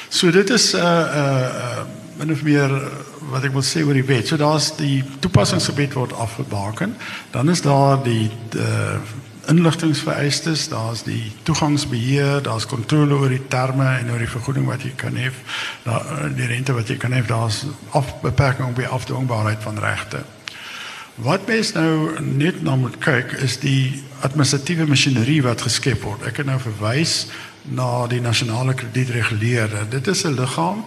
So 0.09 0.31
dit 0.31 0.51
is 0.51 0.75
uh 0.75 0.81
uh, 0.81 1.49
uh 1.65 1.85
min 2.17 2.31
of 2.31 2.43
meer 2.43 2.71
wat 3.31 3.45
ek 3.45 3.53
wil 3.53 3.63
sê 3.63 3.83
oor 3.83 3.97
die 3.97 4.07
wet. 4.07 4.27
So 4.27 4.37
daar's 4.37 4.77
die 4.77 5.05
toepassingsgebied 5.19 5.93
word 5.93 6.13
afgebaken. 6.13 6.97
Dan 7.31 7.51
is 7.51 7.61
daar 7.61 8.03
die 8.03 8.31
uh 8.57 8.99
inligtingvereistes, 9.47 10.69
daar's 10.69 11.03
die 11.05 11.33
toegangsbeheer, 11.43 12.43
daar's 12.43 12.67
kontrole 12.67 13.15
oor 13.15 13.29
die 13.29 13.47
terme 13.49 13.85
en 13.99 14.11
oor 14.11 14.23
die 14.23 14.31
vergoeding 14.31 14.65
wat 14.67 14.87
jy 14.87 14.95
kan 14.97 15.19
hê, 15.21 15.29
daar 15.85 16.31
die 16.33 16.49
rente 16.49 16.73
wat 16.73 16.89
jy 16.89 16.97
kan 16.97 17.13
hê, 17.13 17.21
daar's 17.29 17.65
afbeperking 17.93 18.71
op 18.71 18.81
die 18.81 18.89
afdwingbaarheid 18.89 19.61
van 19.63 19.79
regte. 19.79 20.23
Wat 21.15 21.47
mens 21.47 21.73
nou 21.73 22.21
net 22.21 22.63
na 22.63 22.75
moet 22.75 22.97
kyk 22.99 23.37
is 23.39 23.61
die 23.63 24.03
administratiewe 24.27 24.87
masjinerie 24.91 25.43
wat 25.47 25.63
geskep 25.63 26.03
word. 26.03 26.25
Ek 26.27 26.41
het 26.43 26.49
nou 26.49 26.59
verwys 26.59 27.29
na 27.71 28.07
die 28.11 28.19
nasionale 28.21 28.75
kredietreguleerder. 28.75 29.87
Dit 29.91 30.11
is 30.11 30.25
'n 30.25 30.35
liggaam 30.35 30.83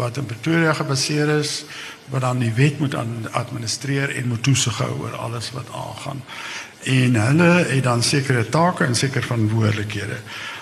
wat 0.00 0.16
in 0.16 0.26
Pretoria 0.26 0.72
gebaseer 0.72 1.28
is 1.28 1.64
wat 2.08 2.20
dan 2.20 2.38
die 2.38 2.52
wet 2.52 2.78
moet 2.78 2.94
administreer 3.30 4.16
en 4.16 4.28
moet 4.28 4.42
toesig 4.42 4.78
hou 4.78 4.90
oor 5.00 5.16
alles 5.16 5.50
wat 5.52 5.68
aangaan. 5.72 6.22
En 6.82 7.14
hulle 7.14 7.64
het 7.68 7.82
dan 7.82 8.02
sekere 8.02 8.48
take 8.48 8.84
en 8.84 8.94
sekere 8.94 9.26
verantwoordelikhede. 9.26 10.16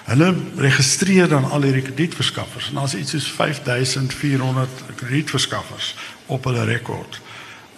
Hulle 0.04 0.34
registreer 0.56 1.28
dan 1.28 1.50
al 1.50 1.62
hierdie 1.62 1.82
kredietverskaffers. 1.82 2.68
En 2.68 2.74
daar's 2.74 2.94
iets 2.94 3.10
soos 3.10 3.30
5400 3.30 4.70
kredietverskaffers 4.94 5.94
op 6.26 6.44
hulle 6.44 6.64
rekord 6.64 7.20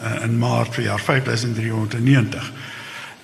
uh, 0.00 0.22
in 0.22 0.38
Maart 0.38 0.74
vir 0.74 0.84
jaar 0.84 1.00
5390. 1.00 2.52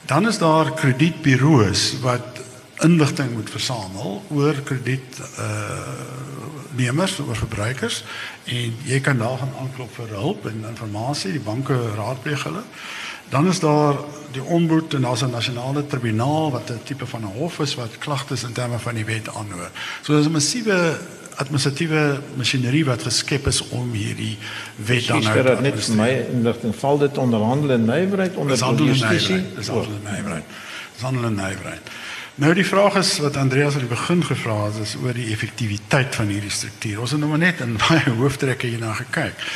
Dan 0.06 0.26
is 0.28 0.38
daar 0.38 0.72
kredietburo's 0.72 2.00
wat 2.00 2.40
inligting 2.82 3.32
moet 3.32 3.50
versamel 3.50 4.22
oor 4.28 4.54
krediet 4.64 5.20
uh 5.38 6.30
nemers 6.72 7.18
oor 7.20 7.36
verbruikers 7.36 7.98
en 8.48 8.76
jy 8.88 9.00
kan 9.04 9.18
daar 9.20 9.38
gaan 9.42 9.54
aanklop 9.60 9.90
vir 9.92 10.14
hulp 10.16 10.46
en 10.48 10.64
inligting, 10.64 11.34
die 11.34 11.44
banke 11.44 11.76
raadpleeg 11.96 12.46
hulle. 12.48 12.62
Dan 13.32 13.48
is 13.48 13.60
daar 13.60 13.98
die 14.32 14.44
omboed 14.44 14.94
en 14.94 15.04
daar's 15.04 15.22
'n 15.22 15.30
nasionale 15.30 15.86
tribunaal 15.86 16.50
wat 16.50 16.70
'n 16.70 16.80
tipe 16.84 17.06
van 17.06 17.22
'n 17.22 17.36
hof 17.36 17.58
is 17.58 17.74
wat 17.74 17.98
klagtes 17.98 18.42
in 18.42 18.52
terme 18.52 18.78
van 18.78 18.94
die 18.94 19.04
wet 19.04 19.28
aanhoor. 19.28 19.70
So 20.02 20.16
dis 20.16 20.26
'n 20.26 20.32
massiewe 20.32 20.98
administratiewe 21.36 22.20
masjinerie 22.36 22.84
wat 22.84 23.02
geskep 23.02 23.46
is 23.46 23.60
om 23.68 23.92
hierdie 23.92 24.36
wet 24.76 25.06
dan 25.06 25.22
nou 25.22 25.42
te 25.42 25.56
net 25.64 25.78
vir 25.80 25.96
my 25.96 26.10
inligting 26.32 26.74
val 26.76 26.98
dit 26.98 27.18
onder 27.18 27.40
handel 27.40 27.76
en 27.76 27.84
nywerheid 27.88 28.36
onder 28.36 28.86
justisie 28.86 29.40
dis 29.56 29.68
handel 29.68 29.98
en 29.98 30.08
nywerheid. 30.10 30.56
Dis 30.94 31.02
handel 31.02 31.24
en 31.30 31.38
nywerheid. 31.40 31.92
Nou 32.34 32.54
die 32.56 32.66
vraag 32.66 32.94
is 32.96 33.18
wat 33.20 33.36
Andreas 33.36 33.74
aan 33.74 33.84
die 33.84 33.92
begin 33.92 34.24
gevra 34.24 34.64
het 34.64 34.78
is 34.82 34.94
oor 35.02 35.12
die 35.12 35.30
effektiwiteit 35.34 36.14
van 36.14 36.30
hierdie 36.32 36.50
struktuur. 36.50 37.00
Ons 37.04 37.12
het 37.12 37.20
nou 37.20 37.36
net 37.38 37.60
in 37.60 37.76
baie 37.86 38.14
hooftrekke 38.16 38.66
hierna 38.66 38.94
gekyk. 39.02 39.48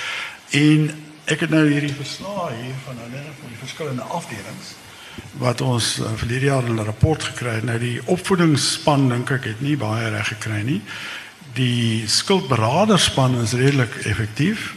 En 0.51 0.91
ek 1.25 1.47
het 1.47 1.51
nou 1.51 1.65
hierdie 1.69 1.95
verslae 1.97 2.51
hier 2.61 2.77
van 2.85 3.01
hulle 3.05 3.23
van 3.41 3.55
die 3.55 3.63
verskillende 3.63 4.03
afdelings 4.03 4.75
wat 5.41 5.61
ons 5.65 5.99
uh, 5.99 6.11
verlede 6.21 6.45
jaar 6.45 6.65
'n 6.69 6.85
rapport 6.85 7.23
gekry 7.25 7.55
het. 7.55 7.65
Nou 7.65 7.79
die 7.79 8.01
opvoedingsspan 8.05 9.09
dink 9.09 9.31
ek 9.31 9.45
het 9.45 9.61
nie 9.61 9.77
baie 9.77 10.09
reg 10.13 10.29
gekry 10.29 10.61
nie 10.63 10.83
die 11.57 12.09
skuldberaderspan 12.09 13.41
is 13.41 13.53
redelik 13.53 13.95
effektief. 14.05 14.75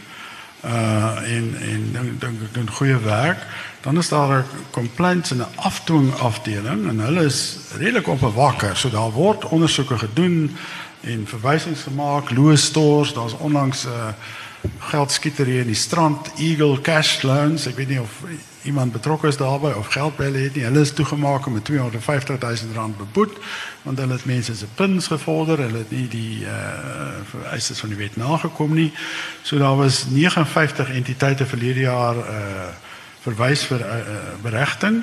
Uh 0.64 1.20
en 1.24 1.54
en 1.60 2.16
dink 2.20 2.42
ek 2.48 2.54
doen 2.54 2.70
goeie 2.70 2.98
werk. 3.04 3.46
Dan 3.80 3.98
is 3.98 4.08
daar 4.08 4.38
'n 4.38 4.44
complaints 4.70 5.30
en 5.30 5.36
'n 5.36 5.56
afdwing 5.56 6.14
afdeling 6.14 6.88
en 6.88 6.98
hulle 6.98 7.24
is 7.24 7.56
redelik 7.78 8.08
op 8.08 8.20
bewaker. 8.20 8.76
So 8.76 8.90
daar 8.90 9.10
word 9.10 9.44
ondersoeke 9.44 9.98
gedoen 9.98 10.56
en 11.00 11.26
verwysings 11.26 11.82
gemaak, 11.82 12.30
loose 12.30 12.64
stores, 12.64 13.14
daar's 13.14 13.36
onlangs 13.38 13.84
'n 13.84 13.88
uh, 13.88 14.12
geldskietery 14.78 15.58
in 15.58 15.66
die 15.66 15.74
strand, 15.74 16.30
Eagle 16.36 16.80
Cash 16.80 17.22
Loans. 17.22 17.66
Ek 17.66 17.76
weet 17.76 17.88
nie 17.88 18.00
of 18.00 18.10
iemand 18.62 18.92
betrokke 18.92 19.26
is 19.26 19.36
daarbey 19.36 19.72
of 19.72 19.86
geld 19.86 20.16
hulle 20.16 20.38
het 20.38 20.54
nie. 20.54 20.64
Hulle 20.64 20.80
is 20.80 20.92
toegemaak 20.92 21.46
met 21.48 21.64
250 21.64 22.38
000 22.38 22.74
rand 22.74 22.96
beboet 22.96 23.38
want 23.82 23.98
hulle 23.98 24.12
het 24.12 24.24
mense 24.24 24.54
se 24.54 24.66
pins 24.74 25.06
gevorder. 25.06 25.58
Hulle 25.58 25.78
het 25.78 25.90
nie 25.90 26.08
die 26.08 26.44
uh 26.44 27.08
vereistes 27.30 27.80
van 27.80 27.88
die 27.88 27.98
wet 27.98 28.16
nagekom 28.16 28.74
nie. 28.74 28.92
So 29.42 29.58
daar 29.58 29.76
was 29.76 30.04
59 30.08 30.90
entiteite 30.90 31.46
verlede 31.46 31.80
jaar 31.80 32.16
uh 32.16 32.70
verwys 33.20 33.64
vir 33.68 33.80
uh, 33.84 34.16
beregting. 34.42 35.02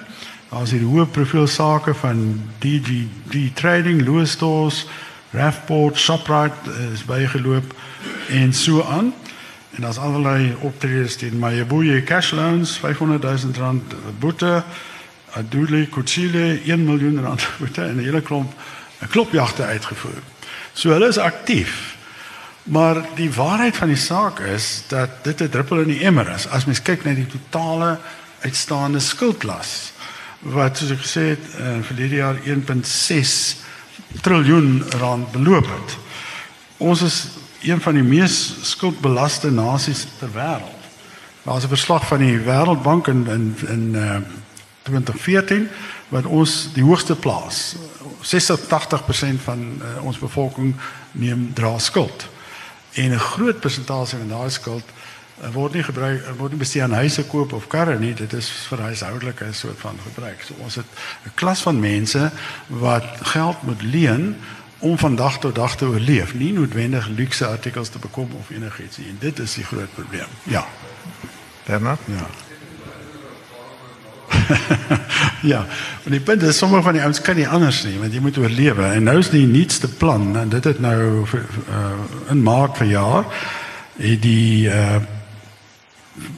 Daar 0.50 0.64
is 0.64 0.74
hoë 0.82 1.06
profiel 1.12 1.48
sake 1.48 1.94
van 1.94 2.42
DG 2.64 3.52
Trading, 3.54 4.02
Louis 4.06 4.32
Stores, 4.32 4.86
Rafport, 5.32 6.00
Shoprite 6.00 6.74
is 6.94 7.04
bygeloop 7.06 7.76
en 8.30 8.54
so 8.54 8.84
aan. 8.84 9.14
En 9.78 9.84
daar's 9.84 9.98
allerlei 9.98 10.56
optredes 10.60 11.16
teen 11.16 11.38
Mayabuye 11.40 12.04
Cash 12.04 12.32
Loans 12.32 12.78
500 12.78 13.22
000 13.22 13.54
rand 13.58 13.94
boete, 14.20 14.64
Aduli 15.32 15.88
Kuchile 15.90 16.62
1 16.66 16.84
miljoen 16.84 17.22
rand 17.22 17.48
boete 17.60 17.82
en 17.82 17.96
'n 17.96 18.04
hele 18.04 18.22
klomp 18.22 18.54
klopjagte 19.10 19.64
uitgevoer. 19.64 20.22
So 20.74 20.90
hulle 20.90 21.08
is 21.08 21.18
aktief. 21.18 21.96
Maar 22.64 23.06
die 23.16 23.34
waarheid 23.34 23.78
van 23.78 23.88
die 23.88 24.02
saak 24.02 24.40
is 24.40 24.84
dat 24.88 25.10
dit 25.24 25.42
'n 25.42 25.50
druppel 25.50 25.80
in 25.80 25.88
die 25.88 26.04
emmer 26.04 26.30
is 26.30 26.48
as 26.48 26.66
mens 26.66 26.82
kyk 26.82 27.04
na 27.04 27.14
die 27.14 27.28
totale 27.28 28.00
uitstaande 28.42 29.00
skuldlas 29.00 29.92
wat 30.40 30.78
soos 30.78 30.92
ek 30.92 31.06
gesê 31.06 31.22
het 31.22 31.46
uh, 31.60 31.78
verlede 31.82 32.16
jaar 32.16 32.36
1.6 32.36 33.58
triljoen 34.22 34.84
rand 34.90 35.32
beloop 35.32 35.66
het. 35.66 35.98
Ons 36.78 37.02
is 37.02 37.28
een 37.62 37.82
van 37.82 37.94
die 37.94 38.04
mees 38.04 38.56
skuldbelaste 38.62 39.52
nasies 39.52 40.06
ter 40.20 40.30
wêreld. 40.34 40.78
Daar's 41.48 41.64
'n 41.64 41.68
verslag 41.68 42.08
van 42.08 42.20
die 42.20 42.40
Wêreldbank 42.40 43.08
in 43.08 43.28
in 43.28 43.56
in 43.68 43.94
uh, 43.94 44.16
eh, 44.16 44.22
2014 44.84 45.70
wat 46.08 46.26
ons 46.26 46.70
die 46.74 46.84
hoogste 46.84 47.16
plaas. 47.16 47.76
86% 48.22 49.42
van 49.44 49.82
uh, 49.82 50.04
ons 50.04 50.20
bevolking 50.20 50.76
neem 51.12 51.52
dra 51.54 51.78
skuld. 51.78 52.28
En 52.94 53.12
'n 53.12 53.20
groot 53.20 53.60
persentasie 53.60 54.18
van 54.18 54.28
daai 54.28 54.50
skuld 54.50 54.84
uh, 55.42 55.50
word 55.54 55.74
nie 55.74 55.84
gebruik 55.84 56.26
word 56.38 56.52
nie 56.52 56.60
bestee 56.60 56.84
aan 56.84 56.92
huise 56.92 57.26
koop 57.26 57.54
of 57.54 57.68
karre 57.68 58.00
nie. 58.00 58.14
Dit 58.14 58.34
is 58.34 58.50
vir 58.50 58.82
huishoudelike 58.82 59.48
soort 59.52 59.80
van 59.80 60.00
gebruik. 60.04 60.42
So 60.44 60.54
ons 60.64 60.76
het 60.76 60.86
'n 61.26 61.32
klas 61.34 61.62
van 61.62 61.80
mense 61.80 62.32
wat 62.68 63.08
geld 63.22 63.62
moet 63.62 63.82
leen 63.82 64.36
om 64.80 64.98
van 64.98 65.16
dag 65.16 65.40
tot 65.40 65.56
dag 65.56 65.76
te 65.78 65.86
oorleef, 65.86 66.34
nie 66.34 66.54
noodwendig 66.54 67.08
luukse 67.08 67.46
artikels 67.46 67.90
te 67.90 68.00
bekom 68.00 68.30
of 68.40 68.50
enigiets 68.50 68.98
nie. 68.98 69.08
En 69.08 69.18
dit 69.20 69.40
is 69.40 69.54
die 69.54 69.64
groot 69.64 69.94
probleem. 69.94 70.28
Ja. 70.44 70.66
Bernard? 71.66 72.00
Ja. 72.06 72.28
ja, 75.54 75.66
en 76.04 76.12
die 76.12 76.20
punt 76.20 76.42
is 76.42 76.58
sommige 76.58 76.82
van 76.82 76.94
die 76.94 77.02
ouens 77.02 77.22
kan 77.22 77.36
nie 77.36 77.48
anders 77.48 77.84
nie, 77.84 77.98
want 78.00 78.14
jy 78.14 78.22
moet 78.24 78.38
oorlewe. 78.38 78.84
En 78.84 79.04
nou 79.08 79.18
is 79.20 79.32
die 79.34 79.46
nuutste 79.48 79.88
plan 79.88 80.38
en 80.38 80.50
dit 80.50 80.64
het 80.64 80.80
nou 80.84 81.24
uh, 81.26 81.44
in 82.30 82.44
Maart 82.44 82.78
verjaar 82.78 83.26
het 83.98 84.22
die 84.22 84.68
uh, 84.70 85.00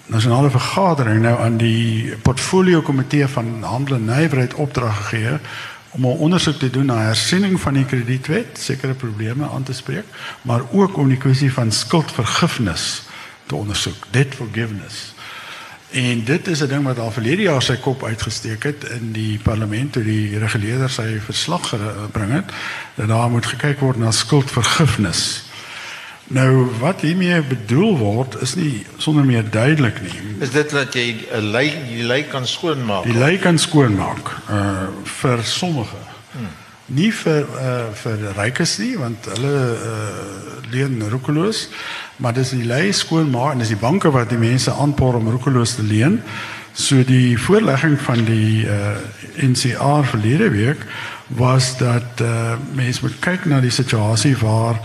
nasionale 0.05 0.49
vergadering 0.49 1.21
nou 1.23 1.35
aan 1.39 1.57
die 1.59 2.15
portfolio 2.23 2.81
komitee 2.81 3.27
van 3.27 3.63
handel 3.63 3.95
en 3.95 4.05
nywerheid 4.05 4.53
opdrag 4.53 4.97
gegee 4.97 5.39
om 5.89 6.05
'n 6.05 6.17
ondersoek 6.17 6.59
te 6.59 6.69
doen 6.69 6.85
na 6.85 6.97
hersiening 6.97 7.59
van 7.59 7.73
die 7.73 7.85
kredietwet, 7.85 8.59
sekere 8.59 8.93
probleme 8.93 9.49
aan 9.49 9.63
te 9.63 9.73
spreek, 9.73 10.05
maar 10.41 10.61
ook 10.71 10.97
om 10.97 11.07
die 11.07 11.17
kwessie 11.17 11.53
van 11.53 11.71
skuldvergifnis 11.71 13.01
te 13.45 13.55
ondersoek, 13.55 14.07
debt 14.09 14.35
forgiveness. 14.35 15.13
En 15.89 16.23
dit 16.23 16.47
is 16.47 16.61
'n 16.61 16.67
ding 16.67 16.83
wat 16.83 16.99
al 16.99 17.11
verlede 17.11 17.41
jaar 17.41 17.61
sy 17.61 17.75
kop 17.75 18.03
uitgesteek 18.03 18.63
het 18.63 18.83
in 18.83 19.11
die 19.11 19.39
parlement 19.39 19.91
toe 19.91 20.03
die 20.03 20.37
reguleerder 20.37 20.89
sy 20.89 21.19
verslag 21.19 21.69
gebring 21.69 22.31
het 22.31 22.51
dat 22.95 23.07
daar 23.07 23.29
moet 23.29 23.45
gekyk 23.45 23.79
word 23.79 23.97
na 23.97 24.11
skuldvergifnis. 24.11 25.48
Nou 26.29 26.67
wat 26.79 27.01
hiermee 27.01 27.41
bedoel 27.41 27.97
word 27.97 28.35
is 28.45 28.53
nie 28.55 28.85
sonder 29.01 29.25
meer 29.25 29.49
duidelik 29.49 29.97
nie. 30.01 30.17
Is 30.45 30.51
dit 30.53 30.69
dat 30.69 30.93
jy 30.93 31.25
'n 31.33 31.49
lei 31.51 31.73
die 31.87 32.03
lei 32.03 32.23
kan 32.23 32.45
skoonmaak? 32.47 33.03
Die 33.03 33.17
lei 33.17 33.37
kan 33.37 33.57
skoonmaak 33.57 34.29
uh 34.49 34.93
vir 35.03 35.43
sommige. 35.43 35.97
Hmm. 36.31 36.53
Nie 36.85 37.13
vir 37.13 37.41
uh 37.41 37.89
vir 37.93 38.17
rykes 38.37 38.77
nie 38.77 38.97
want 38.97 39.25
hulle 39.25 39.55
uh 39.73 40.69
leen 40.69 41.01
roekeloos, 41.09 41.69
maar 42.15 42.33
dis 42.33 42.49
die 42.49 42.65
lei 42.65 42.91
skoonmaak 42.91 43.51
en 43.51 43.65
dis 43.65 43.73
die 43.73 43.81
banke 43.81 44.11
wat 44.11 44.29
die 44.29 44.37
mense 44.37 44.71
aanpoor 44.71 45.13
om 45.13 45.29
roekeloos 45.29 45.75
te 45.75 45.83
leen. 45.83 46.21
So 46.73 47.03
die 47.03 47.37
voorlegging 47.37 47.99
van 48.01 48.25
die 48.25 48.65
uh 48.65 49.01
NCR 49.35 50.05
verlede 50.05 50.49
week 50.49 50.85
was 51.27 51.77
dat 51.77 52.21
uh 52.21 52.53
mense 52.73 53.01
moet 53.01 53.19
kyk 53.19 53.45
na 53.45 53.59
die 53.59 53.73
situasie 53.73 54.37
waar 54.37 54.77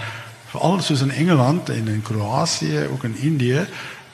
veral 0.55 0.81
soos 0.81 1.01
in 1.03 1.11
Engeland 1.11 1.69
en 1.69 1.89
in 1.89 2.03
Kroasie, 2.03 2.89
ook 2.93 3.05
in 3.05 3.17
Indië, 3.17 3.67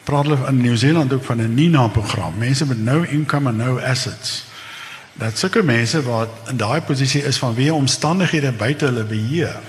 praat 0.05 0.25
hulle 0.25 0.47
in 0.49 0.61
Nieu-Seeland 0.61 1.13
ook 1.13 1.25
van 1.25 1.37
'n 1.37 1.55
NINA 1.55 1.89
program. 1.89 2.33
Mense 2.39 2.67
met 2.67 2.85
no 2.85 3.03
income 3.03 3.49
and 3.49 3.57
no 3.57 3.79
assets. 3.79 4.45
Dat 5.13 5.39
sulke 5.39 5.63
mense 5.63 6.03
wat 6.03 6.29
in 6.49 6.57
daai 6.57 6.81
posisie 6.81 7.25
is 7.25 7.39
van 7.39 7.55
wie 7.55 7.75
omstandighede 7.75 8.53
buite 8.53 8.85
hulle 8.85 9.05
beheer 9.05 9.61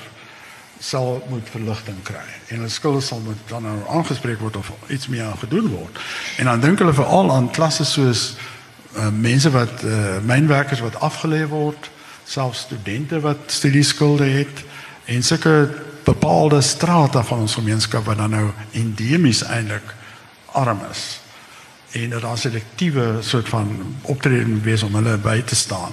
sal 0.79 1.25
moet 1.29 1.49
verligting 1.51 1.97
kry. 2.03 2.29
En 2.47 2.55
hulle 2.55 2.69
skuld 2.69 3.03
sal 3.03 3.19
moet 3.19 3.37
dan 3.47 3.61
nou 3.61 3.77
aangespreek 3.89 4.39
word 4.39 4.57
of 4.57 4.71
iets 4.87 5.07
meer 5.07 5.33
gedoen 5.37 5.67
word. 5.67 5.99
En 6.37 6.45
dan 6.45 6.59
dink 6.59 6.79
hulle 6.79 6.93
veral 6.93 7.31
aan 7.31 7.51
klasse 7.51 7.85
soos 7.85 8.35
uh, 8.95 9.09
mense 9.09 9.51
wat 9.51 9.83
uh, 9.83 10.17
mynwerkers 10.25 10.79
wat 10.79 10.99
afgelê 10.99 11.47
word, 11.47 11.89
selfs 12.23 12.59
studente 12.59 13.19
wat 13.19 13.37
studieskulde 13.45 14.25
het 14.25 14.63
en 15.05 15.23
sulke 15.23 15.69
bepaalde 16.03 16.61
strate 16.61 17.23
van 17.23 17.39
ons 17.39 17.53
gemeenskap 17.53 18.05
wat 18.05 18.17
dan 18.17 18.29
nou 18.29 18.49
endemies 18.71 19.43
eintlik 19.43 19.95
arm 20.51 20.79
is. 20.91 21.19
En 21.91 22.09
dat 22.09 22.21
daar 22.21 22.37
selektiewe 22.37 23.17
soort 23.19 23.49
van 23.49 23.95
optrede 24.01 24.59
wees 24.63 24.83
om 24.83 24.95
hulle 24.95 25.17
by 25.17 25.41
te 25.41 25.55
staan. 25.55 25.91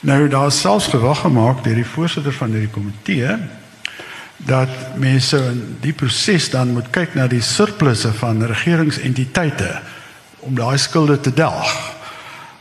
Nou 0.00 0.28
daar 0.28 0.46
is 0.46 0.60
selfs 0.60 0.86
gewag 0.86 1.20
gemaak 1.20 1.64
deur 1.64 1.74
die 1.74 1.86
voorsitter 1.86 2.32
van 2.32 2.50
hierdie 2.50 2.72
komitee 2.72 3.36
dat 4.36 4.68
mense 4.96 5.36
in 5.36 5.76
die 5.80 5.92
proses 5.92 6.50
dan 6.50 6.72
moet 6.72 6.90
kyk 6.90 7.14
na 7.14 7.26
die 7.28 7.42
surplusse 7.44 8.12
van 8.12 8.42
regeringsentiteite 8.42 9.80
om 10.38 10.54
daai 10.54 10.78
skulde 10.78 11.20
te 11.20 11.32
delg. 11.34 11.72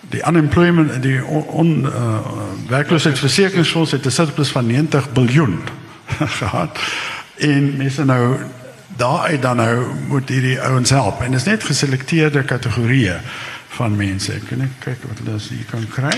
Die 0.10 0.24
unemployment 0.28 1.02
die 1.04 1.20
on, 1.26 1.44
on 1.44 1.70
uh, 1.88 2.20
werkloosheidsversekeringsfonds 2.68 3.92
het 3.92 4.06
'n 4.06 4.12
surplus 4.12 4.52
van 4.52 4.68
90 4.68 5.14
miljard 5.14 5.72
gehad. 6.42 6.80
En 7.38 7.78
mense 7.78 8.06
nou 8.06 8.38
daaruit 8.98 9.42
dan 9.42 9.56
nou 9.56 9.86
moet 10.08 10.30
hierdie 10.30 10.62
ouens 10.62 10.90
help 10.90 11.22
en 11.22 11.34
is 11.34 11.44
net 11.44 11.64
geselekteerde 11.64 12.44
kategorieë 12.44 13.20
van 13.78 13.96
mense. 13.96 14.34
Ek 14.34 14.50
kan 14.50 14.66
kyk 14.84 15.08
wat 15.08 15.22
hulle 15.24 15.40
hier 15.50 15.66
kan 15.70 15.88
kry. 15.94 16.18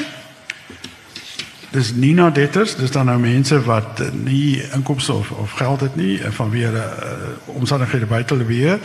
Dis 1.72 1.94
nie 1.96 2.12
na 2.14 2.30
debtors, 2.36 2.76
dis 2.76 2.92
dan 2.92 3.08
nou 3.08 3.18
mense 3.22 3.56
wat 3.64 4.02
nie 4.24 4.60
inkomste 4.76 5.14
of 5.14 5.32
of 5.32 5.52
geld 5.60 5.86
het 5.86 5.96
nie 5.96 6.18
van 6.36 6.50
wie 6.52 6.66
hulle 6.68 6.84
uh, 6.84 7.30
omstandighede 7.56 8.06
buite 8.06 8.34
hulle 8.34 8.48
beheer. 8.48 8.80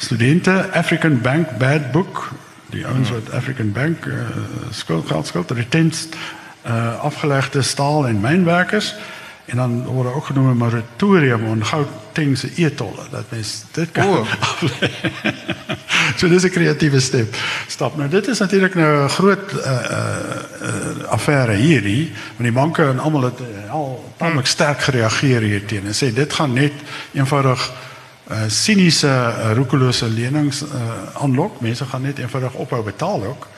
Studente, 0.00 0.54
African 0.72 1.20
Bank 1.20 1.58
Bad 1.58 1.90
Book, 1.92 2.30
die 2.72 2.86
ouens 2.86 3.10
wat 3.10 3.32
African 3.36 3.72
Bank 3.72 4.06
uh, 4.06 4.14
skuld 4.70 5.06
geld 5.06 5.26
skuld, 5.26 5.50
retents 5.50 6.08
uh, 6.66 7.00
afgelegde 7.00 7.62
staal 7.62 8.06
en 8.06 8.20
mynwerkers. 8.20 8.94
En 9.50 9.56
dan 9.56 9.84
word 9.84 10.14
ook 10.14 10.24
genoem 10.24 10.50
'n 10.50 10.56
moratorium 10.56 11.44
op 11.44 11.62
goudtingse 11.62 12.48
eetolle 12.54 13.02
dat 13.10 13.24
mens 13.28 13.64
dit 13.70 13.90
kan. 13.90 14.08
Oh. 14.08 14.26
so 16.18 16.28
dis 16.28 16.42
'n 16.42 16.50
kreatiewe 16.50 17.00
stap. 17.00 17.34
Stap 17.66 17.96
nou 17.96 18.08
dit 18.08 18.28
is 18.28 18.38
natuurlik 18.38 18.74
nou 18.74 19.04
'n 19.04 19.08
groot 19.08 19.52
uh, 19.52 19.66
uh, 19.66 21.04
affære 21.08 21.52
hierdie, 21.52 22.12
want 22.36 22.46
die 22.46 22.52
banke 22.52 22.82
en 22.82 22.98
almal 22.98 23.22
het 23.22 23.40
uh, 23.40 23.72
al 23.72 24.12
tamelik 24.16 24.46
sterk 24.46 24.82
gereageer 24.82 25.40
hierteen 25.40 25.86
en 25.86 25.94
sê 25.94 26.14
dit 26.14 26.32
gaan 26.32 26.52
net 26.52 26.72
eenvoudig 27.12 27.72
uh, 28.30 28.38
siniese 28.46 29.06
uh, 29.06 29.52
roekelose 29.54 30.08
lenings 30.08 30.62
uh, 30.62 30.68
aanlok. 31.22 31.60
Mense 31.60 31.84
gaan 31.84 32.02
net 32.02 32.18
eenvoudig 32.18 32.52
ophou 32.52 32.82
betaal 32.84 33.24
ook. 33.24 33.48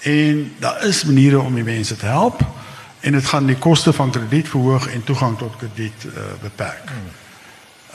En 0.00 0.52
daar 0.58 0.86
is 0.86 1.04
maniere 1.04 1.40
om 1.40 1.54
die 1.54 1.64
mense 1.64 1.96
te 1.96 2.06
help 2.06 2.42
en 3.00 3.12
dit 3.12 3.26
gaan 3.26 3.46
die 3.46 3.56
koste 3.56 3.92
van 3.92 4.10
krediet 4.10 4.48
verhoog 4.48 4.88
en 4.88 5.04
toegang 5.04 5.38
tot 5.38 5.56
krediet 5.56 6.04
uh, 6.04 6.12
beperk. 6.42 6.90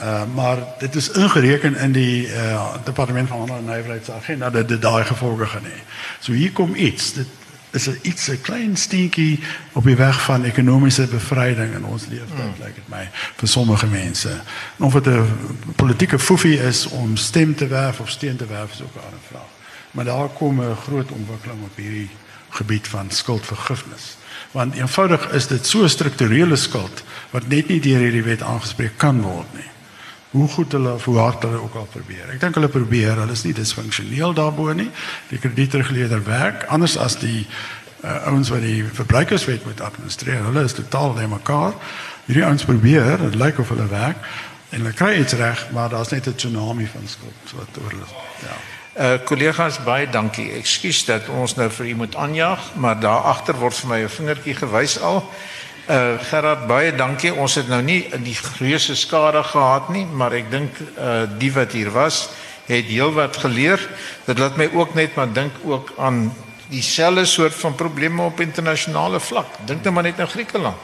Uh, 0.00 0.22
maar 0.34 0.58
dit 0.78 0.94
is 0.94 1.10
ingereken 1.10 1.76
in 1.76 1.92
die 1.92 2.28
uh, 2.28 2.74
departement 2.84 3.28
van 3.28 3.38
handel 3.38 3.56
en 3.56 3.64
nywerheid 3.64 4.04
se 4.04 4.12
agenda 4.12 4.50
dat 4.50 4.68
dit 4.68 4.82
daai 4.82 5.04
gevolge 5.04 5.46
gaan 5.46 5.64
hê. 5.64 5.78
So 6.20 6.32
hier 6.32 6.52
kom 6.52 6.74
iets. 6.74 7.12
Dit 7.12 7.26
is 7.70 7.86
'n 7.86 7.98
iets 8.02 8.28
'n 8.28 8.40
klein 8.40 8.76
steentjie 8.76 9.40
op 9.72 9.84
die 9.84 9.96
weg 9.96 10.22
van 10.22 10.44
ekonomiese 10.44 11.06
bevryding 11.06 11.74
in 11.74 11.84
ons 11.84 12.06
lewe, 12.06 12.24
mm. 12.34 12.54
lyk 12.58 12.74
dit 12.74 12.88
my, 12.88 13.08
vir 13.36 13.48
sommige 13.48 13.86
mense. 13.86 14.30
En 14.78 14.84
of 14.84 14.92
dit 14.92 15.06
'n 15.06 15.28
politieke 15.76 16.18
foefie 16.18 16.58
is 16.58 16.86
om 16.86 17.16
stem 17.16 17.54
te 17.54 17.66
werf 17.66 18.00
of 18.00 18.10
steen 18.10 18.36
te 18.36 18.46
werf 18.46 18.72
is 18.72 18.82
ook 18.82 18.94
'n 18.94 19.04
ander 19.04 19.24
vraag. 19.28 19.54
maar 19.90 20.04
daar 20.04 20.28
kom 20.28 20.60
'n 20.60 20.76
groot 20.76 21.10
ontwikkeling 21.10 21.62
op 21.62 21.76
hierdie 21.76 22.10
gebied 22.48 22.88
van 22.88 23.10
skuldvergifnis. 23.10 24.16
Want 24.56 24.74
eenvoudig 24.74 25.30
is 25.36 25.46
dit 25.46 25.66
so 25.66 25.82
'n 25.82 25.88
strukturele 25.88 26.56
skuld 26.56 27.02
wat 27.30 27.48
net 27.48 27.68
nie 27.68 27.80
deur 27.80 28.00
hierdie 28.00 28.22
wet 28.22 28.42
aangespreek 28.42 28.96
kan 28.96 29.20
word 29.22 29.52
nie. 29.54 29.70
Hoe 30.30 30.48
goed 30.48 30.72
hulle 30.72 30.92
of 30.92 31.04
hoe 31.04 31.18
hard 31.18 31.42
hulle 31.42 31.60
ook 31.62 31.74
al 31.74 31.88
probeer. 31.92 32.30
Ek 32.32 32.40
dink 32.40 32.54
hulle 32.54 32.68
probeer, 32.68 33.18
hulle 33.20 33.32
is 33.32 33.44
nie 33.44 33.52
disfunksioneel 33.52 34.32
daarbo 34.32 34.72
nie. 34.72 34.90
Die 35.28 35.38
kredietreguleerder 35.38 36.24
werk 36.24 36.64
anders 36.64 36.96
as 36.96 37.18
die 37.18 37.46
uh, 38.04 38.26
ouens 38.26 38.48
wat 38.48 38.60
die 38.60 38.84
verbruikerswet 38.84 39.64
moet 39.64 39.80
administreer. 39.80 40.44
Hulle 40.44 40.64
is 40.64 40.72
totaal 40.72 41.12
net 41.14 41.28
mekaar. 41.28 41.74
Hierdie 42.24 42.44
ouens 42.44 42.64
probeer, 42.64 43.18
dit 43.18 43.34
lyk 43.34 43.58
of 43.58 43.68
hulle 43.68 43.88
werk 43.88 44.16
en 44.70 44.80
hulle 44.80 44.92
kry 44.92 45.18
iets 45.20 45.32
reg, 45.32 45.68
maar 45.72 45.88
daar's 45.88 46.10
net 46.10 46.26
'n 46.26 46.34
tsunami 46.34 46.86
van 46.86 47.04
skuld 47.04 47.52
wat 47.54 47.82
oor 47.82 47.90
hulle. 47.90 48.08
Ja. 48.40 48.56
Uh 48.96 49.18
kollegas 49.28 49.76
baie 49.84 50.06
dankie. 50.08 50.46
Ekskuus 50.56 51.02
dat 51.04 51.26
ons 51.28 51.52
nou 51.58 51.66
vir 51.68 51.86
u 51.90 51.94
moet 52.00 52.14
aanjaag, 52.16 52.70
maar 52.80 52.96
daar 52.96 53.26
agter 53.28 53.58
word 53.60 53.76
vir 53.76 53.88
my 53.90 53.98
'n 54.04 54.08
vingertjie 54.08 54.54
gewys 54.56 55.00
al. 55.00 55.20
Uh 55.88 56.16
Gerard 56.30 56.66
baie 56.66 56.94
dankie. 56.96 57.34
Ons 57.34 57.54
het 57.54 57.68
nou 57.68 57.82
nie 57.82 58.08
die 58.24 58.38
reuse 58.58 58.96
skade 58.96 59.42
gehad 59.42 59.88
nie, 59.88 60.06
maar 60.06 60.32
ek 60.32 60.50
dink 60.50 60.80
uh 60.96 61.28
die 61.38 61.52
wat 61.52 61.72
hier 61.72 61.90
was 61.90 62.28
het 62.66 62.84
heelwat 62.84 63.36
geleer. 63.36 63.88
Dit 64.24 64.38
laat 64.38 64.56
my 64.56 64.70
ook 64.72 64.94
net 64.94 65.14
maar 65.14 65.32
dink 65.32 65.52
ook 65.64 65.92
aan 65.98 66.34
dieselfde 66.68 67.24
soort 67.24 67.54
van 67.54 67.74
probleme 67.74 68.22
op 68.22 68.40
internasionale 68.40 69.20
vlak. 69.20 69.46
Dink 69.66 69.84
net 69.84 69.92
maar 69.92 70.02
net 70.02 70.20
aan 70.20 70.28
Griekeland. 70.28 70.80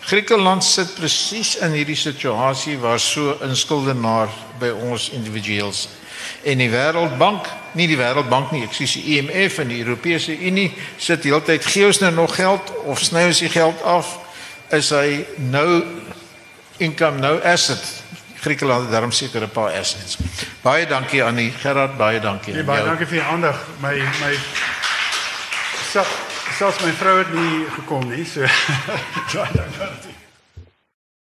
Griekeland 0.00 0.64
sit 0.64 0.94
presies 0.94 1.56
in 1.56 1.72
hierdie 1.72 1.96
situasie 1.96 2.78
waar 2.78 3.00
so 3.00 3.36
'n 3.42 3.56
skuldenaar 3.56 4.28
by 4.58 4.68
ons 4.68 5.10
individueels 5.10 5.88
en 6.42 6.58
die 6.58 6.70
Wêreldbank, 6.70 7.46
nie 7.72 7.86
die 7.90 7.98
Wêreldbank 7.98 8.52
nie, 8.54 8.64
ek 8.64 8.74
sê 8.74 8.86
die 8.88 9.18
IMF 9.18 9.58
en 9.62 9.72
die 9.72 9.80
Europese 9.82 10.36
Unie 10.36 10.70
sit 10.98 11.24
heeltyd 11.28 11.66
gee 11.66 11.86
ons 11.86 12.00
nou 12.00 12.12
nog 12.16 12.34
geld 12.36 12.72
of 12.84 13.02
sny 13.04 13.26
ons 13.30 13.42
die 13.42 13.52
geld 13.52 13.82
af? 13.82 14.18
Is 14.72 14.92
hy 14.94 15.24
nou 15.50 15.82
income 16.78 17.20
nou 17.20 17.36
asset? 17.44 17.82
Griekeland 18.40 18.86
het 18.86 18.94
daarom 18.94 19.12
seker 19.12 19.42
'n 19.42 19.50
paar 19.50 19.72
assets. 19.76 20.16
Baie 20.62 20.86
dankie 20.86 21.24
aan 21.24 21.34
die 21.34 21.50
Gerard, 21.52 21.96
baie 21.96 22.20
dankie. 22.20 22.54
Nee, 22.54 22.64
baie 22.64 22.84
dankie 22.84 23.06
vir 23.06 23.18
die 23.20 23.26
aandag. 23.26 23.58
My 23.80 23.96
my 23.98 24.38
selfs 25.92 26.80
my 26.84 26.92
vrou 26.92 27.18
het 27.18 27.32
nie 27.32 27.66
gekom 27.74 28.08
nie, 28.08 28.24
so 28.24 28.40
baie 29.36 29.52
dankie. 29.52 30.19